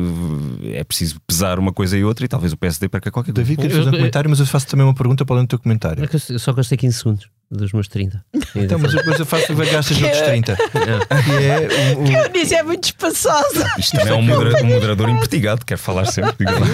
é 0.64 0.84
preciso 0.84 1.20
pesar 1.28 1.60
uma 1.60 1.74
coisa 1.74 1.98
e 1.98 2.04
outra, 2.06 2.24
e 2.24 2.28
talvez 2.28 2.54
o 2.54 2.58
PSD 2.58 2.88
perca 2.88 3.12
qualquer 3.12 3.34
coisa. 3.34 3.44
David, 3.44 3.58
queres 3.62 3.76
fazer 3.78 3.90
um 3.90 3.94
Eu- 3.94 3.98
comentário, 4.00 4.30
mas 4.30 4.40
eu 4.40 4.46
faço 4.46 4.68
também 4.68 4.86
uma 4.86 4.94
pergunta 4.96 5.26
para 5.26 5.36
além 5.36 5.46
do 5.46 5.50
teu 5.50 5.60
comentário. 5.60 6.04
É 6.04 6.08
que 6.08 6.16
Eu 6.16 6.40
só 6.40 6.54
gastei 6.54 6.78
15 6.78 6.98
segundos. 6.98 7.30
dos 7.52 7.74
meus 7.74 7.88
30. 7.90 8.24
Então, 8.56 8.78
mas 8.80 8.94
depois 8.94 9.18
eu 9.20 9.26
faço 9.26 9.54
gastas 9.56 9.96
de 9.98 10.04
outros 10.06 10.22
30. 10.24 10.56
Que 10.56 10.78
é 10.78 11.96
o, 11.98 12.00
o... 12.02 12.04
Que 12.06 12.14
eu 12.14 12.30
disse 12.30 12.54
é 12.56 12.64
muito 12.64 12.84
espaçosa. 12.86 13.74
Isto 13.78 13.98
também 13.98 14.14
é 14.14 14.16
um, 14.16 14.22
modera- 14.24 14.64
um 14.64 14.68
moderador 14.68 15.10
impertigado, 15.10 15.66
quer 15.66 15.78
falar 15.78 16.06
sempre. 16.06 16.46
lá. 16.46 16.68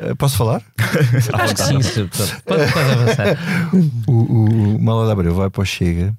Eh, 0.00 0.14
Posso 0.16 0.36
falar? 0.36 0.60
Acho 1.32 1.54
que 1.54 1.82
sim, 1.82 2.06
pode, 2.08 2.42
pode 2.42 2.62
avançar. 2.62 3.38
O, 4.06 4.12
o, 4.12 4.74
o 4.76 4.82
Mala 4.82 5.06
de 5.06 5.12
Abreu 5.12 5.34
vai 5.34 5.50
para 5.50 5.62
o 5.62 5.64
Chega 5.64 6.12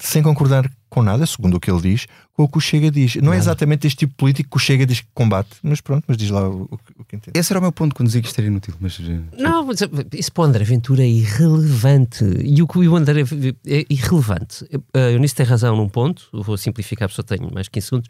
sem 0.00 0.22
concordar 0.22 0.70
com 0.88 1.02
nada, 1.02 1.26
segundo 1.26 1.56
o 1.56 1.60
que 1.60 1.70
ele 1.70 1.80
diz, 1.80 2.06
com 2.32 2.44
o 2.44 2.48
que 2.48 2.58
o 2.58 2.60
Chega 2.60 2.90
diz. 2.90 3.16
Não 3.16 3.32
é 3.32 3.36
exatamente 3.36 3.86
este 3.86 3.98
tipo 3.98 4.12
de 4.12 4.16
político 4.16 4.50
que 4.50 4.56
o 4.56 4.60
Chega 4.60 4.86
diz 4.86 5.00
que 5.00 5.08
combate, 5.14 5.56
mas 5.62 5.80
pronto, 5.80 6.04
mas 6.06 6.16
diz 6.16 6.30
lá 6.30 6.48
o, 6.48 6.62
o, 6.62 6.78
o 6.98 7.04
que 7.04 7.16
entende. 7.16 7.38
Esse 7.38 7.52
era 7.52 7.58
o 7.58 7.62
meu 7.62 7.72
ponto 7.72 7.94
quando 7.94 8.06
dizia 8.06 8.20
que 8.22 8.28
isto 8.28 8.38
era 8.38 8.46
inútil. 8.48 8.74
Mas, 8.80 8.98
eh, 9.00 9.20
Não, 9.38 9.66
mas 9.66 9.82
eh, 9.82 9.88
isso 10.14 10.32
para 10.32 10.42
o 10.42 10.44
André 10.44 10.64
Ventura 10.64 11.02
é 11.02 11.08
irrelevante. 11.08 12.24
E 12.42 12.62
o 12.62 12.68
que 12.68 12.78
o 12.78 12.96
André 12.96 13.22
é 13.66 13.84
irrelevante. 13.90 14.64
A 14.94 14.98
Eunice 15.10 15.34
tem 15.34 15.46
razão 15.46 15.76
num 15.76 15.88
ponto, 15.88 16.28
eu 16.32 16.42
vou 16.42 16.56
simplificar, 16.56 17.08
porque 17.08 17.16
só 17.16 17.22
tenho 17.22 17.52
mais 17.52 17.68
15 17.68 17.86
segundos. 17.86 18.08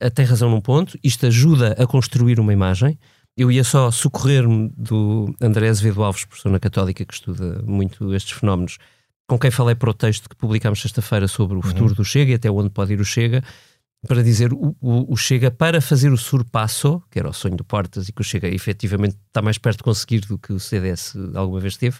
Eh, 0.00 0.10
Tem 0.10 0.24
razão 0.24 0.50
num 0.50 0.60
ponto, 0.60 0.98
isto 1.02 1.26
ajuda 1.26 1.74
a 1.78 1.86
construir 1.86 2.40
uma 2.40 2.52
imagem. 2.52 2.98
Eu 3.36 3.50
ia 3.50 3.64
só 3.64 3.90
socorrer-me 3.90 4.70
do 4.76 5.34
André 5.40 5.68
Azevedo 5.68 6.02
Alves, 6.02 6.24
professor 6.24 6.50
na 6.50 6.58
Católica, 6.58 7.04
que 7.04 7.14
estuda 7.14 7.62
muito 7.64 8.12
estes 8.14 8.32
fenómenos, 8.38 8.78
com 9.30 9.38
quem 9.38 9.50
falei 9.52 9.76
para 9.76 9.88
o 9.88 9.94
texto 9.94 10.28
que 10.28 10.34
publicámos 10.34 10.82
sexta-feira 10.82 11.28
sobre 11.28 11.56
o 11.56 11.62
futuro 11.62 11.94
do 11.94 12.04
Chega 12.04 12.32
e 12.32 12.34
até 12.34 12.50
onde 12.50 12.68
pode 12.68 12.94
ir 12.94 13.00
o 13.00 13.04
Chega, 13.04 13.44
para 14.08 14.24
dizer 14.24 14.52
o, 14.52 14.74
o, 14.80 15.12
o 15.12 15.16
Chega 15.16 15.52
para 15.52 15.80
fazer 15.80 16.10
o 16.10 16.16
surpasso, 16.16 17.00
que 17.08 17.16
era 17.16 17.28
o 17.28 17.32
sonho 17.32 17.54
do 17.54 17.62
Portas 17.62 18.08
e 18.08 18.12
que 18.12 18.22
o 18.22 18.24
Chega 18.24 18.48
efetivamente 18.48 19.16
está 19.28 19.40
mais 19.40 19.56
perto 19.56 19.78
de 19.78 19.84
conseguir 19.84 20.22
do 20.22 20.36
que 20.36 20.52
o 20.52 20.58
CDS 20.58 21.14
alguma 21.36 21.60
vez 21.60 21.76
teve, 21.76 21.98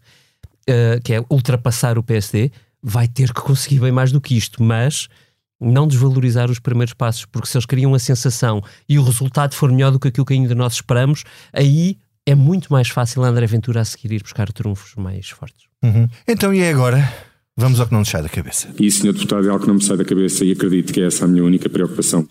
eh, 0.66 0.98
que 1.04 1.14
é 1.14 1.24
ultrapassar 1.30 1.98
o 1.98 2.02
PSD, 2.02 2.50
vai 2.82 3.06
ter 3.06 3.32
que 3.32 3.40
conseguir 3.40 3.78
bem 3.78 3.92
mais 3.92 4.10
do 4.10 4.20
que 4.20 4.36
isto, 4.36 4.60
mas 4.60 5.06
não 5.60 5.86
desvalorizar 5.86 6.50
os 6.50 6.58
primeiros 6.58 6.94
passos, 6.94 7.26
porque 7.26 7.46
se 7.46 7.56
eles 7.56 7.66
criam 7.66 7.94
a 7.94 8.00
sensação 8.00 8.60
e 8.88 8.98
o 8.98 9.04
resultado 9.04 9.54
for 9.54 9.70
melhor 9.70 9.92
do 9.92 10.00
que 10.00 10.08
aquilo 10.08 10.26
que 10.26 10.34
ainda 10.34 10.54
nós 10.56 10.72
esperamos, 10.72 11.22
aí 11.52 11.96
é 12.26 12.34
muito 12.34 12.72
mais 12.72 12.88
fácil 12.88 13.24
a 13.24 13.28
André 13.28 13.46
Ventura 13.46 13.80
a 13.80 13.84
seguir 13.84 14.12
ir 14.12 14.22
buscar 14.22 14.52
trunfos 14.52 14.94
mais 14.96 15.28
fortes. 15.30 15.66
Uhum. 15.82 16.08
Então, 16.26 16.52
e 16.52 16.62
agora? 16.68 17.12
Vamos 17.56 17.80
ao 17.80 17.86
que 17.86 17.92
não 17.92 18.00
nos 18.00 18.08
sai 18.08 18.22
da 18.22 18.28
cabeça. 18.28 18.68
E, 18.78 18.90
Sr. 18.90 19.12
Deputado, 19.12 19.46
é 19.46 19.50
algo 19.50 19.60
que 19.60 19.68
não 19.68 19.74
me 19.74 19.82
sai 19.82 19.96
da 19.96 20.04
cabeça 20.04 20.44
e 20.44 20.52
acredito 20.52 20.92
que 20.92 21.00
é 21.00 21.06
essa 21.06 21.24
a 21.24 21.28
minha 21.28 21.44
única 21.44 21.68
preocupação. 21.68 22.26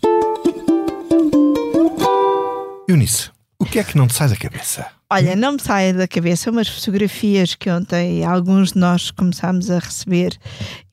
Eunice, 2.87 3.29
o 3.59 3.65
que 3.65 3.77
é 3.77 3.83
que 3.83 3.97
não 3.97 4.07
te 4.07 4.13
sai 4.13 4.29
da 4.29 4.35
cabeça? 4.35 4.87
Olha, 5.11 5.35
não 5.35 5.53
me 5.53 5.61
sai 5.61 5.91
da 5.91 6.07
cabeça 6.07 6.49
umas 6.49 6.67
fotografias 6.67 7.55
que 7.55 7.69
ontem 7.69 8.23
alguns 8.23 8.73
de 8.73 8.79
nós 8.79 9.11
começámos 9.11 9.69
a 9.69 9.79
receber 9.79 10.37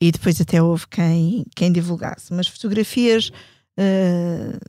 e 0.01 0.11
depois 0.11 0.39
até 0.41 0.61
houve 0.61 0.87
quem, 0.87 1.45
quem 1.55 1.71
divulgasse. 1.71 2.31
Umas 2.31 2.47
fotografias 2.47 3.31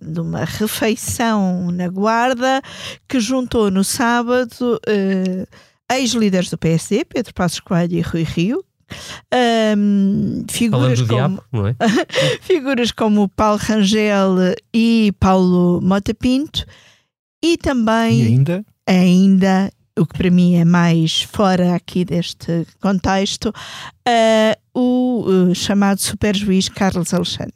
de 0.03 0.21
uma 0.21 0.45
refeição 0.45 1.71
na 1.71 1.89
Guarda 1.89 2.61
que 3.09 3.19
juntou 3.21 3.71
no 3.71 3.83
sábado 3.83 4.79
eh, 4.87 5.47
ex-líderes 5.91 6.51
do 6.51 6.59
PSD, 6.59 7.05
Pedro 7.07 7.33
Passos 7.35 7.61
Coelho 7.61 7.95
e 7.97 8.01
Rui 8.01 8.23
Rio. 8.23 8.63
Ahm, 9.33 10.45
Falando 10.49 10.51
figuras 10.51 11.01
como 11.01 11.09
diabo, 11.09 11.43
não 11.53 11.67
é? 11.67 11.77
figuras 12.41 12.91
como 12.93 13.29
Paulo 13.29 13.59
Rangel 13.63 14.37
e 14.73 15.13
Paulo 15.21 15.81
Mota 15.83 16.15
Pinto 16.15 16.65
e 17.45 17.57
também 17.59 18.21
E 18.23 18.27
ainda? 18.29 18.65
ainda 18.87 19.71
o 19.99 20.07
que 20.07 20.17
para 20.17 20.31
mim 20.31 20.55
é 20.57 20.65
mais 20.65 21.23
fora 21.23 21.75
aqui 21.75 22.05
deste 22.05 22.67
contexto 22.81 23.53
eh, 24.07 24.57
o 24.75 25.27
eh, 25.51 25.55
chamado 25.55 25.99
superjuiz 26.01 26.69
Carlos 26.69 27.13
Alexandre 27.13 27.53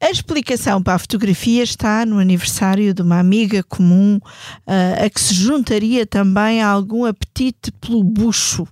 a 0.00 0.10
explicação 0.10 0.82
para 0.82 0.94
a 0.94 0.98
fotografia 0.98 1.62
está 1.62 2.04
no 2.06 2.18
aniversário 2.18 2.92
de 2.94 3.02
uma 3.02 3.18
amiga 3.18 3.62
comum 3.62 4.20
eh, 4.66 5.04
a 5.06 5.10
que 5.10 5.20
se 5.20 5.34
juntaria 5.34 6.06
também 6.06 6.62
algum 6.62 7.04
apetite 7.04 7.70
pelo 7.80 8.02
bucho 8.02 8.66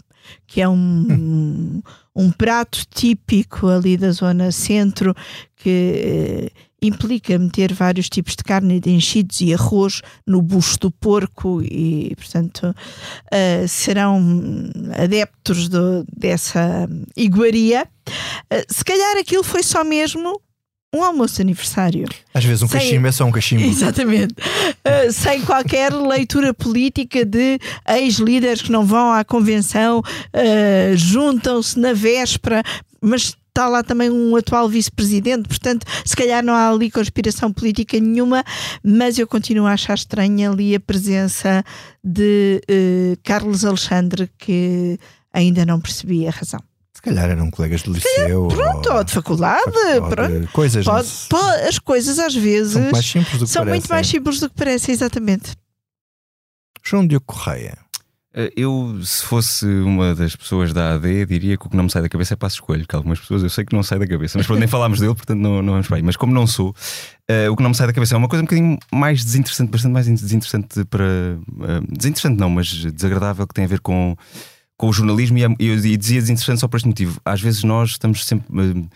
que 0.47 0.61
é 0.61 0.69
um, 0.69 1.81
um 2.15 2.31
prato 2.31 2.85
típico 2.93 3.69
ali 3.69 3.97
da 3.97 4.11
zona 4.11 4.51
centro 4.51 5.15
que 5.57 5.71
eh, 5.71 6.51
implica 6.83 7.39
meter 7.39 7.73
vários 7.73 8.09
tipos 8.09 8.35
de 8.37 8.45
carne 8.45 8.79
de 8.81 8.91
enchidos 8.91 9.41
e 9.41 9.53
arroz 9.55 10.03
no 10.27 10.43
bucho 10.43 10.79
do 10.79 10.91
porco 10.91 11.63
e, 11.63 12.13
portanto, 12.17 12.75
eh, 13.33 13.67
serão 13.67 14.21
adeptos 14.97 15.69
do- 15.69 16.05
dessa 16.17 16.89
iguaria. 17.17 17.89
Eh, 18.51 18.65
se 18.69 18.85
calhar 18.85 19.17
aquilo 19.17 19.43
foi 19.43 19.63
só 19.63 19.83
mesmo 19.83 20.41
um 20.97 21.05
almoço 21.05 21.37
de 21.37 21.43
aniversário. 21.43 22.09
Às 22.33 22.45
vezes 22.45 22.63
um 22.63 22.69
Sem- 22.69 22.81
cachimbo 22.81 23.07
é 23.07 23.13
só 23.13 23.25
um 23.25 23.31
cachimbo. 23.31 23.65
Exatamente. 23.67 24.35
Uh, 24.35 25.13
sem 25.13 25.43
qualquer 25.43 25.93
leitura 25.93 26.53
política 26.55 27.25
de 27.25 27.59
ex-líderes 27.89 28.63
que 28.63 28.73
não 28.73 28.85
vão 28.85 29.13
à 29.13 29.25
convenção, 29.25 30.01
uh, 30.01 30.97
juntam-se 30.97 31.79
na 31.79 31.93
véspera, 31.93 32.63
mas 33.01 33.35
está 33.49 33.69
lá 33.69 33.83
também 33.83 34.11
um 34.11 34.37
atual 34.37 34.69
vice-presidente, 34.69 35.49
portanto, 35.49 35.87
se 36.05 36.15
calhar 36.15 36.45
não 36.45 36.53
há 36.53 36.69
ali 36.69 36.91
conspiração 36.91 37.51
política 37.51 37.99
nenhuma, 37.99 38.45
mas 38.85 39.19
eu 39.19 39.27
continuo 39.27 39.67
a 39.67 39.73
achar 39.73 39.95
estranha 39.95 40.51
ali 40.51 40.75
a 40.75 40.81
presença 40.81 41.65
de 42.05 42.61
uh, 42.71 43.19
Carlos 43.23 43.65
Alexandre, 43.65 44.31
que 44.39 44.99
ainda 45.33 45.65
não 45.65 45.81
percebi 45.81 46.27
a 46.27 46.31
razão. 46.31 46.61
Calhar 47.07 47.31
eram 47.31 47.51
colegas 47.51 47.83
de 47.83 47.91
liceu. 47.91 48.49
Pronto, 48.49 48.93
ou 48.93 49.05
de 49.05 49.13
faculdade, 49.13 49.63
ou 50.03 50.09
pronto. 50.09 50.41
de 50.41 50.47
coisas. 50.49 50.85
não 50.85 50.95
Pode- 50.95 51.09
pode- 51.31 51.63
as 51.69 51.79
coisas 51.79 52.19
às 52.19 52.35
vezes 52.35 52.73
São 52.73 52.83
muito 52.83 52.93
mais 52.93 53.07
simples 53.07 53.39
do 53.39 53.45
que 53.47 53.51
são 53.53 53.65
muito 53.65 53.73
parecem. 53.89 53.95
mais 53.95 54.07
simples 54.09 54.41
do 54.41 54.49
que 54.51 54.55
parece, 54.57 54.91
exatamente. 54.93 55.53
João 56.85 57.07
Diogo 57.07 57.25
Correia. 57.27 57.79
Eh, 58.35 58.53
Eu, 58.57 59.01
se 59.03 59.23
fosse 59.25 59.65
uma 59.67 60.15
das 60.15 60.37
pessoas 60.37 60.73
da 60.73 60.95
AD, 60.95 61.25
diria 61.27 61.57
que 61.57 61.67
o 61.67 61.71
que 61.71 61.77
não 61.77 61.85
me 61.85 61.91
sai 61.91 62.03
da 62.03 62.09
cabeça 62.09 62.35
é 62.35 62.37
passo 62.37 62.57
escolho, 62.57 62.87
que 62.87 62.95
algumas 62.95 63.19
pessoas 63.19 63.43
eu 63.43 63.49
sei 63.49 63.65
que 63.65 63.75
não 63.75 63.83
sai 63.83 63.99
da 63.99 64.07
cabeça, 64.07 64.37
mas 64.37 64.47
pronto, 64.47 64.59
nem 64.59 64.69
falámos 64.69 65.01
dele, 65.01 65.15
portanto 65.15 65.39
não, 65.41 65.63
não 65.63 65.73
vamos 65.73 65.87
para 65.89 65.97
aí. 65.97 66.03
Mas 66.03 66.17
como 66.17 66.35
não 66.35 66.47
sou, 66.47 66.75
eh, 67.29 67.49
o 67.49 67.57
que 67.57 67.63
não 67.63 67.71
me 67.71 67.75
sai 67.77 67.87
da 67.87 67.93
cabeça 67.95 68.15
é 68.15 68.19
uma 68.19 68.29
coisa 68.29 68.43
um 68.43 68.47
bocadinho 68.47 68.79
mais 68.93 69.25
desinteressante, 69.25 69.71
bastante 69.71 69.93
mais 69.93 70.07
desinteressante 70.07 70.85
para. 70.85 71.05
eh, 71.05 71.81
desinteressante 71.89 72.39
não, 72.39 72.51
mas 72.51 72.67
desagradável, 72.69 73.47
que 73.47 73.55
tem 73.55 73.65
a 73.65 73.69
ver 73.69 73.81
com, 73.81 74.15
com 74.77 74.89
o 74.89 74.93
jornalismo. 74.93 75.39
E, 75.39 75.45
é- 75.45 75.57
e 75.59 75.97
dizia 75.97 76.21
desinteressante 76.21 76.61
só 76.61 76.69
por 76.69 76.77
este 76.77 76.87
motivo. 76.89 77.21
Às 77.25 77.41
vezes 77.41 77.63
nós 77.65 77.91
estamos 77.91 78.25
sempre. 78.25 78.47
eh, 78.61 78.89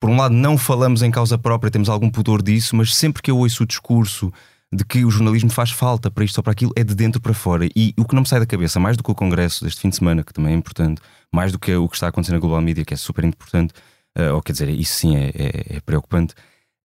por 0.00 0.10
um 0.10 0.16
lado, 0.16 0.32
não 0.34 0.56
falamos 0.56 1.02
em 1.02 1.10
causa 1.10 1.36
própria, 1.36 1.70
temos 1.70 1.88
algum 1.88 2.08
pudor 2.08 2.40
disso, 2.42 2.76
mas 2.76 2.94
sempre 2.94 3.20
que 3.20 3.30
eu 3.30 3.38
ouço 3.38 3.64
o 3.64 3.66
discurso 3.66 4.32
de 4.72 4.84
que 4.84 5.04
o 5.04 5.10
jornalismo 5.10 5.50
faz 5.50 5.70
falta 5.70 6.10
para 6.10 6.24
isto 6.24 6.36
ou 6.38 6.42
para 6.44 6.52
aquilo, 6.52 6.70
é 6.76 6.84
de 6.84 6.94
dentro 6.94 7.20
para 7.20 7.32
fora. 7.34 7.66
E 7.74 7.94
o 7.98 8.04
que 8.04 8.14
não 8.14 8.20
me 8.22 8.28
sai 8.28 8.38
da 8.38 8.46
cabeça, 8.46 8.78
mais 8.78 8.96
do 8.96 9.02
que 9.02 9.10
o 9.10 9.14
congresso 9.14 9.64
deste 9.64 9.80
fim 9.80 9.88
de 9.88 9.96
semana, 9.96 10.22
que 10.22 10.32
também 10.32 10.52
é 10.52 10.56
importante, 10.56 11.00
mais 11.34 11.50
do 11.50 11.58
que 11.58 11.74
o 11.74 11.88
que 11.88 11.96
está 11.96 12.08
acontecendo 12.08 12.34
na 12.34 12.40
Global 12.40 12.60
Media, 12.60 12.84
que 12.84 12.92
é 12.94 12.96
super 12.96 13.24
importante, 13.24 13.72
eh, 14.16 14.30
ou 14.30 14.40
quer 14.42 14.52
dizer, 14.52 14.68
isso 14.68 14.94
sim 14.94 15.16
é, 15.16 15.28
é- 15.34 15.76
é 15.76 15.80
preocupante, 15.80 16.34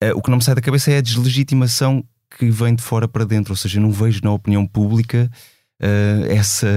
eh, 0.01 0.11
o 0.13 0.21
que 0.21 0.29
não 0.29 0.37
me 0.37 0.43
sai 0.43 0.55
da 0.55 0.61
cabeça 0.61 0.91
é 0.91 0.97
a 0.97 1.01
deslegitimação 1.01 2.03
que 2.37 2.49
vem 2.49 2.75
de 2.75 2.81
fora 2.83 3.07
para 3.07 3.23
dentro. 3.25 3.53
Ou 3.53 3.57
seja, 3.57 3.79
não 3.79 3.91
vejo 3.91 4.19
na 4.23 4.31
opinião 4.31 4.65
pública 4.67 5.31
eh, 5.82 6.25
essa, 6.30 6.67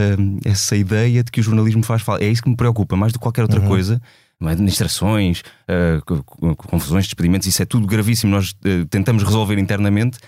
essa 0.44 0.76
ideia 0.76 1.22
de 1.24 1.30
que 1.30 1.40
o 1.40 1.42
jornalismo 1.42 1.82
faz 1.82 2.02
falta. 2.02 2.24
É 2.24 2.28
isso 2.28 2.42
que 2.42 2.48
me 2.50 2.56
preocupa, 2.56 2.96
mais 2.96 3.12
do 3.12 3.18
que 3.18 3.22
qualquer 3.22 3.42
outra 3.42 3.60
coisa. 3.68 4.00
Administrações, 4.42 5.42
eh, 5.68 6.00
co- 6.06 6.22
co- 6.24 6.54
confusões, 6.56 7.04
despedimentos, 7.06 7.46
isso 7.46 7.62
é 7.62 7.64
tudo 7.66 7.86
gravíssimo. 7.86 8.30
Nós 8.32 8.54
eh, 8.64 8.84
tentamos 8.90 9.22
resolver 9.22 9.58
internamente. 9.58 10.18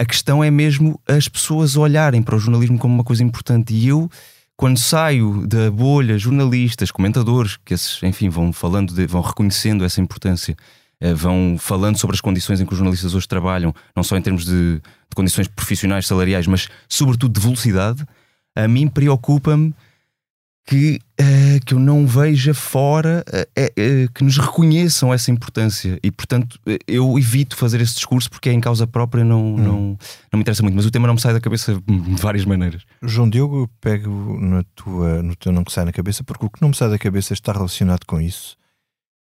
A 0.00 0.04
questão 0.04 0.42
é 0.44 0.50
mesmo 0.50 1.00
as 1.08 1.28
pessoas 1.28 1.76
olharem 1.76 2.22
para 2.22 2.36
o 2.36 2.38
jornalismo 2.38 2.78
como 2.78 2.94
uma 2.94 3.04
coisa 3.04 3.22
importante. 3.24 3.72
E 3.74 3.88
eu, 3.88 4.10
quando 4.56 4.78
saio 4.78 5.46
da 5.46 5.70
bolha, 5.70 6.18
jornalistas, 6.18 6.90
comentadores, 6.90 7.56
que 7.64 7.74
esses, 7.74 8.02
enfim, 8.02 8.28
vão 8.28 8.52
falando, 8.52 8.94
de- 8.94 9.06
vão 9.06 9.20
reconhecendo 9.22 9.84
essa 9.84 10.00
importância, 10.00 10.54
vão 11.14 11.56
falando 11.58 11.98
sobre 11.98 12.14
as 12.14 12.20
condições 12.20 12.60
em 12.60 12.66
que 12.66 12.72
os 12.72 12.78
jornalistas 12.78 13.14
hoje 13.14 13.28
trabalham, 13.28 13.74
não 13.94 14.02
só 14.02 14.16
em 14.16 14.22
termos 14.22 14.44
de, 14.44 14.76
de 14.76 15.14
condições 15.14 15.46
profissionais, 15.48 16.06
salariais, 16.06 16.46
mas 16.46 16.68
sobretudo 16.88 17.38
de 17.38 17.40
velocidade, 17.40 18.04
a 18.54 18.66
mim 18.66 18.88
preocupa-me 18.88 19.74
que, 20.66 20.98
eh, 21.16 21.60
que 21.64 21.74
eu 21.74 21.78
não 21.78 22.06
veja 22.06 22.52
fora 22.52 23.24
eh, 23.32 23.48
eh, 23.54 23.72
eh, 23.76 24.08
que 24.12 24.24
nos 24.24 24.36
reconheçam 24.36 25.14
essa 25.14 25.30
importância. 25.30 25.98
E 26.02 26.10
portanto 26.10 26.58
eh, 26.66 26.78
eu 26.88 27.16
evito 27.16 27.56
fazer 27.56 27.80
esse 27.80 27.94
discurso 27.94 28.28
porque 28.28 28.48
é 28.48 28.52
em 28.52 28.60
causa 28.60 28.84
própria 28.84 29.24
não, 29.24 29.56
não, 29.56 29.78
não 29.80 29.98
me 30.34 30.40
interessa 30.40 30.64
muito, 30.64 30.74
mas 30.74 30.84
o 30.84 30.90
tema 30.90 31.06
não 31.06 31.14
me 31.14 31.20
sai 31.20 31.32
da 31.32 31.40
cabeça 31.40 31.74
de 31.74 32.20
várias 32.20 32.44
maneiras. 32.44 32.82
João 33.00 33.30
Diogo, 33.30 33.60
eu 33.60 33.70
pego 33.80 34.40
na 34.40 34.64
tua, 34.74 35.22
no 35.22 35.36
teu 35.36 35.52
não 35.52 35.62
que 35.62 35.72
sai 35.72 35.84
na 35.84 35.92
cabeça, 35.92 36.24
porque 36.24 36.46
o 36.46 36.50
que 36.50 36.60
não 36.60 36.70
me 36.70 36.74
sai 36.74 36.90
da 36.90 36.98
cabeça 36.98 37.32
está 37.32 37.52
relacionado 37.52 38.04
com 38.04 38.20
isso 38.20 38.56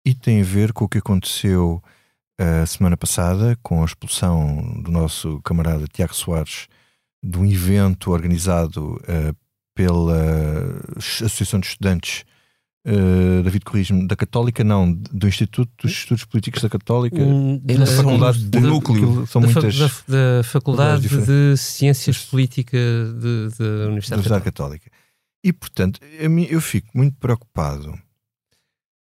e 0.05 0.13
tem 0.13 0.41
a 0.41 0.43
ver 0.43 0.73
com 0.73 0.85
o 0.85 0.89
que 0.89 0.97
aconteceu 0.97 1.81
a 2.39 2.65
semana 2.65 2.97
passada 2.97 3.57
com 3.61 3.81
a 3.81 3.85
expulsão 3.85 4.81
do 4.81 4.91
nosso 4.91 5.39
camarada 5.43 5.85
Tiago 5.87 6.13
Soares 6.15 6.67
de 7.23 7.37
um 7.37 7.45
evento 7.45 8.11
organizado 8.11 8.99
eh, 9.07 9.33
pela 9.75 10.17
Associação 10.97 11.59
de 11.59 11.67
Estudantes 11.67 12.25
Uh, 12.85 13.41
David 13.43 13.63
corrige 13.63 13.93
da 14.07 14.13
Católica, 14.13 14.61
não, 14.61 14.91
do 14.91 15.25
Instituto 15.25 15.71
dos 15.81 15.89
Estudos 15.93 16.25
Políticos 16.25 16.61
da 16.63 16.67
Católica, 16.69 17.15
Hum, 17.15 17.57
da, 17.63 17.75
da- 17.75 17.85
faculdade 17.85 18.43
da- 18.43 18.59
do 18.59 18.67
núcleo, 18.67 19.25
são 19.25 19.39
da, 19.41 19.47
muitas 19.47 19.77
da, 19.79 19.87
da 20.37 20.43
Faculdade 20.43 21.07
de 21.07 21.55
Ciências 21.55 22.17
Políticas 22.25 22.81
de- 23.13 23.47
da 23.57 23.65
da 23.65 23.85
Universidade 23.85 24.19
Universidade 24.19 24.43
Católica. 24.43 24.89
Católica. 24.89 24.91
E 25.45 25.53
portanto, 25.53 26.01
eu 26.49 26.59
fico 26.59 26.89
muito 26.93 27.15
preocupado 27.21 27.97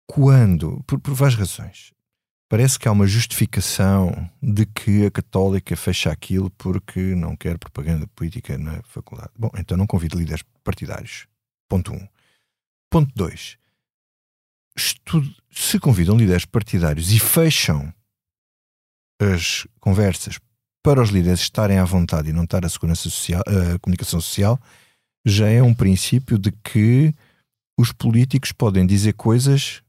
quando, 0.06 0.82
por, 0.86 0.98
por 1.00 1.14
várias 1.14 1.38
razões, 1.38 1.92
parece 2.48 2.78
que 2.78 2.86
há 2.88 2.92
uma 2.92 3.06
justificação 3.06 4.30
de 4.42 4.66
que 4.66 5.06
a 5.06 5.10
Católica 5.10 5.76
fecha 5.76 6.10
aquilo 6.10 6.50
porque 6.50 7.00
não 7.14 7.36
quer 7.36 7.58
propaganda 7.58 8.06
política 8.08 8.56
na 8.58 8.82
faculdade. 8.82 9.30
Bom, 9.36 9.50
então 9.56 9.76
não 9.76 9.86
convido 9.86 10.18
líderes 10.18 10.44
partidários. 10.62 11.26
Ponto 11.68 11.92
1. 11.92 11.96
Um. 11.96 12.08
Ponto 12.90 13.12
2. 13.14 13.58
Se 15.50 15.78
convidam 15.78 16.16
líderes 16.16 16.44
partidários 16.44 17.12
e 17.12 17.18
fecham 17.18 17.92
as 19.20 19.66
conversas 19.80 20.38
para 20.82 21.00
os 21.00 21.10
líderes 21.10 21.40
estarem 21.40 21.78
à 21.78 21.84
vontade 21.84 22.28
e 22.28 22.32
não 22.32 22.44
estar 22.44 22.64
a 22.64 22.68
segurança 22.68 23.02
social, 23.04 23.42
a 23.46 23.78
comunicação 23.78 24.20
social, 24.20 24.60
já 25.24 25.48
é 25.48 25.62
um 25.62 25.74
princípio 25.74 26.38
de 26.38 26.52
que 26.52 27.14
os 27.78 27.90
políticos 27.90 28.52
podem 28.52 28.86
dizer 28.86 29.14
coisas 29.14 29.82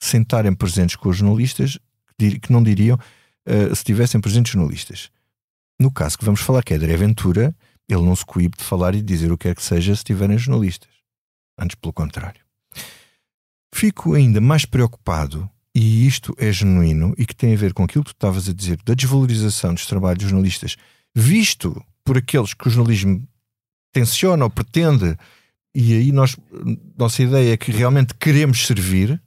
sem 0.00 0.22
estarem 0.22 0.54
presentes 0.54 0.96
com 0.96 1.08
os 1.08 1.18
jornalistas 1.18 1.78
que 2.18 2.52
não 2.52 2.62
diriam 2.62 2.96
uh, 2.96 3.66
se 3.68 3.80
estivessem 3.80 4.20
presentes 4.20 4.52
jornalistas. 4.52 5.10
No 5.78 5.90
caso 5.90 6.18
que 6.18 6.24
vamos 6.24 6.40
falar, 6.40 6.62
que 6.62 6.74
é 6.74 6.76
André 6.76 6.96
Ventura, 6.96 7.54
ele 7.88 8.02
não 8.02 8.14
se 8.14 8.24
coíbe 8.24 8.56
de 8.58 8.64
falar 8.64 8.94
e 8.94 8.98
de 8.98 9.04
dizer 9.04 9.32
o 9.32 9.38
que 9.38 9.48
quer 9.48 9.54
que 9.54 9.62
seja 9.62 9.94
se 9.96 10.04
tiverem 10.04 10.38
jornalistas. 10.38 10.90
Antes, 11.58 11.74
pelo 11.76 11.92
contrário. 11.92 12.40
Fico 13.74 14.14
ainda 14.14 14.40
mais 14.40 14.64
preocupado, 14.64 15.48
e 15.74 16.06
isto 16.06 16.34
é 16.38 16.52
genuíno, 16.52 17.14
e 17.16 17.24
que 17.24 17.34
tem 17.34 17.54
a 17.54 17.56
ver 17.56 17.72
com 17.72 17.84
aquilo 17.84 18.04
que 18.04 18.10
tu 18.10 18.16
estavas 18.16 18.48
a 18.48 18.52
dizer, 18.52 18.78
da 18.84 18.94
desvalorização 18.94 19.74
dos 19.74 19.86
trabalhos 19.86 20.18
dos 20.18 20.30
jornalistas, 20.30 20.76
visto 21.14 21.82
por 22.04 22.18
aqueles 22.18 22.54
que 22.54 22.66
o 22.66 22.70
jornalismo 22.70 23.26
tenciona 23.92 24.44
ou 24.44 24.50
pretende, 24.50 25.16
e 25.74 25.94
aí 25.94 26.12
nós, 26.12 26.36
nossa 26.98 27.22
ideia 27.22 27.52
é 27.52 27.56
que 27.56 27.70
realmente 27.70 28.14
queremos 28.14 28.66
servir, 28.66 29.20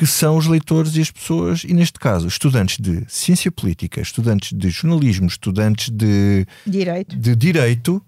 que 0.00 0.06
são 0.06 0.38
os 0.38 0.46
leitores 0.46 0.96
e 0.96 1.02
as 1.02 1.10
pessoas, 1.10 1.62
e 1.62 1.74
neste 1.74 1.98
caso, 1.98 2.26
estudantes 2.26 2.78
de 2.78 3.04
ciência 3.06 3.52
política, 3.52 4.00
estudantes 4.00 4.56
de 4.56 4.70
jornalismo, 4.70 5.26
estudantes 5.26 5.90
de 5.90 6.46
Direito. 6.66 7.14
de 7.14 7.36
direito, 7.36 8.02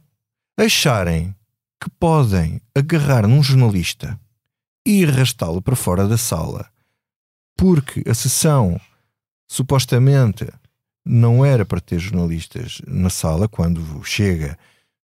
acharem 0.56 1.36
que 1.78 1.90
podem 2.00 2.62
agarrar 2.74 3.28
num 3.28 3.42
jornalista 3.42 4.18
e 4.88 5.04
arrastá-lo 5.04 5.60
para 5.60 5.76
fora 5.76 6.08
da 6.08 6.16
sala 6.16 6.66
porque 7.58 8.02
a 8.08 8.14
sessão 8.14 8.80
supostamente 9.46 10.48
não 11.04 11.44
era 11.44 11.66
para 11.66 11.78
ter 11.78 11.98
jornalistas 11.98 12.80
na 12.86 13.10
sala 13.10 13.46
quando 13.46 14.02
chega 14.02 14.58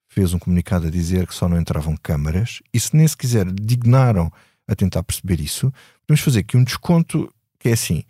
fez 0.08 0.34
um 0.34 0.40
comunicado 0.40 0.88
a 0.88 0.90
dizer 0.90 1.28
que 1.28 1.36
só 1.36 1.50
não 1.50 1.60
entravam 1.60 1.98
câmaras 1.98 2.62
e 2.74 2.80
se 2.80 2.96
nem 2.96 3.06
se 3.06 3.18
quiser 3.18 3.46
dignaram 3.52 4.32
a 4.66 4.74
tentar 4.74 5.04
perceber 5.04 5.42
isso 5.42 5.70
podemos 6.08 6.24
fazer 6.24 6.40
aqui 6.40 6.58
um 6.58 6.64
desconto 6.64 7.32
que 7.60 7.70
é 7.70 7.74
assim 7.74 8.04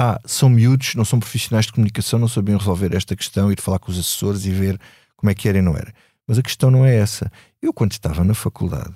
ah, 0.00 0.20
são 0.24 0.48
miúdos, 0.48 0.94
não 0.94 1.04
são 1.04 1.18
profissionais 1.18 1.66
de 1.66 1.72
comunicação 1.72 2.18
não 2.18 2.28
sabiam 2.28 2.58
resolver 2.58 2.94
esta 2.94 3.16
questão 3.16 3.50
ir 3.50 3.60
falar 3.60 3.78
com 3.78 3.90
os 3.90 3.98
assessores 3.98 4.44
e 4.44 4.52
ver 4.52 4.78
como 5.16 5.30
é 5.30 5.34
que 5.34 5.48
era 5.48 5.58
e 5.58 5.62
não 5.62 5.76
era 5.76 5.92
mas 6.26 6.38
a 6.38 6.42
questão 6.42 6.70
não 6.70 6.84
é 6.84 6.94
essa 6.94 7.30
eu 7.60 7.72
quando 7.72 7.92
estava 7.92 8.22
na 8.22 8.34
faculdade 8.34 8.94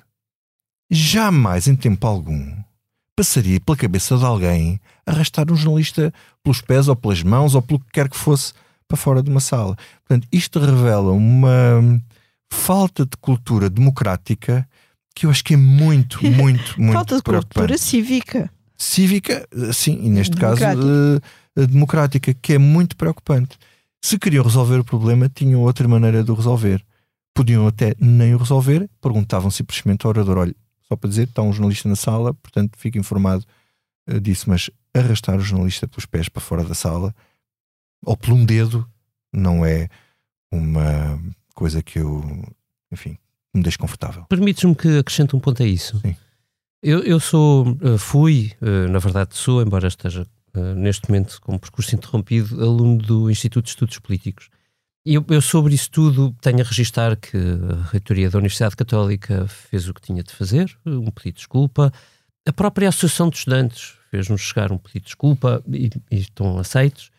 jamais 0.90 1.66
em 1.66 1.74
tempo 1.74 2.06
algum 2.06 2.54
passaria 3.16 3.60
pela 3.60 3.76
cabeça 3.76 4.16
de 4.16 4.24
alguém 4.24 4.80
arrastar 5.06 5.50
um 5.50 5.56
jornalista 5.56 6.12
pelos 6.42 6.60
pés 6.60 6.88
ou 6.88 6.96
pelas 6.96 7.22
mãos 7.22 7.54
ou 7.54 7.62
pelo 7.62 7.80
que 7.80 7.90
quer 7.92 8.08
que 8.08 8.16
fosse 8.16 8.52
para 8.88 8.96
fora 8.96 9.22
de 9.22 9.30
uma 9.30 9.40
sala. 9.40 9.76
Portanto, 10.06 10.28
isto 10.30 10.58
revela 10.58 11.12
uma 11.12 12.00
falta 12.52 13.04
de 13.06 13.16
cultura 13.16 13.70
democrática 13.70 14.68
que 15.14 15.26
eu 15.26 15.30
acho 15.30 15.44
que 15.44 15.54
é 15.54 15.56
muito, 15.56 16.24
muito, 16.26 16.80
muito 16.80 16.92
Falta 16.92 17.16
de 17.16 17.22
cultura 17.22 17.78
cívica. 17.78 18.50
Cívica, 18.76 19.46
sim, 19.72 19.98
e 20.02 20.10
neste 20.10 20.36
caso 20.36 20.56
Democrática. 20.60 21.22
eh, 21.56 21.66
democrática, 21.66 22.34
que 22.34 22.54
é 22.54 22.58
muito 22.58 22.96
preocupante. 22.96 23.56
Se 24.04 24.18
queriam 24.18 24.42
resolver 24.42 24.78
o 24.78 24.84
problema, 24.84 25.28
tinham 25.28 25.60
outra 25.60 25.86
maneira 25.86 26.24
de 26.24 26.30
o 26.30 26.34
resolver. 26.34 26.84
Podiam 27.34 27.66
até 27.66 27.94
nem 28.00 28.34
o 28.34 28.38
resolver, 28.38 28.90
perguntavam 29.00 29.50
simplesmente 29.50 30.04
ao 30.04 30.10
orador: 30.10 30.38
olha, 30.38 30.54
só 30.88 30.96
para 30.96 31.08
dizer, 31.08 31.28
está 31.28 31.42
um 31.42 31.52
jornalista 31.52 31.88
na 31.88 31.96
sala, 31.96 32.34
portanto 32.34 32.76
fica 32.76 32.98
informado 32.98 33.44
uh, 34.10 34.20
disso, 34.20 34.50
mas 34.50 34.68
arrastar 34.94 35.36
o 35.36 35.40
jornalista 35.40 35.86
pelos 35.86 36.04
pés 36.04 36.28
para 36.28 36.42
fora 36.42 36.64
da 36.64 36.74
sala 36.74 37.14
ou 38.04 38.16
por 38.16 38.32
um 38.32 38.44
dedo 38.44 38.86
não 39.32 39.64
é 39.64 39.88
uma 40.52 41.18
coisa 41.54 41.82
que 41.82 41.98
eu, 41.98 42.22
enfim, 42.90 43.16
me 43.54 43.62
deixe 43.62 43.78
confortável. 43.78 44.24
Permites-me 44.28 44.74
que 44.74 44.98
acrescente 44.98 45.36
um 45.36 45.40
ponto 45.40 45.62
a 45.62 45.66
isso? 45.66 45.98
Sim. 46.00 46.16
Eu, 46.82 47.00
eu 47.04 47.20
sou, 47.20 47.78
uh, 47.80 47.96
fui, 47.96 48.52
uh, 48.60 48.90
na 48.90 48.98
verdade 48.98 49.36
sou, 49.36 49.62
embora 49.62 49.86
esteja 49.86 50.26
uh, 50.56 50.74
neste 50.74 51.08
momento 51.08 51.40
com 51.40 51.54
um 51.54 51.58
percurso 51.58 51.94
interrompido, 51.94 52.60
aluno 52.60 52.98
do 52.98 53.30
Instituto 53.30 53.64
de 53.64 53.70
Estudos 53.70 53.98
Políticos. 54.00 54.48
E 55.04 55.14
eu, 55.14 55.24
eu, 55.28 55.40
sobre 55.40 55.74
isso 55.74 55.90
tudo 55.90 56.34
tenho 56.40 56.60
a 56.60 56.64
registar 56.64 57.16
que 57.16 57.36
a 57.36 57.90
reitoria 57.90 58.30
da 58.30 58.38
Universidade 58.38 58.76
Católica 58.76 59.46
fez 59.46 59.88
o 59.88 59.94
que 59.94 60.00
tinha 60.00 60.22
de 60.22 60.32
fazer, 60.32 60.76
um 60.86 61.10
pedido 61.10 61.34
de 61.34 61.40
desculpa. 61.40 61.92
A 62.46 62.52
própria 62.52 62.88
Associação 62.88 63.28
de 63.28 63.36
Estudantes 63.36 63.94
fez-nos 64.10 64.40
chegar 64.40 64.70
um 64.72 64.78
pedido 64.78 65.02
de 65.02 65.06
desculpa 65.06 65.62
e, 65.72 65.90
e 66.10 66.18
estão 66.18 66.58
aceitos. 66.58 67.10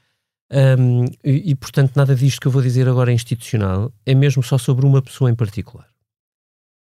Um, 0.51 1.05
e, 1.23 1.51
e, 1.51 1.55
portanto, 1.55 1.95
nada 1.95 2.15
disto 2.15 2.39
que 2.39 2.47
eu 2.47 2.51
vou 2.51 2.61
dizer 2.61 2.87
agora 2.87 3.11
é 3.11 3.13
institucional, 3.13 3.91
é 4.05 4.13
mesmo 4.13 4.43
só 4.43 4.57
sobre 4.57 4.85
uma 4.85 5.01
pessoa 5.01 5.31
em 5.31 5.35
particular. 5.35 5.87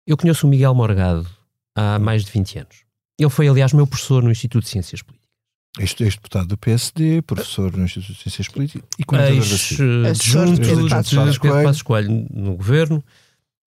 Eu 0.09 0.17
conheço 0.17 0.47
o 0.47 0.51
Miguel 0.51 0.75
Morgado 0.75 1.29
há 1.77 1.99
mais 1.99 2.25
de 2.25 2.33
20 2.33 2.61
anos. 2.61 2.77
Ele 3.19 3.29
foi, 3.29 3.47
aliás, 3.47 3.75
meu 3.75 3.87
professor 3.87 4.23
no 4.23 4.31
Instituto 4.31 4.65
de 4.65 4.71
Ciências 4.71 5.03
Políticas. 5.03 5.29
Este, 5.79 6.03
este 6.03 6.17
deputado 6.17 6.49
do 6.49 6.57
PSD, 6.57 7.21
professor 7.21 7.77
no 7.77 7.85
Instituto 7.85 8.15
de 8.15 8.23
Ciências 8.23 8.49
Políticas 8.49 8.89
e 8.99 9.05
comentador 9.05 9.41
da 9.41 9.45
CIP. 9.45 9.83
Adjunto 10.09 10.53
de 10.53 10.61
Pedro 11.41 11.63
Passos. 11.63 11.83
Coelho 11.83 12.27
no 12.31 12.57
governo. 12.57 13.05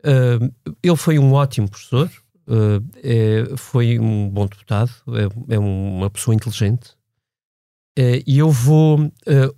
Uh, 0.03 0.51
ele 0.81 0.95
foi 0.95 1.19
um 1.19 1.31
ótimo 1.33 1.69
professor, 1.69 2.09
uh, 2.47 2.83
é, 3.03 3.55
foi 3.55 3.99
um 3.99 4.27
bom 4.27 4.47
deputado, 4.47 4.91
é, 5.09 5.53
é 5.53 5.59
uma 5.59 6.09
pessoa 6.09 6.33
inteligente. 6.33 6.95
Uh, 7.99 8.17
e 8.25 8.39
eu 8.39 8.49
vou, 8.49 9.11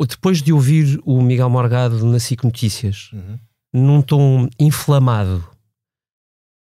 depois 0.09 0.41
de 0.41 0.51
ouvir 0.51 0.99
o 1.05 1.21
Miguel 1.21 1.49
Morgado 1.49 2.05
na 2.05 2.19
SIC 2.19 2.43
Notícias, 2.43 3.09
uhum. 3.13 3.39
num 3.71 4.01
tom 4.01 4.49
inflamado, 4.59 5.52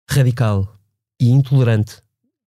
radical 0.09 0.67
e 1.19 1.29
intolerante, 1.29 2.01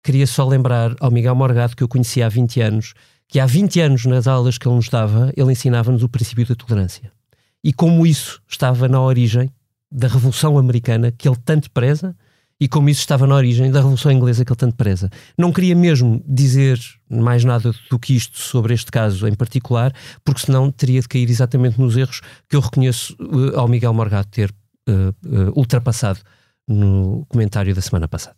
queria 0.03 0.27
só 0.27 0.47
lembrar 0.47 0.95
ao 1.01 1.11
Miguel 1.11 1.35
Morgado 1.35 1.77
que 1.77 1.83
eu 1.83 1.89
conhecia 1.89 2.27
há 2.27 2.29
20 2.29 2.61
anos 2.61 2.95
que 3.29 3.41
há 3.41 3.47
20 3.47 3.81
anos, 3.81 4.07
nas 4.07 4.27
aulas 4.27 4.59
que 4.59 4.69
ele 4.69 4.77
nos 4.77 4.89
dava, 4.89 5.33
ele 5.37 5.53
ensinava-nos 5.53 6.03
o 6.03 6.09
princípio 6.09 6.47
da 6.47 6.55
tolerância. 6.55 7.11
E 7.63 7.73
como 7.73 8.07
isso 8.07 8.41
estava 8.49 8.89
na 8.89 9.01
origem 9.01 9.51
da 9.91 10.09
Revolução 10.09 10.59
Americana, 10.59 11.11
que 11.11 11.29
ele 11.29 11.37
tanto 11.45 11.71
preza, 11.71 12.15
e 12.61 12.69
como 12.69 12.89
isso 12.89 13.01
estava 13.01 13.27
na 13.27 13.35
origem 13.35 13.71
da 13.71 13.81
Revolução 13.81 14.13
Inglesa, 14.13 14.45
que 14.45 14.53
ele 14.53 14.57
tanto 14.59 14.77
preza. 14.77 15.11
Não 15.37 15.53
queria 15.53 15.75
mesmo 15.75 16.23
dizer 16.27 16.79
mais 17.11 17.45
nada 17.45 17.75
do 17.91 17.99
que 17.99 18.15
isto 18.15 18.39
sobre 18.39 18.73
este 18.73 18.93
caso 18.93 19.27
em 19.27 19.35
particular, 19.35 19.93
porque 20.25 20.43
senão 20.43 20.71
teria 20.71 21.01
de 21.01 21.09
cair 21.09 21.29
exatamente 21.29 21.81
nos 21.81 21.97
erros 21.97 22.21
que 22.49 22.55
eu 22.55 22.61
reconheço 22.61 23.17
uh, 23.21 23.59
ao 23.59 23.67
Miguel 23.67 23.93
Morgado 23.93 24.29
ter 24.29 24.55
uh, 24.89 25.09
uh, 25.27 25.59
ultrapassado 25.59 26.21
no 26.69 27.27
comentário 27.29 27.75
da 27.75 27.81
semana 27.81 28.09
passada. 28.09 28.37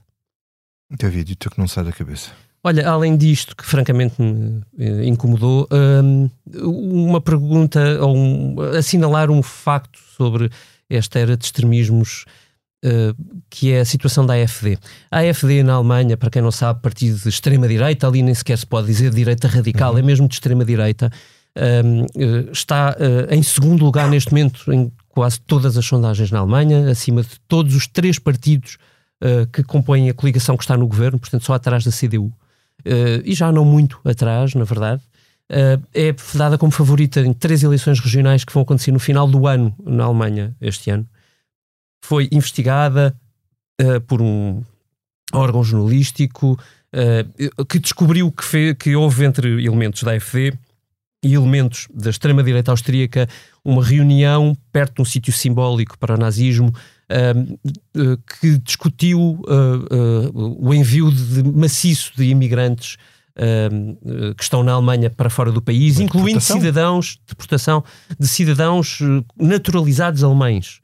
Teu 0.99 1.11
vídeo, 1.11 1.37
teu 1.37 1.51
que 1.51 1.59
não 1.59 1.67
sai 1.67 1.85
da 1.85 1.93
cabeça. 1.93 2.31
Olha, 2.67 2.89
além 2.89 3.17
disto, 3.17 3.55
que 3.55 3.65
francamente 3.65 4.21
me 4.21 4.61
eh, 4.77 5.07
incomodou, 5.07 5.69
um, 5.71 6.29
uma 6.63 7.21
pergunta, 7.21 7.81
ou 8.01 8.17
um, 8.17 8.61
assinalar 8.77 9.31
um 9.31 9.41
facto 9.41 10.01
sobre 10.17 10.51
esta 10.91 11.19
era 11.19 11.37
de 11.37 11.45
extremismos, 11.45 12.25
uh, 12.85 13.15
que 13.49 13.71
é 13.73 13.81
a 13.81 13.85
situação 13.85 14.27
da 14.27 14.35
AFD. 14.35 14.79
A 15.13 15.21
AFD 15.21 15.63
na 15.63 15.75
Alemanha, 15.75 16.17
para 16.17 16.29
quem 16.29 16.43
não 16.43 16.51
sabe, 16.51 16.83
partido 16.83 17.17
de 17.21 17.29
extrema-direita, 17.29 18.07
ali 18.07 18.21
nem 18.21 18.35
sequer 18.35 18.59
se 18.59 18.67
pode 18.67 18.89
dizer 18.89 19.13
direita 19.13 19.47
radical, 19.47 19.93
uhum. 19.93 19.99
é 19.99 20.03
mesmo 20.03 20.27
de 20.27 20.35
extrema-direita, 20.35 21.09
um, 21.85 22.03
uh, 22.03 22.51
está 22.51 22.97
em 23.31 23.45
segundo 23.45 23.85
lugar 23.85 24.09
neste 24.11 24.33
momento 24.33 24.73
em 24.73 24.91
quase 25.17 25.41
todas 25.41 25.79
as 25.79 25.87
sondagens 25.87 26.31
na 26.31 26.41
Alemanha, 26.41 26.91
acima 26.91 27.23
de 27.23 27.41
todos 27.49 27.75
os 27.75 27.87
três 27.87 28.19
partidos 28.19 28.77
que 29.51 29.63
compõem 29.63 30.11
a 30.11 30.15
coligação 30.15 30.59
que 30.59 30.63
está 30.63 30.77
no 30.77 30.87
governo, 30.87 31.19
portanto 31.19 31.43
só 31.43 31.55
atrás 31.55 31.83
da 31.83 31.91
CDU. 31.91 32.31
Uh, 32.85 33.25
e 33.25 33.35
já 33.35 33.51
não 33.51 33.65
muito 33.65 33.99
atrás, 34.05 34.55
na 34.55 34.65
verdade, 34.65 35.03
uh, 35.51 35.83
é 35.95 36.15
dada 36.35 36.59
como 36.59 36.71
favorita 36.71 37.21
em 37.21 37.33
três 37.33 37.63
eleições 37.63 37.99
regionais 37.99 38.45
que 38.45 38.53
vão 38.53 38.63
acontecer 38.63 38.93
no 38.93 38.99
final 38.99 39.27
do 39.27 39.47
ano 39.47 39.75
na 39.83 40.05
Alemanha, 40.05 40.55
este 40.61 40.91
ano. 40.91 41.09
Foi 42.05 42.29
investigada 42.31 43.17
uh, 43.81 44.01
por 44.03 44.21
um 44.21 44.63
órgão 45.33 45.65
jornalístico, 45.65 46.59
que 47.69 47.79
descobriu 47.79 48.31
que, 48.31 48.45
fez, 48.45 48.77
que 48.79 48.97
houve 48.97 49.25
entre 49.25 49.63
elementos 49.63 50.03
da 50.03 50.13
AfD 50.13 50.57
e 51.27 51.35
elementos 51.35 51.89
da 51.93 52.11
extrema-direita 52.11 52.71
austríaca 52.71 53.29
uma 53.65 53.85
reunião 53.85 54.57
perto 54.73 54.97
de 54.97 55.03
um 55.03 55.05
sítio 55.05 55.33
simbólico 55.33 55.99
para 55.99 56.15
o 56.15 56.19
nazismo 56.19 56.69
uh, 56.69 58.19
que 58.41 58.59
discutiu 58.59 59.19
uh, 59.21 60.31
uh, 60.31 60.57
o 60.61 60.73
envio 60.73 61.11
de 61.11 61.43
maciço 61.43 62.13
de 62.17 62.25
imigrantes 62.25 62.97
que 64.35 64.43
estão 64.43 64.63
na 64.63 64.73
Alemanha 64.73 65.11
para 65.11 65.29
fora 65.29 65.53
do 65.53 65.61
país, 65.61 66.01
incluindo 66.01 66.41
cidadãos, 66.41 67.21
deportação 67.29 67.85
de 68.19 68.27
cidadãos 68.27 68.99
naturalizados 69.39 70.25
alemães. 70.25 70.81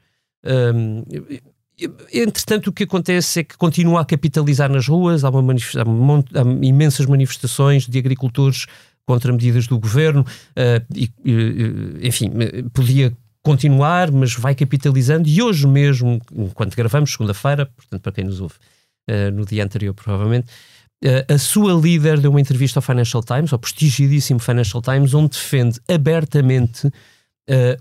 Entretanto, 2.12 2.66
o 2.66 2.72
que 2.74 2.84
acontece 2.84 3.40
é 3.40 3.44
que 3.44 3.56
continua 3.56 4.02
a 4.02 4.04
capitalizar 4.04 4.70
nas 4.70 4.86
ruas, 4.86 5.24
há, 5.24 5.30
uma 5.30 5.40
manifesta 5.40 5.82
há 5.82 6.42
imensas 6.62 7.06
manifestações 7.06 7.86
de 7.86 7.98
agricultores 7.98 8.66
contra 9.06 9.32
medidas 9.32 9.66
do 9.66 9.78
governo, 9.78 10.22
uh, 10.22 10.94
e, 10.94 11.06
uh, 11.06 12.06
enfim, 12.06 12.30
podia 12.72 13.16
continuar, 13.42 14.10
mas 14.12 14.34
vai 14.34 14.54
capitalizando. 14.54 15.28
E 15.28 15.42
hoje 15.42 15.66
mesmo, 15.66 16.20
enquanto 16.32 16.76
gravamos, 16.76 17.12
segunda-feira, 17.12 17.66
portanto, 17.66 18.00
para 18.00 18.12
quem 18.12 18.24
nos 18.24 18.40
ouve 18.40 18.54
no 19.34 19.44
dia 19.44 19.64
anterior, 19.64 19.92
provavelmente, 19.92 20.46
a 21.28 21.36
sua 21.36 21.72
líder 21.72 22.20
deu 22.20 22.30
uma 22.30 22.40
entrevista 22.40 22.78
ao 22.78 22.82
Financial 22.82 23.20
Times, 23.20 23.52
ao 23.52 23.58
prestigiadíssimo 23.58 24.38
Financial 24.38 24.80
Times, 24.80 25.12
onde 25.12 25.30
defende 25.30 25.80
abertamente 25.88 26.88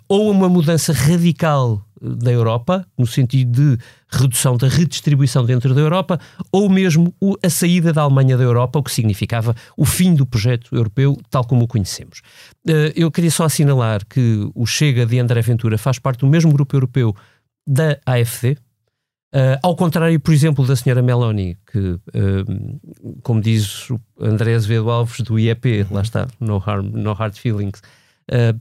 ou 0.08 0.32
uma 0.32 0.50
mudança 0.50 0.92
radical 0.92 1.86
da 2.02 2.32
Europa, 2.32 2.86
no 2.98 3.06
sentido 3.06 3.52
de 3.52 3.84
redução 4.10 4.58
da 4.58 4.68
redistribuição 4.68 5.46
dentro 5.46 5.74
da 5.76 5.82
Europa, 5.82 6.20
ou 6.52 6.68
mesmo 6.68 7.14
a 7.44 7.50
saída 7.50 7.94
da 7.94 8.02
Alemanha 8.02 8.36
da 8.36 8.44
Europa, 8.44 8.80
o 8.80 8.84
que 8.84 8.92
significava 8.92 9.56
o 9.78 9.86
fim 9.86 10.16
do 10.16 10.26
projeto 10.26 10.76
europeu 10.76 11.16
tal 11.30 11.46
como 11.46 11.66
o 11.66 11.68
conhecemos. 11.68 12.22
Eh, 12.68 12.94
eu 12.96 13.12
queria 13.12 13.30
só 13.30 13.46
assinalar 13.46 14.06
que 14.08 14.50
o 14.56 14.66
Chega 14.66 15.06
de 15.06 15.20
André 15.20 15.42
Ventura 15.42 15.78
faz 15.78 16.00
parte 16.00 16.22
do 16.22 16.28
mesmo 16.28 16.52
grupo 16.52 16.76
europeu 16.76 17.16
da 17.68 18.00
AFD, 18.06 18.58
Uh, 19.34 19.56
ao 19.64 19.78
contrário, 19.78 20.20
por 20.20 20.34
exemplo, 20.34 20.68
da 20.68 20.76
senhora 20.76 21.02
Meloni, 21.02 21.58
que, 21.72 21.80
uh, 21.80 22.02
como 23.24 23.40
diz 23.40 23.90
o 23.90 23.98
André 24.20 24.56
Azevedo 24.56 24.92
Alves 24.92 25.22
do 25.22 25.40
IEP, 25.40 25.88
lá 25.90 26.02
está, 26.02 26.28
no, 26.38 26.58
harm, 26.58 26.88
no 26.88 27.14
hard 27.14 27.38
feelings, 27.38 27.82
uh, 28.30 28.54
uh, 28.54 28.60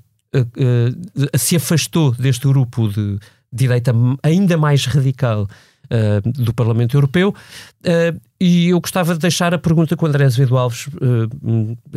se 1.37 1.57
afastou 1.57 2.13
deste 2.13 2.47
grupo 2.47 2.89
de 2.89 3.19
direita 3.53 3.93
ainda 4.23 4.57
mais 4.57 4.87
radical 4.87 5.43
uh, 5.45 6.31
do 6.33 6.55
Parlamento 6.55 6.97
Europeu. 6.97 7.35
E 8.41 8.69
eu 8.69 8.81
gostava 8.81 9.13
de 9.15 9.21
deixar 9.21 9.53
a 9.53 9.59
pergunta 9.59 9.97
que 9.97 10.05
o 10.05 10.07
André 10.07 10.25
Azevedo 10.25 10.57
Alves 10.57 10.89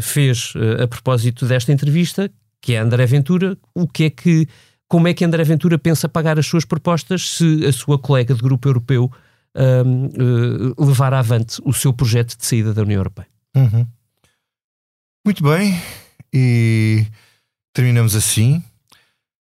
fez 0.01 0.53
a 0.81 0.87
propósito 0.87 1.45
desta 1.45 1.71
entrevista, 1.71 2.29
que 2.61 2.73
é 2.73 2.79
André 2.79 3.05
Ventura, 3.05 3.57
o 3.73 3.87
que 3.87 4.05
é 4.05 4.09
que, 4.09 4.47
como 4.87 5.07
é 5.07 5.13
que 5.13 5.23
André 5.23 5.43
Ventura 5.43 5.77
pensa 5.77 6.09
pagar 6.09 6.39
as 6.39 6.45
suas 6.45 6.65
propostas 6.65 7.37
se 7.37 7.65
a 7.65 7.71
sua 7.71 7.99
colega 7.99 8.33
de 8.33 8.41
grupo 8.41 8.67
europeu 8.67 9.11
levar 10.77 11.13
avante 11.13 11.61
o 11.63 11.71
seu 11.71 11.93
projeto 11.93 12.37
de 12.37 12.45
saída 12.45 12.73
da 12.73 12.81
União 12.81 12.99
Europeia? 12.99 13.27
Uhum. 13.55 13.85
Muito 15.25 15.43
bem, 15.43 15.79
e 16.33 17.05
Terminamos 17.73 18.15
assim. 18.15 18.63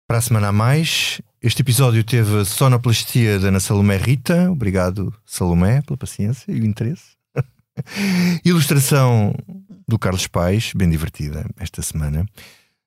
Para 0.09 0.17
a 0.17 0.23
semana 0.23 0.49
a 0.49 0.53
mais. 0.53 1.21
Este 1.43 1.61
episódio 1.61 2.03
teve 2.03 2.47
sonoplastia 2.47 3.39
da 3.39 3.49
Ana 3.49 3.61
Salomé 3.61 3.99
Rita. 3.99 4.51
Obrigado, 4.51 5.13
Salomé, 5.27 5.83
pela 5.83 5.99
paciência 5.99 6.51
e 6.51 6.59
o 6.59 6.65
interesse. 6.65 7.13
Ilustração 8.43 9.35
do 9.87 9.99
Carlos 9.99 10.27
Pais, 10.27 10.73
bem 10.75 10.89
divertida 10.89 11.45
esta 11.61 11.83
semana. 11.83 12.27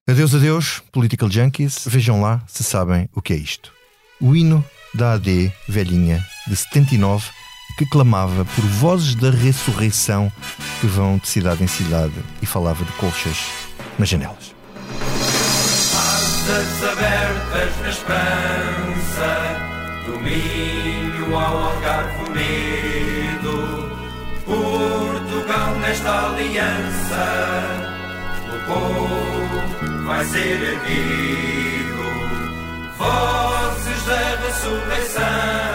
Adeus, 0.07 0.33
adeus, 0.33 0.81
Political 0.91 1.29
Junkies. 1.29 1.83
Vejam 1.85 2.21
lá 2.21 2.43
se 2.47 2.63
sabem 2.63 3.07
o 3.13 3.21
que 3.21 3.33
é 3.33 3.37
isto. 3.37 3.71
O 4.19 4.35
hino 4.35 4.65
da 4.95 5.13
AD 5.13 5.53
velhinha 5.69 6.25
de 6.47 6.55
79 6.55 7.29
que 7.77 7.85
clamava 7.85 8.45
por 8.45 8.65
vozes 8.65 9.13
da 9.13 9.29
ressurreição 9.29 10.31
que 10.81 10.87
vão 10.87 11.19
de 11.19 11.27
cidade 11.27 11.63
em 11.63 11.67
cidade 11.67 12.15
e 12.41 12.47
falava 12.47 12.83
de 12.83 12.91
colchas 12.93 13.37
nas 13.99 14.09
janelas 14.09 14.54
asas 16.45 16.83
abertas 16.83 17.81
na 17.81 17.89
esperança, 17.89 19.29
domínio 20.05 21.35
ao 21.35 21.57
Algarve 21.57 22.29
unido, 22.29 23.91
Portugal 24.45 25.75
nesta 25.79 26.27
aliança, 26.27 27.25
o 28.53 28.57
povo 28.67 30.05
vai 30.05 30.23
ser 30.25 30.61
erguido, 30.61 32.05
vozes 32.97 34.05
da 34.05 34.35
ressurreição. 34.45 35.74